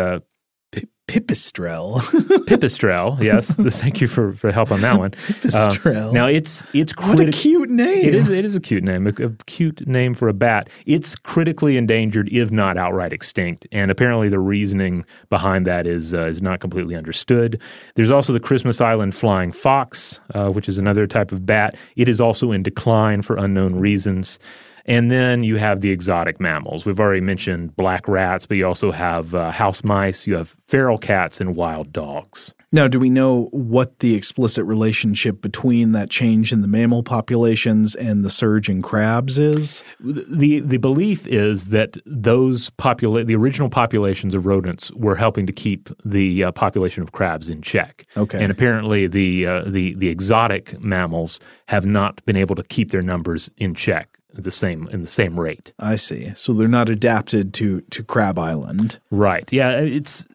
pipistrel, 1.09 1.99
Pipistrelle, 2.45 3.19
yes. 3.21 3.51
Thank 3.55 3.99
you 3.99 4.07
for, 4.07 4.31
for 4.31 4.51
help 4.51 4.71
on 4.71 4.81
that 4.81 4.99
one. 4.99 5.11
Pipistrelle. 5.11 6.09
Uh, 6.09 6.11
now 6.11 6.27
it's 6.27 6.67
it's 6.73 6.93
criti- 6.93 7.17
what 7.17 7.29
a 7.29 7.31
cute 7.31 7.69
name. 7.69 8.05
It 8.05 8.13
is 8.13 8.29
it 8.29 8.45
is 8.45 8.53
a 8.53 8.59
cute 8.59 8.83
name, 8.83 9.07
a, 9.07 9.25
a, 9.25 9.29
cute 9.47 9.87
name 9.87 10.13
for 10.13 10.29
a 10.29 10.33
bat. 10.33 10.69
It's 10.85 11.15
critically 11.15 11.77
endangered, 11.77 12.29
if 12.31 12.51
not 12.51 12.77
outright 12.77 13.11
extinct. 13.11 13.65
And 13.71 13.89
apparently, 13.89 14.29
the 14.29 14.39
reasoning 14.39 15.03
behind 15.29 15.65
that 15.65 15.87
is 15.87 16.13
uh, 16.13 16.25
is 16.25 16.41
not 16.41 16.59
completely 16.59 16.95
understood. 16.95 17.59
There's 17.95 18.11
also 18.11 18.31
the 18.31 18.39
Christmas 18.39 18.79
Island 18.79 19.15
flying 19.15 19.51
fox, 19.51 20.21
uh, 20.35 20.49
which 20.49 20.69
is 20.69 20.77
another 20.77 21.07
type 21.07 21.31
of 21.31 21.45
bat. 21.45 21.75
It 21.95 22.07
is 22.07 22.21
also 22.21 22.51
in 22.51 22.61
decline 22.61 23.23
for 23.23 23.35
unknown 23.35 23.75
reasons. 23.79 24.37
And 24.89 25.11
then 25.11 25.43
you 25.43 25.57
have 25.57 25.81
the 25.81 25.91
exotic 25.91 26.39
mammals. 26.39 26.83
We've 26.83 26.99
already 26.99 27.21
mentioned 27.21 27.75
black 27.75 28.07
rats, 28.07 28.47
but 28.47 28.57
you 28.57 28.65
also 28.65 28.89
have 28.89 29.35
uh, 29.35 29.51
house 29.51 29.83
mice, 29.83 30.25
you 30.25 30.35
have 30.35 30.55
feral 30.65 30.97
cats, 30.97 31.39
and 31.39 31.55
wild 31.55 31.93
dogs. 31.93 32.55
Now, 32.71 32.87
do 32.87 32.99
we 32.99 33.09
know 33.09 33.49
what 33.51 33.99
the 33.99 34.15
explicit 34.15 34.63
relationship 34.65 35.41
between 35.41 35.91
that 35.93 36.09
change 36.09 36.51
in 36.51 36.61
the 36.61 36.67
mammal 36.67 37.03
populations 37.03 37.95
and 37.95 38.23
the 38.23 38.29
surge 38.29 38.69
in 38.69 38.81
crabs 38.81 39.37
is? 39.39 39.83
The 39.99 40.59
the 40.59 40.77
belief 40.77 41.25
is 41.27 41.69
that 41.69 41.97
those 42.05 42.69
popula- 42.71 43.25
the 43.25 43.35
original 43.35 43.69
populations 43.69 44.35
of 44.35 44.45
rodents 44.45 44.91
were 44.93 45.15
helping 45.15 45.47
to 45.47 45.53
keep 45.53 45.89
the 46.03 46.45
uh, 46.45 46.51
population 46.51 47.01
of 47.01 47.11
crabs 47.11 47.49
in 47.49 47.61
check. 47.61 48.05
Okay. 48.17 48.41
And 48.41 48.51
apparently 48.51 49.07
the 49.07 49.45
uh, 49.45 49.63
the 49.65 49.93
the 49.95 50.09
exotic 50.09 50.79
mammals 50.83 51.39
have 51.67 51.85
not 51.85 52.23
been 52.25 52.35
able 52.35 52.55
to 52.55 52.63
keep 52.63 52.91
their 52.91 53.03
numbers 53.03 53.49
in 53.57 53.73
check 53.73 54.08
the 54.33 54.51
same 54.51 54.87
in 54.89 55.01
the 55.01 55.07
same 55.07 55.39
rate. 55.39 55.73
I 55.79 55.95
see. 55.95 56.31
So 56.35 56.53
they're 56.53 56.67
not 56.67 56.89
adapted 56.89 57.53
to 57.55 57.81
to 57.81 58.03
Crab 58.03 58.37
Island. 58.37 58.99
Right. 59.11 59.51
Yeah, 59.51 59.71
it's 59.79 60.25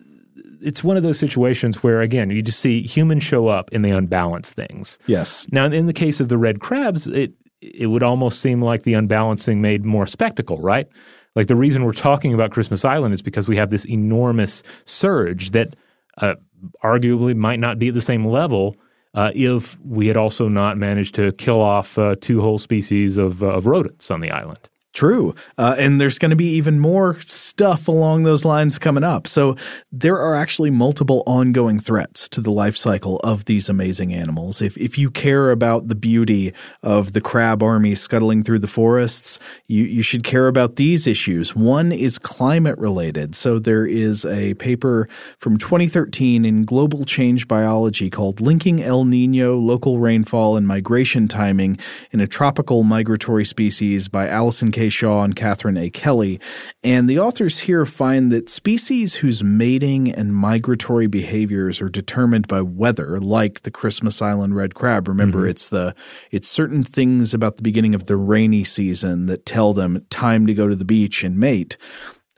it's 0.61 0.83
one 0.83 0.97
of 0.97 1.03
those 1.03 1.19
situations 1.19 1.83
where, 1.83 2.01
again, 2.01 2.31
you 2.31 2.43
just 2.43 2.59
see 2.59 2.83
humans 2.83 3.23
show 3.23 3.49
up 3.49 3.69
and 3.73 3.85
they 3.85 3.91
unbalance 3.91 4.53
things. 4.53 4.99
Yes. 5.07 5.47
Now, 5.53 5.67
in 5.67 5.87
the 5.87 5.93
case 5.93 6.21
of 6.21 6.29
the 6.29 6.39
red 6.39 6.61
crabs, 6.61 7.07
it 7.07 7.33
it 7.61 7.87
would 7.87 8.03
almost 8.03 8.41
seem 8.41 8.61
like 8.61 8.83
the 8.83 8.95
unbalancing 8.95 9.61
made 9.61 9.85
more 9.85 10.07
spectacle, 10.07 10.59
right? 10.59 10.87
Like 11.35 11.47
the 11.47 11.57
reason 11.57 11.85
we're 11.85 11.93
talking 11.93 12.35
about 12.35 12.51
Christmas 12.51 12.85
Island 12.85 13.15
is 13.15 13.23
because 13.23 13.49
we 13.49 13.57
have 13.57 13.71
this 13.71 13.87
enormous 13.87 14.63
surge 14.85 15.51
that 15.53 15.75
uh, 16.19 16.35
arguably 16.83 17.35
might 17.35 17.59
not 17.59 17.79
be 17.79 17.89
at 17.89 17.95
the 17.95 18.03
same 18.03 18.25
level 18.25 18.77
uh, 19.15 19.31
if 19.35 19.79
we 19.81 20.09
had 20.09 20.17
also 20.17 20.49
not 20.49 20.77
managed 20.77 21.15
to 21.15 21.33
kill 21.33 21.61
off 21.61 21.99
uh, 21.99 22.17
two 22.21 22.41
whole 22.41 22.59
species 22.59 23.17
of, 23.17 23.43
uh, 23.43 23.47
of 23.47 23.67
rodents 23.67 24.11
on 24.11 24.21
the 24.21 24.31
island. 24.31 24.69
True. 24.95 25.35
Uh, 25.59 25.75
and 25.77 26.01
there's 26.01 26.21
going 26.21 26.31
to 26.31 26.37
be 26.37 26.47
even 26.51 26.79
more 26.79 27.21
stuff 27.23 27.89
along 27.89 28.23
those 28.23 28.45
lines 28.45 28.79
coming 28.79 29.03
up. 29.03 29.27
So 29.27 29.57
there 29.91 30.17
are 30.21 30.37
actually 30.37 30.71
multiple 30.71 31.25
ongoing 31.27 31.81
threats 31.81 32.29
to 32.29 32.41
the 32.41 32.53
life 32.53 32.77
cycle 32.77 33.17
of 33.25 33.47
these 33.47 33.69
amazing 33.69 34.15
animals. 34.15 34.63
If, 34.63 34.77
if 34.77 34.97
you 34.97 35.11
care 35.11 35.51
about 35.51 35.89
the 35.89 35.97
beauty 35.97 36.53
of 36.85 37.13
the 37.13 37.21
crab 37.21 37.61
army 37.61 37.97
scuttling 37.97 38.45
through 38.45 38.61
the 38.61 38.69
forests, 38.69 39.41
you, 39.67 39.83
you 39.83 40.03
should 40.03 40.23
care 40.23 40.47
about 40.47 40.77
these 40.77 41.09
issues. 41.09 41.57
One 41.57 41.91
is 41.91 42.17
climate 42.17 42.79
related. 42.79 43.35
So 43.35 43.59
there 43.59 43.85
is 43.85 44.25
a 44.25 44.55
paper 44.55 45.09
from 45.39 45.59
2013 45.59 46.45
in 46.45 46.65
Global 46.65 47.05
Change 47.05 47.49
Biology 47.49 48.11
called 48.11 48.41
Linking 48.41 48.81
El 48.81 49.05
Nino, 49.05 49.57
Local 49.57 49.99
Rainfall, 49.99 50.57
and 50.57 50.69
Migration 50.69 51.27
Timing 51.27 51.79
in 52.13 52.21
a 52.21 52.29
Tropical 52.29 52.85
Migratory 52.85 53.45
Species 53.45 54.07
by 54.07 54.29
Allison 54.29 54.71
K. 54.71 54.84
Shaw 54.89 55.23
and 55.23 55.35
Catherine 55.35 55.77
A. 55.77 55.91
Kelly. 55.91 56.41
And 56.83 57.09
the 57.09 57.19
authors 57.19 57.61
here 57.61 57.87
find 57.87 58.31
that 58.33 58.49
species 58.49 59.17
whose 59.17 59.43
mating 59.43 60.13
and 60.13 60.35
migratory 60.35 61.07
behaviors 61.07 61.81
are 61.81 61.89
determined 61.89 62.49
by 62.49 62.63
weather, 62.63 63.21
like 63.21 63.63
the 63.63 63.71
Christmas 63.71 64.21
Island 64.23 64.57
red 64.57 64.75
crab, 64.75 65.09
remember 65.09 65.41
mm-hmm. 65.41 65.51
it's 65.51 65.69
the 65.69 65.95
it's 66.31 66.49
certain 66.49 66.85
things 66.85 67.35
about 67.35 67.57
the 67.57 67.63
beginning 67.63 67.95
of 67.95 68.07
the 68.07 68.17
rainy 68.17 68.65
season 68.65 69.27
that 69.27 69.47
tell 69.47 69.73
them 69.73 70.05
time 70.11 70.47
to 70.47 70.55
go 70.55 70.69
to 70.69 70.77
the 70.77 70.85
beach 70.85 71.25
and 71.25 71.39
mate. 71.39 71.77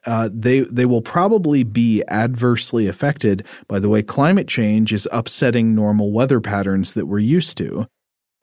Uh, 0.04 0.28
they 0.32 0.60
they 0.60 0.86
will 0.86 1.02
probably 1.02 1.64
be 1.64 2.02
adversely 2.08 2.86
affected 2.86 3.44
by 3.66 3.80
the 3.80 3.88
way 3.88 4.02
climate 4.02 4.46
change 4.46 4.92
is 4.92 5.08
upsetting 5.10 5.74
normal 5.74 6.12
weather 6.12 6.40
patterns 6.40 6.94
that 6.94 7.06
we're 7.06 7.18
used 7.18 7.58
to. 7.58 7.86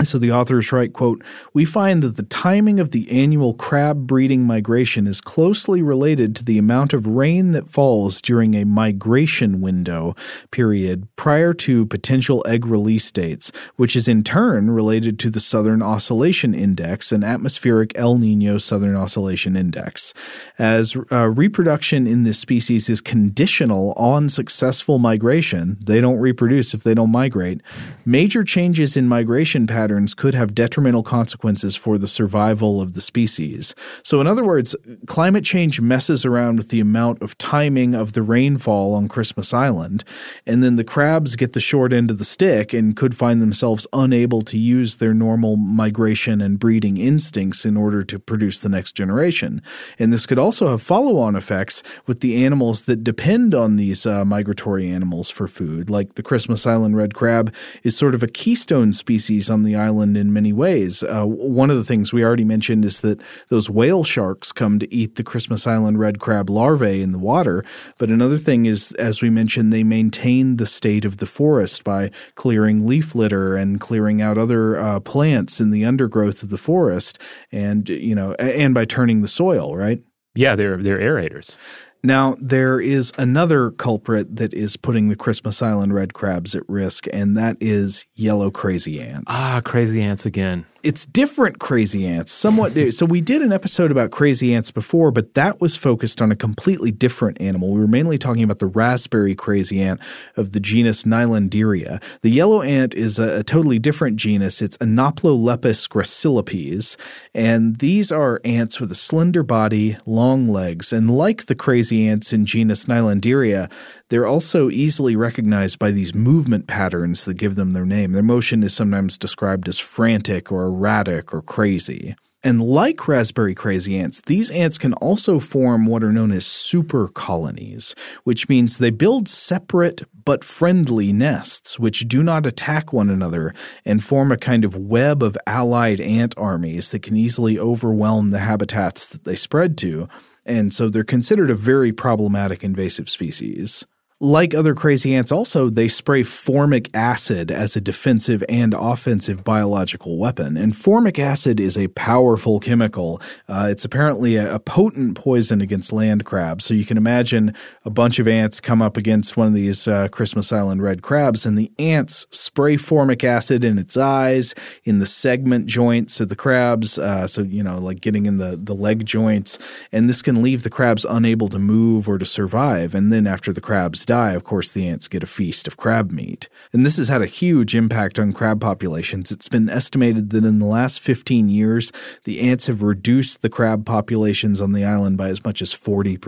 So 0.05 0.17
the 0.17 0.31
authors 0.31 0.71
write, 0.71 0.93
quote, 0.93 1.23
We 1.53 1.65
find 1.65 2.03
that 2.03 2.15
the 2.15 2.23
timing 2.23 2.79
of 2.79 2.91
the 2.91 3.09
annual 3.09 3.53
crab 3.53 4.07
breeding 4.07 4.43
migration 4.43 5.07
is 5.07 5.21
closely 5.21 5.81
related 5.81 6.35
to 6.37 6.45
the 6.45 6.57
amount 6.57 6.93
of 6.93 7.07
rain 7.07 7.51
that 7.51 7.69
falls 7.69 8.21
during 8.21 8.53
a 8.55 8.65
migration 8.65 9.61
window 9.61 10.15
period 10.51 11.07
prior 11.15 11.53
to 11.53 11.85
potential 11.85 12.43
egg 12.47 12.65
release 12.65 13.11
dates, 13.11 13.51
which 13.75 13.95
is 13.95 14.07
in 14.07 14.23
turn 14.23 14.69
related 14.69 15.19
to 15.19 15.29
the 15.29 15.39
Southern 15.39 15.81
Oscillation 15.81 16.53
Index 16.53 17.11
and 17.11 17.23
atmospheric 17.23 17.91
El 17.95 18.17
Nino 18.17 18.57
Southern 18.57 18.95
Oscillation 18.95 19.55
Index. 19.55 20.13
As 20.57 20.97
uh, 21.11 21.29
reproduction 21.29 22.07
in 22.07 22.23
this 22.23 22.39
species 22.39 22.89
is 22.89 23.01
conditional 23.01 23.93
on 23.93 24.29
successful 24.29 24.99
migration, 24.99 25.77
they 25.79 26.01
don't 26.01 26.19
reproduce 26.19 26.73
if 26.73 26.83
they 26.83 26.93
don't 26.93 27.11
migrate, 27.11 27.61
major 28.05 28.43
changes 28.43 28.97
in 28.97 29.07
migration 29.07 29.67
patterns 29.67 29.92
patterns 29.93 30.15
could 30.15 30.33
have 30.33 30.55
detrimental 30.55 31.03
consequences 31.03 31.75
for 31.75 31.99
the 31.99 32.07
survival 32.07 32.81
of 32.81 32.93
the 32.93 33.01
species. 33.01 33.75
So, 34.03 34.19
in 34.19 34.25
other 34.25 34.43
words, 34.43 34.75
climate 35.05 35.43
change 35.43 35.79
messes 35.79 36.25
around 36.25 36.57
with 36.57 36.69
the 36.69 36.79
amount 36.79 37.21
of 37.21 37.37
timing 37.37 37.93
of 37.93 38.13
the 38.13 38.23
rainfall 38.23 38.95
on 38.95 39.07
Christmas 39.07 39.53
Island, 39.53 40.03
and 40.47 40.63
then 40.63 40.77
the 40.77 40.83
crabs 40.83 41.35
get 41.35 41.53
the 41.53 41.59
short 41.59 41.93
end 41.93 42.09
of 42.09 42.17
the 42.17 42.25
stick 42.25 42.73
and 42.73 42.95
could 42.95 43.15
find 43.15 43.39
themselves 43.39 43.85
unable 43.93 44.41
to 44.41 44.57
use 44.57 44.95
their 44.95 45.13
normal 45.13 45.57
migration 45.57 46.41
and 46.41 46.57
breeding 46.57 46.97
instincts 46.97 47.63
in 47.63 47.77
order 47.77 48.03
to 48.03 48.17
produce 48.17 48.61
the 48.61 48.69
next 48.69 48.93
generation. 48.93 49.61
And 49.99 50.11
this 50.11 50.25
could 50.25 50.39
also 50.39 50.69
have 50.69 50.81
follow 50.81 51.17
on 51.19 51.35
effects 51.35 51.83
with 52.07 52.21
the 52.21 52.43
animals 52.43 52.83
that 52.83 53.03
depend 53.03 53.53
on 53.53 53.75
these 53.75 54.07
uh, 54.07 54.25
migratory 54.25 54.89
animals 54.89 55.29
for 55.29 55.47
food, 55.47 55.91
like 55.91 56.15
the 56.15 56.23
Christmas 56.23 56.65
Island 56.65 56.97
red 56.97 57.13
crab 57.13 57.53
is 57.83 57.95
sort 57.95 58.15
of 58.15 58.23
a 58.23 58.27
keystone 58.27 58.91
species 58.93 59.51
on 59.51 59.61
the 59.61 59.72
island 59.75 60.17
in 60.17 60.33
many 60.33 60.53
ways. 60.53 61.03
Uh, 61.03 61.25
one 61.25 61.69
of 61.69 61.77
the 61.77 61.83
things 61.83 62.11
we 62.11 62.23
already 62.23 62.43
mentioned 62.43 62.85
is 62.85 63.01
that 63.01 63.21
those 63.49 63.69
whale 63.69 64.03
sharks 64.03 64.51
come 64.51 64.79
to 64.79 64.93
eat 64.93 65.15
the 65.15 65.23
Christmas 65.23 65.67
Island 65.67 65.99
red 65.99 66.19
crab 66.19 66.49
larvae 66.49 67.01
in 67.01 67.11
the 67.11 67.19
water. 67.19 67.63
But 67.97 68.09
another 68.09 68.37
thing 68.37 68.65
is, 68.65 68.91
as 68.93 69.21
we 69.21 69.29
mentioned, 69.29 69.71
they 69.71 69.83
maintain 69.83 70.57
the 70.57 70.65
state 70.65 71.05
of 71.05 71.17
the 71.17 71.25
forest 71.25 71.83
by 71.83 72.11
clearing 72.35 72.87
leaf 72.87 73.15
litter 73.15 73.55
and 73.55 73.79
clearing 73.79 74.21
out 74.21 74.37
other 74.37 74.77
uh, 74.77 74.99
plants 74.99 75.59
in 75.59 75.71
the 75.71 75.85
undergrowth 75.85 76.43
of 76.43 76.49
the 76.49 76.57
forest, 76.57 77.19
and 77.51 77.89
you 77.89 78.15
know, 78.15 78.33
and 78.33 78.73
by 78.73 78.85
turning 78.85 79.21
the 79.21 79.27
soil 79.27 79.75
right. 79.75 80.01
Yeah, 80.35 80.55
they're 80.55 80.77
they're 80.77 80.99
aerators. 80.99 81.57
Now, 82.05 82.35
there 82.39 82.81
is 82.81 83.13
another 83.17 83.71
culprit 83.71 84.35
that 84.35 84.53
is 84.53 84.75
putting 84.75 85.07
the 85.07 85.15
Christmas 85.15 85.61
Island 85.61 85.93
red 85.93 86.13
crabs 86.13 86.53
at 86.53 86.67
risk, 86.67 87.07
and 87.13 87.37
that 87.37 87.55
is 87.61 88.05
yellow 88.13 88.51
crazy 88.51 88.99
ants. 88.99 89.25
Ah, 89.29 89.61
crazy 89.63 90.01
ants 90.01 90.25
again 90.25 90.65
it's 90.83 91.05
different 91.05 91.59
crazy 91.59 92.05
ants. 92.05 92.33
Somewhat 92.33 92.73
so 92.93 93.05
we 93.05 93.21
did 93.21 93.41
an 93.41 93.53
episode 93.53 93.89
about 93.89 94.11
crazy 94.11 94.53
ants 94.53 94.69
before 94.69 95.11
but 95.11 95.33
that 95.33 95.61
was 95.61 95.75
focused 95.75 96.21
on 96.21 96.31
a 96.31 96.35
completely 96.35 96.91
different 96.91 97.41
animal. 97.41 97.71
We 97.71 97.79
were 97.79 97.87
mainly 97.87 98.17
talking 98.17 98.43
about 98.43 98.59
the 98.59 98.67
raspberry 98.67 99.33
crazy 99.33 99.81
ant 99.81 100.01
of 100.35 100.51
the 100.51 100.59
genus 100.59 101.03
Nylanderia 101.03 102.01
the 102.21 102.29
yellow 102.29 102.61
ant 102.61 102.93
is 102.93 103.17
a, 103.17 103.39
a 103.39 103.43
totally 103.43 103.79
different 103.79 104.17
genus. 104.17 104.61
It's 104.61 104.77
Anoplolepis 104.77 105.87
gracilipes 105.87 106.97
and 107.33 107.77
these 107.77 108.11
are 108.11 108.41
ants 108.43 108.79
with 108.79 108.91
a 108.91 108.95
slender 108.95 109.43
body 109.43 109.97
long 110.05 110.47
legs 110.49 110.91
and 110.91 111.09
like 111.09 111.45
the 111.45 111.55
crazy 111.55 112.07
ants 112.07 112.33
in 112.33 112.45
genus 112.45 112.85
Nylanderia 112.85 113.71
they're 114.13 114.27
also 114.27 114.69
easily 114.69 115.15
recognized 115.15 115.79
by 115.79 115.89
these 115.89 116.13
movement 116.13 116.67
patterns 116.67 117.25
that 117.25 117.33
give 117.33 117.55
them 117.55 117.73
their 117.73 117.83
name. 117.83 118.11
Their 118.11 118.21
motion 118.21 118.61
is 118.61 118.71
sometimes 118.71 119.17
described 119.17 119.67
as 119.67 119.79
frantic 119.79 120.51
or 120.51 120.65
erratic 120.65 121.33
or 121.33 121.41
crazy. 121.41 122.15
And 122.43 122.61
like 122.61 123.07
raspberry 123.07 123.55
crazy 123.55 123.97
ants, 123.97 124.21
these 124.27 124.51
ants 124.51 124.77
can 124.77 124.93
also 124.93 125.39
form 125.39 125.87
what 125.87 126.03
are 126.03 126.11
known 126.11 126.31
as 126.31 126.45
super 126.45 127.07
colonies, 127.07 127.95
which 128.23 128.47
means 128.47 128.77
they 128.77 128.91
build 128.91 129.27
separate 129.27 130.03
but 130.23 130.43
friendly 130.43 131.11
nests 131.11 131.79
which 131.79 132.07
do 132.07 132.21
not 132.21 132.45
attack 132.45 132.93
one 132.93 133.09
another 133.09 133.51
and 133.83 134.03
form 134.03 134.31
a 134.31 134.37
kind 134.37 134.63
of 134.63 134.77
web 134.77 135.23
of 135.23 135.35
allied 135.47 135.99
ant 135.99 136.35
armies 136.37 136.91
that 136.91 137.01
can 137.01 137.17
easily 137.17 137.57
overwhelm 137.57 138.29
the 138.29 138.37
habitats 138.37 139.07
that 139.07 139.23
they 139.23 139.33
spread 139.33 139.75
to. 139.79 140.07
And 140.45 140.71
so 140.71 140.87
they're 140.87 141.03
considered 141.03 141.49
a 141.49 141.55
very 141.55 141.91
problematic 141.91 142.63
invasive 142.63 143.09
species. 143.09 143.87
Like 144.19 144.53
other 144.53 144.73
crazy 144.73 145.13
ants, 145.15 145.31
also, 145.31 145.69
they 145.69 145.87
spray 145.87 146.23
formic 146.23 146.89
acid 146.93 147.51
as 147.51 147.75
a 147.75 147.81
defensive 147.81 148.43
and 148.47 148.73
offensive 148.73 149.43
biological 149.43 150.17
weapon. 150.17 150.55
And 150.55 150.77
formic 150.77 151.19
acid 151.19 151.59
is 151.59 151.77
a 151.77 151.87
powerful 151.89 152.59
chemical. 152.59 153.21
Uh, 153.49 153.67
it's 153.69 153.83
apparently 153.83 154.37
a, 154.37 154.55
a, 154.55 154.59
potent 154.59 155.17
poison 155.17 155.59
against 155.61 155.91
land 155.91 156.23
crabs. 156.23 156.63
So 156.63 156.73
you 156.73 156.85
can 156.85 156.95
imagine 156.95 157.53
a 157.83 157.89
bunch 157.89 158.17
of 158.17 158.27
ants 158.27 158.61
come 158.61 158.81
up 158.81 158.97
against 158.97 159.35
one 159.35 159.47
of 159.47 159.53
these 159.53 159.87
uh, 159.87 160.07
Christmas 160.07 160.53
Island 160.53 160.81
red 160.81 161.01
crabs, 161.01 161.45
and 161.45 161.57
the 161.57 161.71
ants 161.77 162.25
spray 162.29 162.77
formic 162.77 163.23
acid 163.23 163.65
in 163.65 163.77
its 163.77 163.97
eyes, 163.97 164.55
in 164.85 164.99
the 164.99 165.05
segment 165.05 165.65
joints 165.65 166.21
of 166.21 166.29
the 166.29 166.35
crabs. 166.35 166.97
Uh, 166.97 167.27
so, 167.27 167.41
you 167.41 167.63
know, 167.63 167.77
like 167.77 167.99
getting 167.99 168.25
in 168.25 168.37
the, 168.37 168.57
the 168.61 168.75
leg 168.75 169.05
joints. 169.05 169.59
And 169.91 170.07
this 170.07 170.21
can 170.21 170.41
leave 170.41 170.63
the 170.63 170.69
crabs 170.69 171.03
unable 171.03 171.49
to 171.49 171.59
move 171.59 172.07
or 172.07 172.17
to 172.17 172.25
survive. 172.25 172.95
And 172.95 173.11
then 173.11 173.27
after 173.27 173.51
the 173.51 173.61
crabs 173.61 174.05
die, 174.13 174.33
of 174.33 174.43
course, 174.43 174.69
the 174.69 174.87
ants 174.87 175.07
get 175.07 175.23
a 175.23 175.25
feast 175.25 175.67
of 175.67 175.75
crab 175.75 176.11
meat. 176.11 176.47
And 176.71 176.85
this 176.85 176.97
has 176.97 177.07
had 177.07 177.23
a 177.23 177.25
huge 177.25 177.73
impact 177.73 178.19
on 178.19 178.31
crab 178.31 178.61
populations. 178.61 179.31
It's 179.31 179.49
been 179.49 179.69
estimated 179.69 180.29
that 180.29 180.45
in 180.45 180.59
the 180.59 180.67
last 180.67 180.99
15 180.99 181.49
years, 181.49 181.91
the 182.23 182.39
ants 182.41 182.67
have 182.67 182.83
reduced 182.83 183.41
the 183.41 183.49
crab 183.49 183.87
populations 183.87 184.61
on 184.61 184.73
the 184.73 184.85
island 184.85 185.17
by 185.17 185.29
as 185.29 185.43
much 185.43 185.63
as 185.63 185.73
40%. 185.73 186.19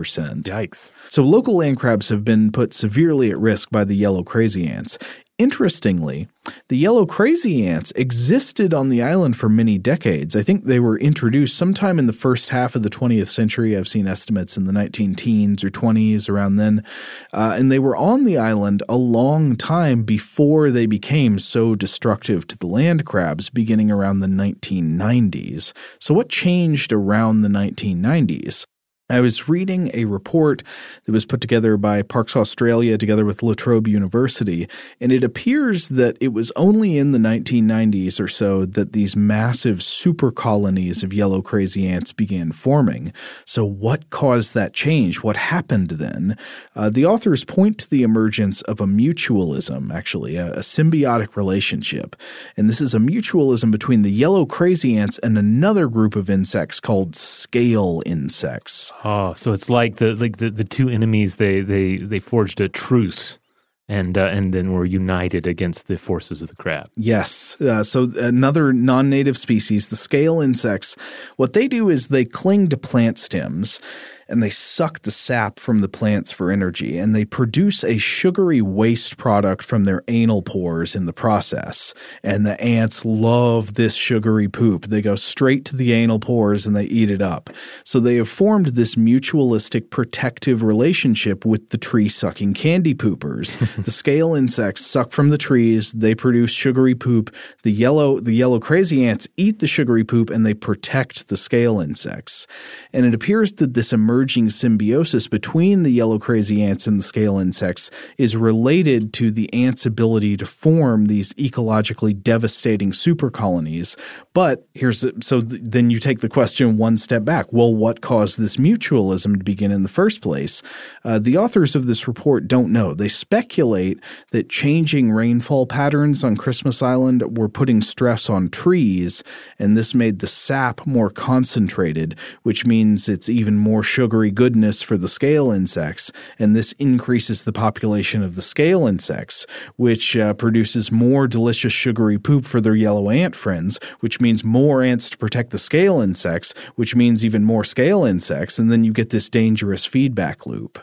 Yikes. 0.45 0.91
So 1.09 1.21
local 1.21 1.57
land 1.57 1.77
crabs 1.77 2.09
have 2.09 2.25
been 2.25 2.51
put 2.51 2.73
severely 2.73 3.29
at 3.29 3.37
risk 3.37 3.69
by 3.69 3.83
the 3.83 3.95
yellow 3.95 4.23
crazy 4.23 4.65
ants. 4.65 4.97
Interestingly, 5.37 6.29
the 6.69 6.77
yellow 6.77 7.05
crazy 7.05 7.67
ants 7.67 7.91
existed 7.97 8.73
on 8.73 8.87
the 8.87 9.03
island 9.03 9.35
for 9.35 9.49
many 9.49 9.77
decades. 9.77 10.33
I 10.33 10.43
think 10.43 10.63
they 10.63 10.79
were 10.79 10.97
introduced 10.97 11.57
sometime 11.57 11.99
in 11.99 12.07
the 12.07 12.13
first 12.13 12.51
half 12.51 12.73
of 12.73 12.83
the 12.83 12.89
20th 12.89 13.27
century. 13.27 13.75
I've 13.75 13.87
seen 13.87 14.07
estimates 14.07 14.55
in 14.55 14.63
the 14.63 14.71
19 14.71 15.13
teens 15.15 15.61
or 15.61 15.69
20s 15.69 16.29
around 16.29 16.55
then. 16.55 16.85
Uh, 17.33 17.53
and 17.57 17.69
they 17.69 17.79
were 17.79 17.97
on 17.97 18.23
the 18.23 18.37
island 18.37 18.81
a 18.87 18.95
long 18.95 19.57
time 19.57 20.03
before 20.03 20.71
they 20.71 20.85
became 20.85 21.37
so 21.37 21.75
destructive 21.75 22.47
to 22.47 22.57
the 22.57 22.67
land 22.67 23.05
crabs, 23.05 23.49
beginning 23.49 23.91
around 23.91 24.21
the 24.21 24.27
1990s. 24.27 25.73
So, 25.99 26.13
what 26.13 26.29
changed 26.29 26.93
around 26.93 27.41
the 27.41 27.49
1990s? 27.49 28.65
I 29.07 29.19
was 29.19 29.47
reading 29.47 29.91
a 29.93 30.05
report 30.05 30.63
that 31.03 31.11
was 31.11 31.27
put 31.27 31.39
together 31.39 31.77
by 31.77 32.01
Parks 32.01 32.35
Australia 32.35 32.97
together 32.97 33.23
with 33.23 33.43
La 33.43 33.53
Trobe 33.53 33.87
University, 33.87 34.67
and 34.99 35.11
it 35.11 35.23
appears 35.23 35.89
that 35.89 36.17
it 36.19 36.29
was 36.29 36.51
only 36.55 36.97
in 36.97 37.11
the 37.11 37.19
1990s 37.19 38.19
or 38.19 38.27
so 38.27 38.65
that 38.65 38.93
these 38.93 39.15
massive 39.15 39.83
super 39.83 40.31
colonies 40.31 41.03
of 41.03 41.13
yellow 41.13 41.43
crazy 41.43 41.87
ants 41.87 42.13
began 42.13 42.51
forming. 42.51 43.13
So, 43.45 43.63
what 43.63 44.09
caused 44.09 44.55
that 44.55 44.73
change? 44.73 45.21
What 45.21 45.37
happened 45.37 45.91
then? 45.91 46.35
Uh, 46.75 46.89
the 46.89 47.05
authors 47.05 47.45
point 47.45 47.77
to 47.77 47.89
the 47.91 48.01
emergence 48.01 48.63
of 48.63 48.81
a 48.81 48.87
mutualism, 48.87 49.93
actually, 49.93 50.35
a, 50.35 50.51
a 50.53 50.61
symbiotic 50.61 51.35
relationship. 51.35 52.15
And 52.57 52.67
this 52.67 52.81
is 52.81 52.95
a 52.95 52.99
mutualism 52.99 53.69
between 53.69 54.01
the 54.01 54.11
yellow 54.11 54.47
crazy 54.47 54.97
ants 54.97 55.19
and 55.19 55.37
another 55.37 55.87
group 55.89 56.15
of 56.15 56.27
insects 56.27 56.79
called 56.79 57.15
scale 57.15 58.01
insects. 58.03 58.91
Oh, 59.03 59.33
so 59.33 59.53
it's 59.53 59.69
like 59.69 59.97
the 59.97 60.15
like 60.15 60.37
the, 60.37 60.49
the 60.49 60.63
two 60.63 60.89
enemies 60.89 61.35
they 61.35 61.61
they 61.61 61.97
they 61.97 62.19
forged 62.19 62.59
a 62.61 62.69
truce 62.69 63.39
and 63.87 64.17
uh, 64.17 64.25
and 64.25 64.53
then 64.53 64.73
were 64.73 64.85
united 64.85 65.45
against 65.45 65.87
the 65.87 65.97
forces 65.97 66.41
of 66.41 66.49
the 66.49 66.55
crab. 66.55 66.89
Yes. 66.95 67.59
Uh, 67.61 67.83
so 67.83 68.11
another 68.19 68.73
non-native 68.73 69.37
species, 69.37 69.89
the 69.89 69.95
scale 69.95 70.41
insects, 70.41 70.95
what 71.35 71.53
they 71.53 71.67
do 71.67 71.89
is 71.89 72.07
they 72.07 72.25
cling 72.25 72.67
to 72.69 72.77
plant 72.77 73.19
stems 73.19 73.79
and 74.27 74.41
they 74.41 74.49
suck 74.49 75.01
the 75.01 75.11
sap 75.11 75.59
from 75.59 75.81
the 75.81 75.87
plants 75.87 76.31
for 76.31 76.51
energy, 76.51 76.97
and 76.97 77.15
they 77.15 77.25
produce 77.25 77.83
a 77.83 77.97
sugary 77.97 78.61
waste 78.61 79.17
product 79.17 79.63
from 79.63 79.83
their 79.83 80.03
anal 80.07 80.41
pores 80.41 80.95
in 80.95 81.05
the 81.05 81.13
process. 81.13 81.93
And 82.23 82.45
the 82.45 82.59
ants 82.59 83.05
love 83.05 83.75
this 83.75 83.93
sugary 83.93 84.47
poop. 84.47 84.85
They 84.85 85.01
go 85.01 85.15
straight 85.15 85.65
to 85.65 85.75
the 85.75 85.93
anal 85.93 86.19
pores 86.19 86.65
and 86.65 86.75
they 86.75 86.85
eat 86.85 87.11
it 87.11 87.21
up. 87.21 87.49
So 87.83 87.99
they 87.99 88.15
have 88.15 88.29
formed 88.29 88.67
this 88.67 88.95
mutualistic 88.95 89.89
protective 89.89 90.63
relationship 90.63 91.45
with 91.45 91.69
the 91.69 91.77
tree 91.77 92.09
sucking 92.09 92.55
candy 92.55 92.95
poopers. 92.95 93.57
the 93.83 93.91
scale 93.91 94.33
insects 94.33 94.85
suck 94.85 95.11
from 95.11 95.29
the 95.29 95.37
trees, 95.37 95.91
they 95.91 96.15
produce 96.15 96.51
sugary 96.51 96.95
poop. 96.95 97.33
The 97.63 97.71
yellow 97.71 98.19
the 98.19 98.33
yellow 98.33 98.59
crazy 98.59 99.05
ants 99.05 99.27
eat 99.37 99.59
the 99.59 99.67
sugary 99.67 100.03
poop 100.03 100.29
and 100.29 100.45
they 100.45 100.53
protect 100.53 101.27
the 101.27 101.37
scale 101.37 101.79
insects. 101.79 102.47
And 102.91 103.05
it 103.05 103.13
appears 103.13 103.53
that 103.53 103.73
this 103.73 103.93
emergence 103.93 104.14
emerging 104.15 104.49
symbiosis 104.49 105.27
between 105.27 105.83
the 105.83 105.89
yellow 105.89 106.17
crazy 106.17 106.63
ants 106.63 106.87
and 106.87 106.97
the 106.97 107.03
scale 107.03 107.37
insects 107.37 107.91
is 108.17 108.37
related 108.37 109.11
to 109.11 109.29
the 109.29 109.53
ants' 109.53 109.85
ability 109.85 110.37
to 110.37 110.45
form 110.45 111.07
these 111.07 111.33
ecologically 111.33 112.17
devastating 112.23 112.93
super 112.93 113.29
colonies. 113.29 113.97
But 114.33 114.65
here's 114.73 115.01
the, 115.01 115.13
so 115.21 115.41
th- 115.41 115.61
then 115.61 115.89
you 115.89 115.99
take 115.99 116.21
the 116.21 116.29
question 116.29 116.77
one 116.77 116.97
step 116.97 117.25
back. 117.25 117.51
Well, 117.51 117.75
what 117.75 117.99
caused 117.99 118.39
this 118.39 118.55
mutualism 118.55 119.37
to 119.37 119.43
begin 119.43 119.73
in 119.73 119.83
the 119.83 119.89
first 119.89 120.21
place? 120.21 120.63
Uh, 121.03 121.19
the 121.19 121.37
authors 121.37 121.75
of 121.75 121.85
this 121.85 122.07
report 122.07 122.47
don't 122.47 122.71
know. 122.71 122.93
They 122.93 123.09
speculate 123.09 123.99
that 124.31 124.47
changing 124.47 125.11
rainfall 125.11 125.67
patterns 125.67 126.23
on 126.23 126.37
Christmas 126.37 126.81
Island 126.81 127.37
were 127.37 127.49
putting 127.49 127.81
stress 127.81 128.29
on 128.29 128.47
trees, 128.47 129.25
and 129.59 129.75
this 129.75 129.93
made 129.93 130.19
the 130.19 130.27
sap 130.27 130.87
more 130.87 131.09
concentrated, 131.09 132.17
which 132.43 132.65
means 132.65 133.09
it's 133.09 133.27
even 133.27 133.57
more 133.57 133.83
sugar 133.83 134.04
sugary 134.05 134.29
goodness 134.29 134.83
for 134.83 134.99
the 134.99 135.07
scale 135.07 135.49
insects, 135.49 136.11
and 136.37 136.55
this 136.55 136.73
increases 136.73 137.41
the 137.41 137.51
population 137.51 138.21
of 138.21 138.35
the 138.35 138.41
scale 138.41 138.85
insects, 138.85 139.47
which 139.77 140.15
uh, 140.15 140.31
produces 140.35 140.91
more 140.91 141.27
delicious 141.27 141.73
sugary 141.73 142.19
poop 142.19 142.45
for 142.45 142.61
their 142.61 142.75
yellow 142.75 143.09
ant 143.09 143.35
friends, 143.35 143.79
which 144.01 144.21
means 144.21 144.43
more 144.43 144.83
ants 144.83 145.09
to 145.09 145.17
protect 145.17 145.49
the 145.49 145.57
scale 145.57 146.01
insects, 146.01 146.53
which 146.75 146.95
means 146.95 147.25
even 147.25 147.43
more 147.43 147.63
scale 147.63 148.05
insects, 148.05 148.59
and 148.59 148.71
then 148.71 148.83
you 148.83 148.93
get 148.93 149.09
this 149.09 149.27
dangerous 149.27 149.85
feedback 149.85 150.45
loop. 150.45 150.77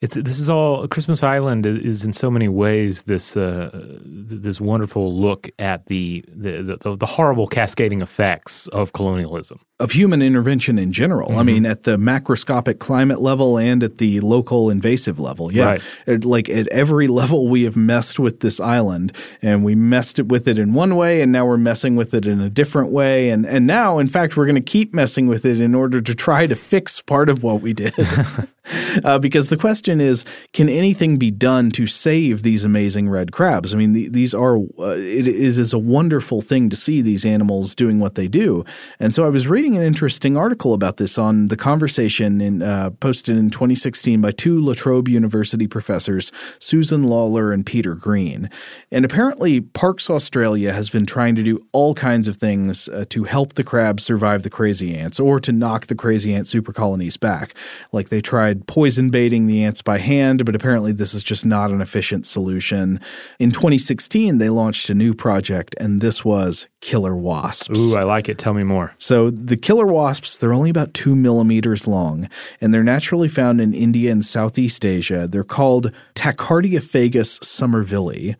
It's 0.00 0.14
this 0.14 0.38
is 0.38 0.48
all 0.48 0.86
Christmas 0.86 1.22
Island 1.24 1.66
is 1.66 2.04
in 2.04 2.12
so 2.12 2.30
many 2.30 2.46
ways 2.46 3.04
this 3.04 3.36
uh, 3.36 3.70
this 4.04 4.60
wonderful 4.60 5.12
look 5.12 5.48
at 5.58 5.86
the 5.86 6.24
the, 6.28 6.78
the 6.84 6.96
the 6.96 7.06
horrible 7.06 7.48
cascading 7.48 8.00
effects 8.02 8.68
of 8.68 8.92
colonialism 8.92 9.60
of 9.80 9.90
human 9.90 10.22
intervention 10.22 10.78
in 10.78 10.92
general. 10.92 11.30
Mm-hmm. 11.30 11.38
I 11.38 11.42
mean, 11.42 11.66
at 11.66 11.82
the 11.82 11.96
macroscopic 11.96 12.78
climate 12.78 13.20
level 13.20 13.58
and 13.58 13.82
at 13.82 13.98
the 13.98 14.20
local 14.20 14.70
invasive 14.70 15.18
level. 15.18 15.52
Yeah. 15.52 15.78
Right. 16.06 16.24
Like 16.24 16.48
at 16.48 16.68
every 16.68 17.08
level, 17.20 17.48
we 17.48 17.64
have 17.64 17.76
messed 17.76 18.20
with 18.20 18.38
this 18.38 18.60
island 18.60 19.12
and 19.42 19.64
we 19.64 19.74
messed 19.74 20.20
it 20.20 20.28
with 20.28 20.46
it 20.46 20.60
in 20.60 20.74
one 20.74 20.94
way 20.94 21.22
and 21.22 21.32
now 21.32 21.44
we're 21.44 21.56
messing 21.56 21.96
with 21.96 22.14
it 22.14 22.26
in 22.26 22.40
a 22.40 22.48
different 22.48 22.92
way. 22.92 23.30
And, 23.30 23.44
and 23.44 23.66
now, 23.66 23.98
in 23.98 24.08
fact, 24.08 24.36
we're 24.36 24.46
going 24.46 24.54
to 24.54 24.60
keep 24.60 24.94
messing 24.94 25.26
with 25.26 25.44
it 25.44 25.60
in 25.60 25.74
order 25.74 26.00
to 26.00 26.14
try 26.14 26.46
to 26.46 26.54
fix 26.54 27.00
part 27.02 27.28
of 27.28 27.42
what 27.42 27.60
we 27.60 27.72
did. 27.72 27.94
uh, 29.04 29.18
because 29.18 29.48
the 29.48 29.56
question 29.56 30.00
is, 30.00 30.24
can 30.52 30.68
anything 30.68 31.18
be 31.18 31.30
done 31.30 31.70
to 31.72 31.86
save 31.86 32.42
these 32.42 32.64
amazing 32.64 33.08
red 33.08 33.32
crabs? 33.32 33.74
I 33.74 33.76
mean, 33.76 33.92
the, 33.92 34.08
these 34.08 34.34
are, 34.34 34.56
uh, 34.56 34.96
it, 34.96 35.28
it 35.28 35.36
is 35.36 35.72
a 35.72 35.78
wonderful 35.78 36.40
thing 36.40 36.70
to 36.70 36.76
see 36.76 37.02
these 37.02 37.26
animals 37.26 37.74
doing 37.74 38.00
what 38.00 38.14
they 38.14 38.28
do. 38.28 38.64
And 38.98 39.12
so 39.12 39.26
I 39.26 39.28
was 39.28 39.46
reading 39.46 39.63
reading 39.64 39.78
an 39.78 39.86
interesting 39.86 40.36
article 40.36 40.74
about 40.74 40.98
this 40.98 41.16
on 41.16 41.48
the 41.48 41.56
conversation 41.56 42.38
in, 42.42 42.60
uh, 42.60 42.90
posted 43.00 43.34
in 43.34 43.48
2016 43.48 44.20
by 44.20 44.30
two 44.30 44.60
La 44.60 44.74
Trobe 44.74 45.08
University 45.08 45.66
professors, 45.66 46.30
Susan 46.58 47.04
Lawler 47.04 47.50
and 47.50 47.64
Peter 47.64 47.94
Green. 47.94 48.50
And 48.92 49.06
apparently, 49.06 49.62
Parks 49.62 50.10
Australia 50.10 50.74
has 50.74 50.90
been 50.90 51.06
trying 51.06 51.34
to 51.36 51.42
do 51.42 51.66
all 51.72 51.94
kinds 51.94 52.28
of 52.28 52.36
things 52.36 52.90
uh, 52.90 53.06
to 53.08 53.24
help 53.24 53.54
the 53.54 53.64
crabs 53.64 54.04
survive 54.04 54.42
the 54.42 54.50
crazy 54.50 54.94
ants 54.94 55.18
or 55.18 55.40
to 55.40 55.50
knock 55.50 55.86
the 55.86 55.94
crazy 55.94 56.34
ant 56.34 56.46
super 56.46 56.74
colonies 56.74 57.16
back. 57.16 57.54
Like 57.90 58.10
they 58.10 58.20
tried 58.20 58.66
poison 58.66 59.08
baiting 59.08 59.46
the 59.46 59.64
ants 59.64 59.80
by 59.80 59.96
hand, 59.96 60.44
but 60.44 60.54
apparently 60.54 60.92
this 60.92 61.14
is 61.14 61.24
just 61.24 61.46
not 61.46 61.70
an 61.70 61.80
efficient 61.80 62.26
solution. 62.26 63.00
In 63.38 63.50
2016, 63.50 64.36
they 64.36 64.50
launched 64.50 64.90
a 64.90 64.94
new 64.94 65.14
project, 65.14 65.74
and 65.80 66.02
this 66.02 66.22
was 66.22 66.68
killer 66.82 67.16
wasps. 67.16 67.78
Ooh, 67.78 67.96
I 67.96 68.02
like 68.02 68.28
it. 68.28 68.36
Tell 68.36 68.52
me 68.52 68.62
more. 68.62 68.92
So 68.98 69.30
the 69.30 69.53
killer 69.56 69.86
wasps, 69.86 70.36
they're 70.36 70.52
only 70.52 70.70
about 70.70 70.94
two 70.94 71.14
millimeters 71.14 71.86
long, 71.86 72.28
and 72.60 72.72
they're 72.72 72.82
naturally 72.82 73.28
found 73.28 73.60
in 73.60 73.74
India 73.74 74.10
and 74.10 74.24
Southeast 74.24 74.84
Asia. 74.84 75.28
They're 75.28 75.44
called 75.44 75.92
Tachardiaephagus 76.14 77.40
somervillei. 77.40 78.36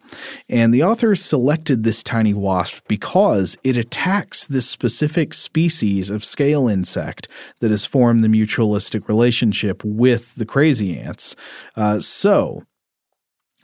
And 0.48 0.72
the 0.72 0.82
authors 0.82 1.24
selected 1.24 1.82
this 1.82 2.02
tiny 2.02 2.34
wasp 2.34 2.82
because 2.88 3.56
it 3.64 3.76
attacks 3.76 4.46
this 4.46 4.68
specific 4.68 5.34
species 5.34 6.10
of 6.10 6.24
scale 6.24 6.68
insect 6.68 7.28
that 7.60 7.70
has 7.70 7.84
formed 7.84 8.24
the 8.24 8.28
mutualistic 8.28 9.08
relationship 9.08 9.82
with 9.84 10.34
the 10.36 10.46
crazy 10.46 10.98
ants. 10.98 11.36
Uh, 11.76 12.00
so, 12.00 12.62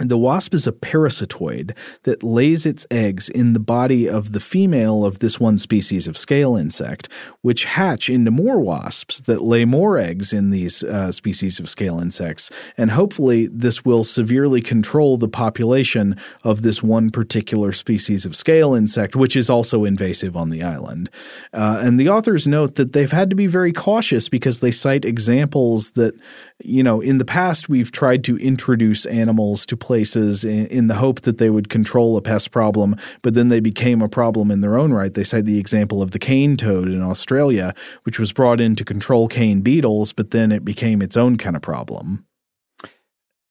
the 0.09 0.18
wasp 0.18 0.55
is 0.55 0.66
a 0.66 0.72
parasitoid 0.72 1.74
that 2.05 2.22
lays 2.22 2.64
its 2.64 2.86
eggs 2.90 3.28
in 3.28 3.53
the 3.53 3.61
body 3.61 4.09
of 4.09 4.32
the 4.32 4.40
female 4.40 5.05
of 5.05 5.18
this 5.18 5.38
one 5.38 5.59
species 5.59 6.07
of 6.07 6.16
scale 6.16 6.57
insect, 6.57 7.09
which 7.42 7.64
hatch 7.64 8.09
into 8.09 8.30
more 8.30 8.59
wasps 8.59 9.20
that 9.20 9.42
lay 9.42 9.64
more 9.64 9.98
eggs 9.98 10.32
in 10.32 10.51
these 10.51 10.82
uh, 10.84 11.12
species 11.12 11.61
of 11.61 11.68
scale 11.68 12.01
insects. 12.01 12.51
And 12.76 12.90
hopefully, 12.92 13.48
this 13.48 13.84
will 13.84 14.05
severely 14.05 14.61
control 14.61 15.16
the 15.16 15.28
population 15.28 16.16
of 16.44 16.62
this 16.62 16.82
one 16.82 17.11
particular 17.11 17.72
species 17.72 18.24
of 18.24 18.36
scale 18.36 18.74
insect, 18.74 19.16
which 19.16 19.36
is 19.36 19.51
also 19.51 19.84
invasive 19.84 20.36
on 20.36 20.51
the 20.51 20.62
island. 20.62 21.11
Uh, 21.53 21.80
and 21.82 21.98
the 21.98 22.09
authors 22.09 22.46
note 22.46 22.76
that 22.76 22.92
they've 22.92 23.12
had 23.12 23.30
to 23.30 23.36
be 23.36 23.46
very 23.46 23.72
cautious 23.72 24.28
because 24.28 24.61
they 24.61 24.70
cite 24.70 25.05
examples 25.05 25.90
that 25.90 26.14
you 26.62 26.82
know, 26.82 27.00
in 27.00 27.18
the 27.18 27.24
past, 27.24 27.68
we've 27.68 27.92
tried 27.92 28.24
to 28.24 28.36
introduce 28.38 29.06
animals 29.06 29.64
to 29.66 29.76
places 29.76 30.44
in, 30.44 30.66
in, 30.66 30.86
the 30.86 30.94
hope 30.94 31.22
that 31.22 31.38
they 31.38 31.50
would 31.50 31.68
control 31.68 32.16
a 32.16 32.22
pest 32.22 32.50
problem, 32.50 32.96
but 33.22 33.34
then 33.34 33.48
they 33.48 33.61
became 33.61 34.02
a 34.02 34.08
problem 34.08 34.50
in 34.50 34.61
their 34.61 34.76
own 34.76 34.92
right. 34.92 35.14
They 35.14 35.24
cite 35.24 35.44
the 35.44 35.58
example 35.58 36.02
of 36.02 36.11
the 36.11 36.18
cane 36.18 36.56
toad 36.56 36.88
in 36.88 37.02
Australia, 37.02 37.74
which 38.04 38.18
was 38.18 38.32
brought 38.32 38.61
in 38.61 38.76
to 38.76 38.84
control 38.84 39.28
cane 39.28 39.61
beetles, 39.61 40.12
but 40.12 40.30
then 40.30 40.52
it 40.52 40.64
became 40.64 41.02
its 41.02 41.16
own 41.16 41.36
kind 41.36 41.56
of 41.56 41.62
problem. 41.62 42.24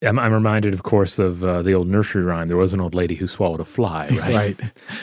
I'm, 0.01 0.17
I'm 0.17 0.31
reminded, 0.31 0.73
of 0.73 0.83
course, 0.83 1.19
of 1.19 1.43
uh, 1.43 1.61
the 1.61 1.73
old 1.73 1.89
nursery 1.89 2.23
rhyme. 2.23 2.47
There 2.47 2.55
was 2.55 2.73
an 2.73 2.79
old 2.79 2.95
lady 2.95 3.15
who 3.15 3.27
swallowed 3.27 3.59
a 3.59 3.65
fly, 3.65 4.07
right? 4.11 4.33
right. 4.33 4.59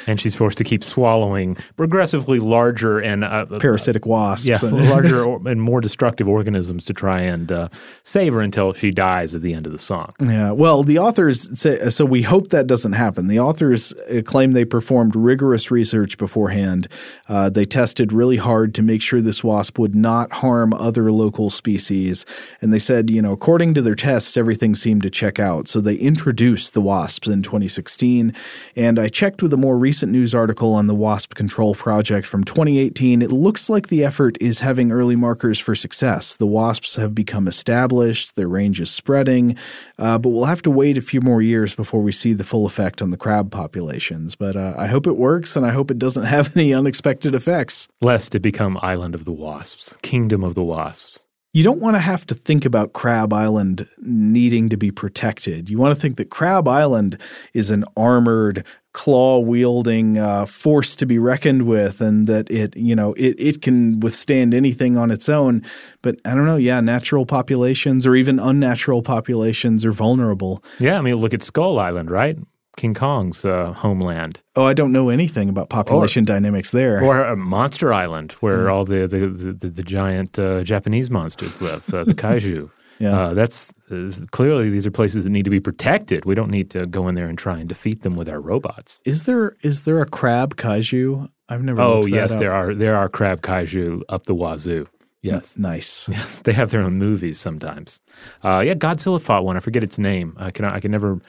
And 0.07 0.19
she's 0.19 0.35
forced 0.35 0.57
to 0.59 0.65
keep 0.65 0.83
swallowing 0.83 1.57
progressively 1.77 2.39
larger 2.39 2.99
and 2.99 3.23
uh, 3.23 3.47
uh 3.51 3.59
parasitic 3.59 4.07
wasps. 4.07 4.47
Yes, 4.47 4.63
larger 4.73 5.37
and 5.47 5.61
more 5.61 5.83
destructive 5.83 6.29
organisms 6.29 6.85
to 6.87 6.95
try 6.95 7.21
and 7.21 7.53
uh, 7.53 7.69
save 8.05 8.33
her 8.33 8.41
until 8.41 8.73
she 8.73 8.91
dies 8.91 9.35
at 9.35 9.43
the 9.43 9.53
end 9.53 9.67
of 9.67 9.73
the 9.73 9.79
song. 9.79 10.15
Yeah. 10.19 10.53
Well, 10.53 10.83
the 10.83 10.99
authors 10.99 11.61
say 11.61 11.91
so. 11.91 12.07
We 12.07 12.23
hope 12.23 12.49
that 12.49 12.67
doesn't 12.67 12.93
happen. 12.93 13.29
The 13.29 13.41
authors 13.41 13.93
uh, 13.93 14.23
claim 14.25 14.53
they 14.53 14.65
performed 14.65 15.15
rigorous 15.15 15.71
research 15.71 16.17
beforehand. 16.17 16.89
Uh, 17.29 17.51
they 17.51 17.67
tested 17.67 18.15
really 18.15 18.39
hard 18.39 18.75
to 18.77 18.83
make 18.83 19.03
sure 19.03 19.21
this 19.21 19.45
wasp 19.45 19.79
would 19.79 19.95
not 19.95 20.33
harm 20.33 20.73
other 20.73 21.13
local 21.13 21.51
species, 21.51 22.25
and 22.63 22.73
they 22.73 22.79
said, 22.79 23.11
you 23.11 23.21
know, 23.21 23.33
according 23.33 23.75
to 23.75 23.83
their 23.83 23.95
tests, 23.95 24.39
everything 24.39 24.75
seem 24.87 25.01
to 25.01 25.11
check 25.11 25.41
out. 25.41 25.67
So 25.67 25.81
they 25.81 25.97
introduced 25.97 26.73
the 26.73 26.81
wasps 26.81 27.27
in 27.27 27.43
2016. 27.43 28.33
And 28.77 29.01
I 29.01 29.09
checked 29.09 29.43
with 29.43 29.53
a 29.53 29.57
more 29.57 29.77
recent 29.77 30.13
news 30.13 30.33
article 30.33 30.75
on 30.75 30.87
the 30.87 30.95
Wasp 30.95 31.35
Control 31.35 31.75
Project 31.75 32.25
from 32.25 32.45
2018. 32.45 33.21
It 33.21 33.33
looks 33.33 33.69
like 33.69 33.89
the 33.89 34.05
effort 34.05 34.39
is 34.41 34.61
having 34.61 34.93
early 34.93 35.17
markers 35.17 35.59
for 35.59 35.75
success. 35.75 36.37
The 36.37 36.47
wasps 36.47 36.95
have 36.95 37.17
become 37.17 37.49
established, 37.49 38.37
their 38.37 38.47
range 38.47 38.81
is 38.81 38.89
spreading, 38.89 39.57
uh, 39.99 40.19
but 40.19 40.29
we'll 40.29 40.45
have 40.45 40.63
to 40.63 40.71
wait 40.71 40.97
a 40.97 41.01
few 41.01 41.21
more 41.21 41.43
years 41.43 41.75
before 41.75 42.01
we 42.01 42.13
see 42.13 42.33
the 42.33 42.45
full 42.45 42.65
effect 42.65 43.03
on 43.03 43.11
the 43.11 43.17
crab 43.17 43.51
populations. 43.51 44.37
But 44.37 44.55
uh, 44.55 44.75
I 44.79 44.87
hope 44.87 45.09
it 45.09 45.17
works 45.17 45.57
and 45.57 45.67
I 45.67 45.71
hope 45.71 45.91
it 45.91 45.99
doesn't 45.99 46.25
have 46.37 46.57
any 46.57 46.73
unexpected 46.73 47.35
effects. 47.35 47.89
Lest 48.01 48.37
it 48.37 48.41
become 48.41 48.79
Island 48.83 49.17
of 49.17 49.25
the 49.25 49.33
Wasps, 49.33 49.99
Kingdom 50.03 50.45
of 50.45 50.55
the 50.55 50.63
Wasps 50.63 51.26
you 51.57 51.63
don't 51.63 51.81
want 51.81 51.97
to 51.97 52.01
have 52.01 52.27
to 52.27 52.35
think 52.35 52.67
about 52.67 52.93
Crab 52.93 53.33
Island 53.33 53.89
needing 53.97 54.69
to 54.69 54.77
be 54.77 54.91
protected. 54.91 55.71
You 55.71 55.79
want 55.79 55.95
to 55.95 55.99
think 55.99 56.19
that 56.19 56.29
Crab 56.29 56.69
Island 56.69 57.19
is 57.55 57.71
an 57.71 57.87
armored, 57.97 58.63
claw 58.93 59.39
wielding 59.39 60.19
uh, 60.19 60.45
force 60.45 60.95
to 60.97 61.07
be 61.07 61.19
reckoned 61.19 61.67
with, 61.67 62.03
and 62.03 62.27
that 62.27 62.51
it, 62.51 62.77
you 62.77 62.95
know, 62.95 63.15
it 63.15 63.37
it 63.39 63.63
can 63.63 64.01
withstand 64.01 64.53
anything 64.53 64.99
on 64.99 65.11
its 65.11 65.31
own. 65.31 65.65
But 66.03 66.21
I 66.27 66.35
don't 66.35 66.45
know. 66.45 66.59
Yeah, 66.59 66.81
natural 66.81 67.25
populations 67.25 68.07
or 68.07 68.15
even 68.15 68.39
unnatural 68.39 69.01
populations 69.01 69.83
are 69.87 69.93
vulnerable. 69.93 70.63
Yeah, 70.79 70.99
I 70.99 71.01
mean, 71.01 71.15
look 71.15 71.33
at 71.33 71.43
Skull 71.43 71.79
Island, 71.79 72.11
right? 72.11 72.37
King 72.77 72.95
Kong's 72.95 73.45
uh, 73.45 73.73
homeland. 73.73 74.43
Oh, 74.55 74.65
I 74.65 74.75
don't 74.75 74.93
know 74.93 75.09
anything 75.09 75.49
about 75.49 75.71
population 75.71 76.25
or, 76.25 76.27
dynamics 76.27 76.71
there. 76.71 77.03
Or 77.03 77.27
uh, 77.27 77.37
Monster 77.37 77.93
Island, 77.93 78.33
where 78.41 78.67
mm. 78.67 78.73
all 78.73 78.85
the 78.85 79.07
the, 79.07 79.29
the, 79.29 79.69
the 79.69 79.83
giant 79.83 80.39
uh, 80.39 80.63
Japanese 80.63 81.11
monsters 81.11 81.61
live, 81.61 81.93
uh, 81.93 82.05
the 82.05 82.15
kaiju. 82.15 82.71
yeah, 82.99 83.19
uh, 83.19 83.35
that's 83.35 83.73
uh, 83.91 84.13
clearly 84.31 84.69
these 84.69 84.87
are 84.87 84.91
places 84.91 85.25
that 85.25 85.31
need 85.31 85.45
to 85.45 85.51
be 85.51 85.61
protected. 85.61 86.25
We 86.27 86.35
don't 86.35 86.51
need 86.51 86.71
to 86.71 86.87
go 86.87 87.09
in 87.09 87.15
there 87.15 87.29
and 87.29 87.39
try 87.39 87.59
and 87.59 87.69
defeat 87.69 88.03
them 88.03 88.15
with 88.15 88.29
our 88.29 88.41
robots. 88.41 89.01
Is 89.05 89.25
there 89.25 89.57
is 89.63 89.83
there 89.83 90.01
a 90.01 90.07
crab 90.07 90.57
kaiju? 90.57 91.29
I've 91.49 91.63
never. 91.63 91.81
Oh 91.81 92.05
yes, 92.05 92.35
there 92.35 92.53
are 92.53 92.75
there 92.75 92.97
are 92.97 93.09
crab 93.09 93.41
kaiju 93.41 94.03
up 94.09 94.27
the 94.27 94.35
wazoo. 94.35 94.87
Yes. 95.23 95.57
Nice. 95.57 96.09
Yes. 96.17 96.39
They 96.41 96.53
have 96.53 96.71
their 96.71 96.83
own 96.83 96.99
movies 96.99 97.41
sometimes. 97.41 98.01
Uh, 98.45 98.63
yeah, 98.65 98.75
Godzilla 98.75 99.21
fought 99.21 99.45
one. 99.45 99.57
I 99.57 99.61
forget 99.61 99.83
its 99.83 99.99
name. 99.99 100.35
I 100.39 100.51
can 100.51 100.65
I 100.65 100.79
can 100.79 100.91
never 100.91 101.21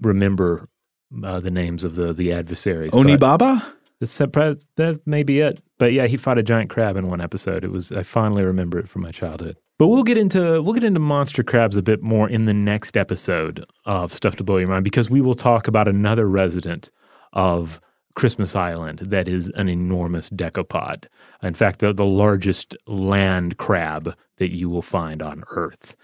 remember 0.00 0.68
uh, 1.24 1.40
the 1.40 1.50
names 1.50 1.84
of 1.84 1.94
the 1.94 2.12
the 2.12 2.32
adversaries. 2.32 2.92
Onibaba. 2.92 3.64
That's 4.00 4.16
that 4.16 5.00
may 5.06 5.22
be 5.22 5.40
it. 5.40 5.60
But 5.78 5.92
yeah, 5.92 6.06
he 6.06 6.16
fought 6.16 6.38
a 6.38 6.42
giant 6.42 6.70
crab 6.70 6.96
in 6.96 7.08
one 7.08 7.20
episode. 7.20 7.64
It 7.64 7.72
was 7.72 7.90
I 7.92 8.02
finally 8.02 8.44
remember 8.44 8.78
it 8.78 8.88
from 8.88 9.02
my 9.02 9.10
childhood. 9.10 9.56
But 9.78 9.88
we'll 9.88 10.04
get 10.04 10.18
into 10.18 10.62
we'll 10.62 10.74
get 10.74 10.84
into 10.84 11.00
monster 11.00 11.42
crabs 11.42 11.76
a 11.76 11.82
bit 11.82 12.02
more 12.02 12.28
in 12.28 12.44
the 12.44 12.54
next 12.54 12.96
episode 12.96 13.64
of 13.84 14.12
Stuff 14.12 14.36
to 14.36 14.44
Blow 14.44 14.58
Your 14.58 14.68
Mind 14.68 14.84
because 14.84 15.10
we 15.10 15.20
will 15.20 15.34
talk 15.34 15.68
about 15.68 15.88
another 15.88 16.28
resident 16.28 16.90
of 17.32 17.80
Christmas 18.14 18.56
Island 18.56 18.98
that 18.98 19.28
is 19.28 19.48
an 19.50 19.68
enormous 19.68 20.30
decapod. 20.30 21.04
In 21.40 21.54
fact, 21.54 21.78
the, 21.78 21.92
the 21.92 22.04
largest 22.04 22.76
land 22.88 23.58
crab 23.58 24.16
that 24.38 24.52
you 24.52 24.68
will 24.68 24.82
find 24.82 25.22
on 25.22 25.44
Earth. 25.50 25.94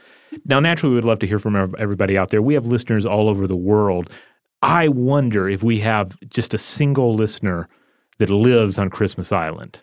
Now, 0.44 0.60
naturally, 0.60 0.90
we 0.90 0.96
would 0.96 1.04
love 1.04 1.18
to 1.20 1.26
hear 1.26 1.40
from 1.40 1.74
everybody 1.76 2.16
out 2.16 2.28
there. 2.28 2.40
We 2.40 2.54
have 2.54 2.66
listeners 2.66 3.04
all 3.04 3.28
over 3.28 3.48
the 3.48 3.56
world 3.56 4.14
I 4.64 4.88
wonder 4.88 5.46
if 5.46 5.62
we 5.62 5.80
have 5.80 6.18
just 6.28 6.54
a 6.54 6.58
single 6.58 7.14
listener 7.14 7.68
that 8.18 8.30
lives 8.30 8.78
on 8.78 8.88
Christmas 8.88 9.30
Island. 9.30 9.82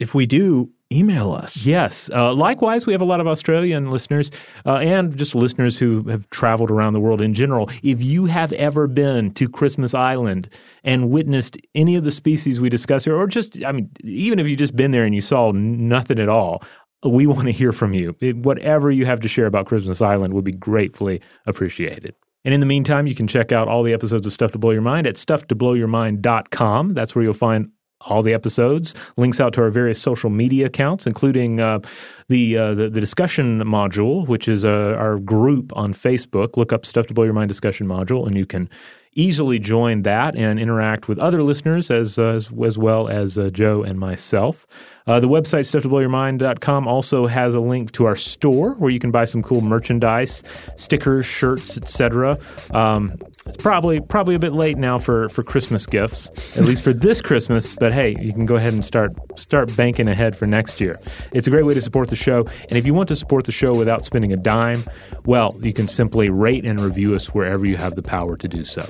If 0.00 0.14
we 0.14 0.24
do, 0.24 0.70
email 0.90 1.32
us. 1.32 1.66
Yes. 1.66 2.08
Uh, 2.10 2.32
likewise, 2.32 2.86
we 2.86 2.94
have 2.94 3.02
a 3.02 3.06
lot 3.06 3.20
of 3.20 3.26
Australian 3.26 3.90
listeners 3.90 4.30
uh, 4.64 4.76
and 4.76 5.14
just 5.16 5.34
listeners 5.34 5.78
who 5.78 6.04
have 6.04 6.28
traveled 6.30 6.70
around 6.70 6.94
the 6.94 7.00
world 7.00 7.20
in 7.20 7.34
general. 7.34 7.68
If 7.82 8.02
you 8.02 8.24
have 8.24 8.52
ever 8.54 8.86
been 8.86 9.32
to 9.34 9.46
Christmas 9.46 9.92
Island 9.92 10.48
and 10.82 11.10
witnessed 11.10 11.58
any 11.74 11.96
of 11.96 12.04
the 12.04 12.12
species 12.12 12.62
we 12.62 12.70
discuss 12.70 13.04
here, 13.04 13.14
or 13.14 13.26
just, 13.26 13.62
I 13.62 13.72
mean, 13.72 13.90
even 14.00 14.38
if 14.38 14.48
you 14.48 14.56
just 14.56 14.74
been 14.74 14.90
there 14.90 15.04
and 15.04 15.14
you 15.14 15.20
saw 15.20 15.52
nothing 15.52 16.18
at 16.18 16.30
all, 16.30 16.62
we 17.02 17.26
want 17.26 17.44
to 17.44 17.52
hear 17.52 17.72
from 17.72 17.92
you. 17.92 18.16
It, 18.20 18.36
whatever 18.36 18.90
you 18.90 19.04
have 19.04 19.20
to 19.20 19.28
share 19.28 19.46
about 19.46 19.66
Christmas 19.66 20.00
Island 20.00 20.32
would 20.32 20.44
be 20.44 20.52
gratefully 20.52 21.20
appreciated. 21.46 22.14
And 22.46 22.54
in 22.54 22.60
the 22.60 22.66
meantime, 22.66 23.08
you 23.08 23.14
can 23.16 23.26
check 23.26 23.50
out 23.50 23.66
all 23.66 23.82
the 23.82 23.92
episodes 23.92 24.24
of 24.24 24.32
Stuff 24.32 24.52
to 24.52 24.58
Blow 24.58 24.70
Your 24.70 24.80
Mind 24.80 25.04
at 25.08 25.16
stufftoblowyourmind.com. 25.16 26.94
That's 26.94 27.12
where 27.16 27.24
you'll 27.24 27.34
find 27.34 27.70
all 28.02 28.22
the 28.22 28.32
episodes, 28.32 28.94
links 29.16 29.40
out 29.40 29.52
to 29.54 29.62
our 29.62 29.70
various 29.70 30.00
social 30.00 30.30
media 30.30 30.66
accounts, 30.66 31.08
including 31.08 31.58
uh, 31.60 31.80
the, 32.28 32.56
uh, 32.56 32.74
the, 32.74 32.88
the 32.88 33.00
discussion 33.00 33.64
module, 33.64 34.28
which 34.28 34.46
is 34.46 34.64
uh, 34.64 34.94
our 34.96 35.18
group 35.18 35.76
on 35.76 35.92
Facebook. 35.92 36.56
Look 36.56 36.72
up 36.72 36.86
Stuff 36.86 37.08
to 37.08 37.14
Blow 37.14 37.24
Your 37.24 37.32
Mind 37.32 37.48
discussion 37.48 37.88
module, 37.88 38.28
and 38.28 38.36
you 38.36 38.46
can 38.46 38.70
easily 39.16 39.58
join 39.58 40.02
that 40.02 40.36
and 40.36 40.60
interact 40.60 41.08
with 41.08 41.18
other 41.18 41.42
listeners 41.42 41.90
as 41.90 42.18
uh, 42.18 42.26
as, 42.26 42.50
as, 42.64 42.78
well 42.78 43.08
as 43.08 43.36
uh, 43.38 43.50
Joe 43.50 43.82
and 43.82 43.98
myself. 43.98 44.66
Uh, 45.06 45.20
the 45.20 45.28
website 45.28 45.60
stufftoblowyourmind.com 45.60 46.88
also 46.88 47.26
has 47.26 47.54
a 47.54 47.60
link 47.60 47.92
to 47.92 48.06
our 48.06 48.16
store 48.16 48.74
where 48.74 48.90
you 48.90 48.98
can 48.98 49.12
buy 49.12 49.24
some 49.24 49.40
cool 49.40 49.60
merchandise, 49.60 50.42
stickers, 50.74 51.24
shirts, 51.24 51.76
etc. 51.76 52.36
Um, 52.72 53.16
it's 53.46 53.56
probably 53.56 54.00
probably 54.00 54.34
a 54.34 54.38
bit 54.38 54.52
late 54.52 54.76
now 54.76 54.98
for, 54.98 55.28
for 55.28 55.44
Christmas 55.44 55.86
gifts, 55.86 56.28
at 56.56 56.64
least 56.64 56.82
for 56.82 56.92
this 56.92 57.20
Christmas. 57.20 57.74
But 57.76 57.92
hey, 57.92 58.16
you 58.20 58.32
can 58.32 58.46
go 58.46 58.56
ahead 58.56 58.74
and 58.74 58.84
start 58.84 59.12
start 59.38 59.74
banking 59.76 60.08
ahead 60.08 60.36
for 60.36 60.46
next 60.46 60.80
year. 60.80 60.96
It's 61.32 61.46
a 61.46 61.50
great 61.50 61.64
way 61.64 61.74
to 61.74 61.80
support 61.80 62.10
the 62.10 62.16
show, 62.16 62.46
and 62.68 62.76
if 62.76 62.84
you 62.84 62.92
want 62.92 63.08
to 63.08 63.16
support 63.16 63.44
the 63.44 63.52
show 63.52 63.74
without 63.74 64.04
spending 64.04 64.32
a 64.32 64.36
dime, 64.36 64.82
well, 65.24 65.56
you 65.62 65.72
can 65.72 65.86
simply 65.86 66.30
rate 66.30 66.64
and 66.64 66.80
review 66.80 67.14
us 67.14 67.32
wherever 67.32 67.64
you 67.64 67.76
have 67.76 67.94
the 67.94 68.02
power 68.02 68.36
to 68.36 68.48
do 68.48 68.64
so. 68.64 68.84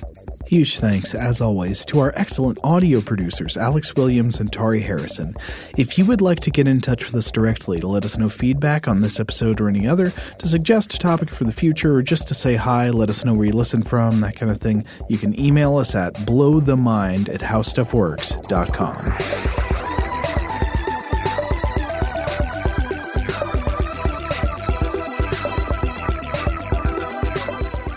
Huge 0.46 0.78
thanks, 0.78 1.14
as 1.14 1.40
always, 1.40 1.84
to 1.86 1.98
our 1.98 2.12
excellent 2.14 2.58
audio 2.62 3.00
producers, 3.00 3.56
Alex 3.56 3.96
Williams 3.96 4.38
and 4.38 4.52
Tari 4.52 4.80
Harrison. 4.80 5.34
If 5.76 5.98
you 5.98 6.06
would 6.06 6.20
like 6.20 6.38
to 6.40 6.50
get 6.50 6.68
in 6.68 6.80
touch 6.80 7.06
with 7.06 7.16
us 7.16 7.32
directly 7.32 7.80
to 7.80 7.88
let 7.88 8.04
us 8.04 8.16
know 8.16 8.28
feedback 8.28 8.86
on 8.86 9.00
this 9.00 9.18
episode 9.18 9.60
or 9.60 9.68
any 9.68 9.88
other, 9.88 10.12
to 10.38 10.46
suggest 10.46 10.94
a 10.94 10.98
topic 10.98 11.30
for 11.30 11.42
the 11.42 11.52
future, 11.52 11.96
or 11.96 12.02
just 12.02 12.28
to 12.28 12.34
say 12.34 12.54
hi, 12.54 12.90
let 12.90 13.10
us 13.10 13.24
know 13.24 13.34
where 13.34 13.46
you 13.46 13.52
listen 13.52 13.82
from, 13.82 14.20
that 14.20 14.36
kind 14.36 14.52
of 14.52 14.58
thing, 14.58 14.86
you 15.08 15.18
can 15.18 15.38
email 15.38 15.78
us 15.78 15.96
at 15.96 16.14
blowthemind 16.14 17.28
at 17.28 17.40
howstuffworks.com. 17.40 19.85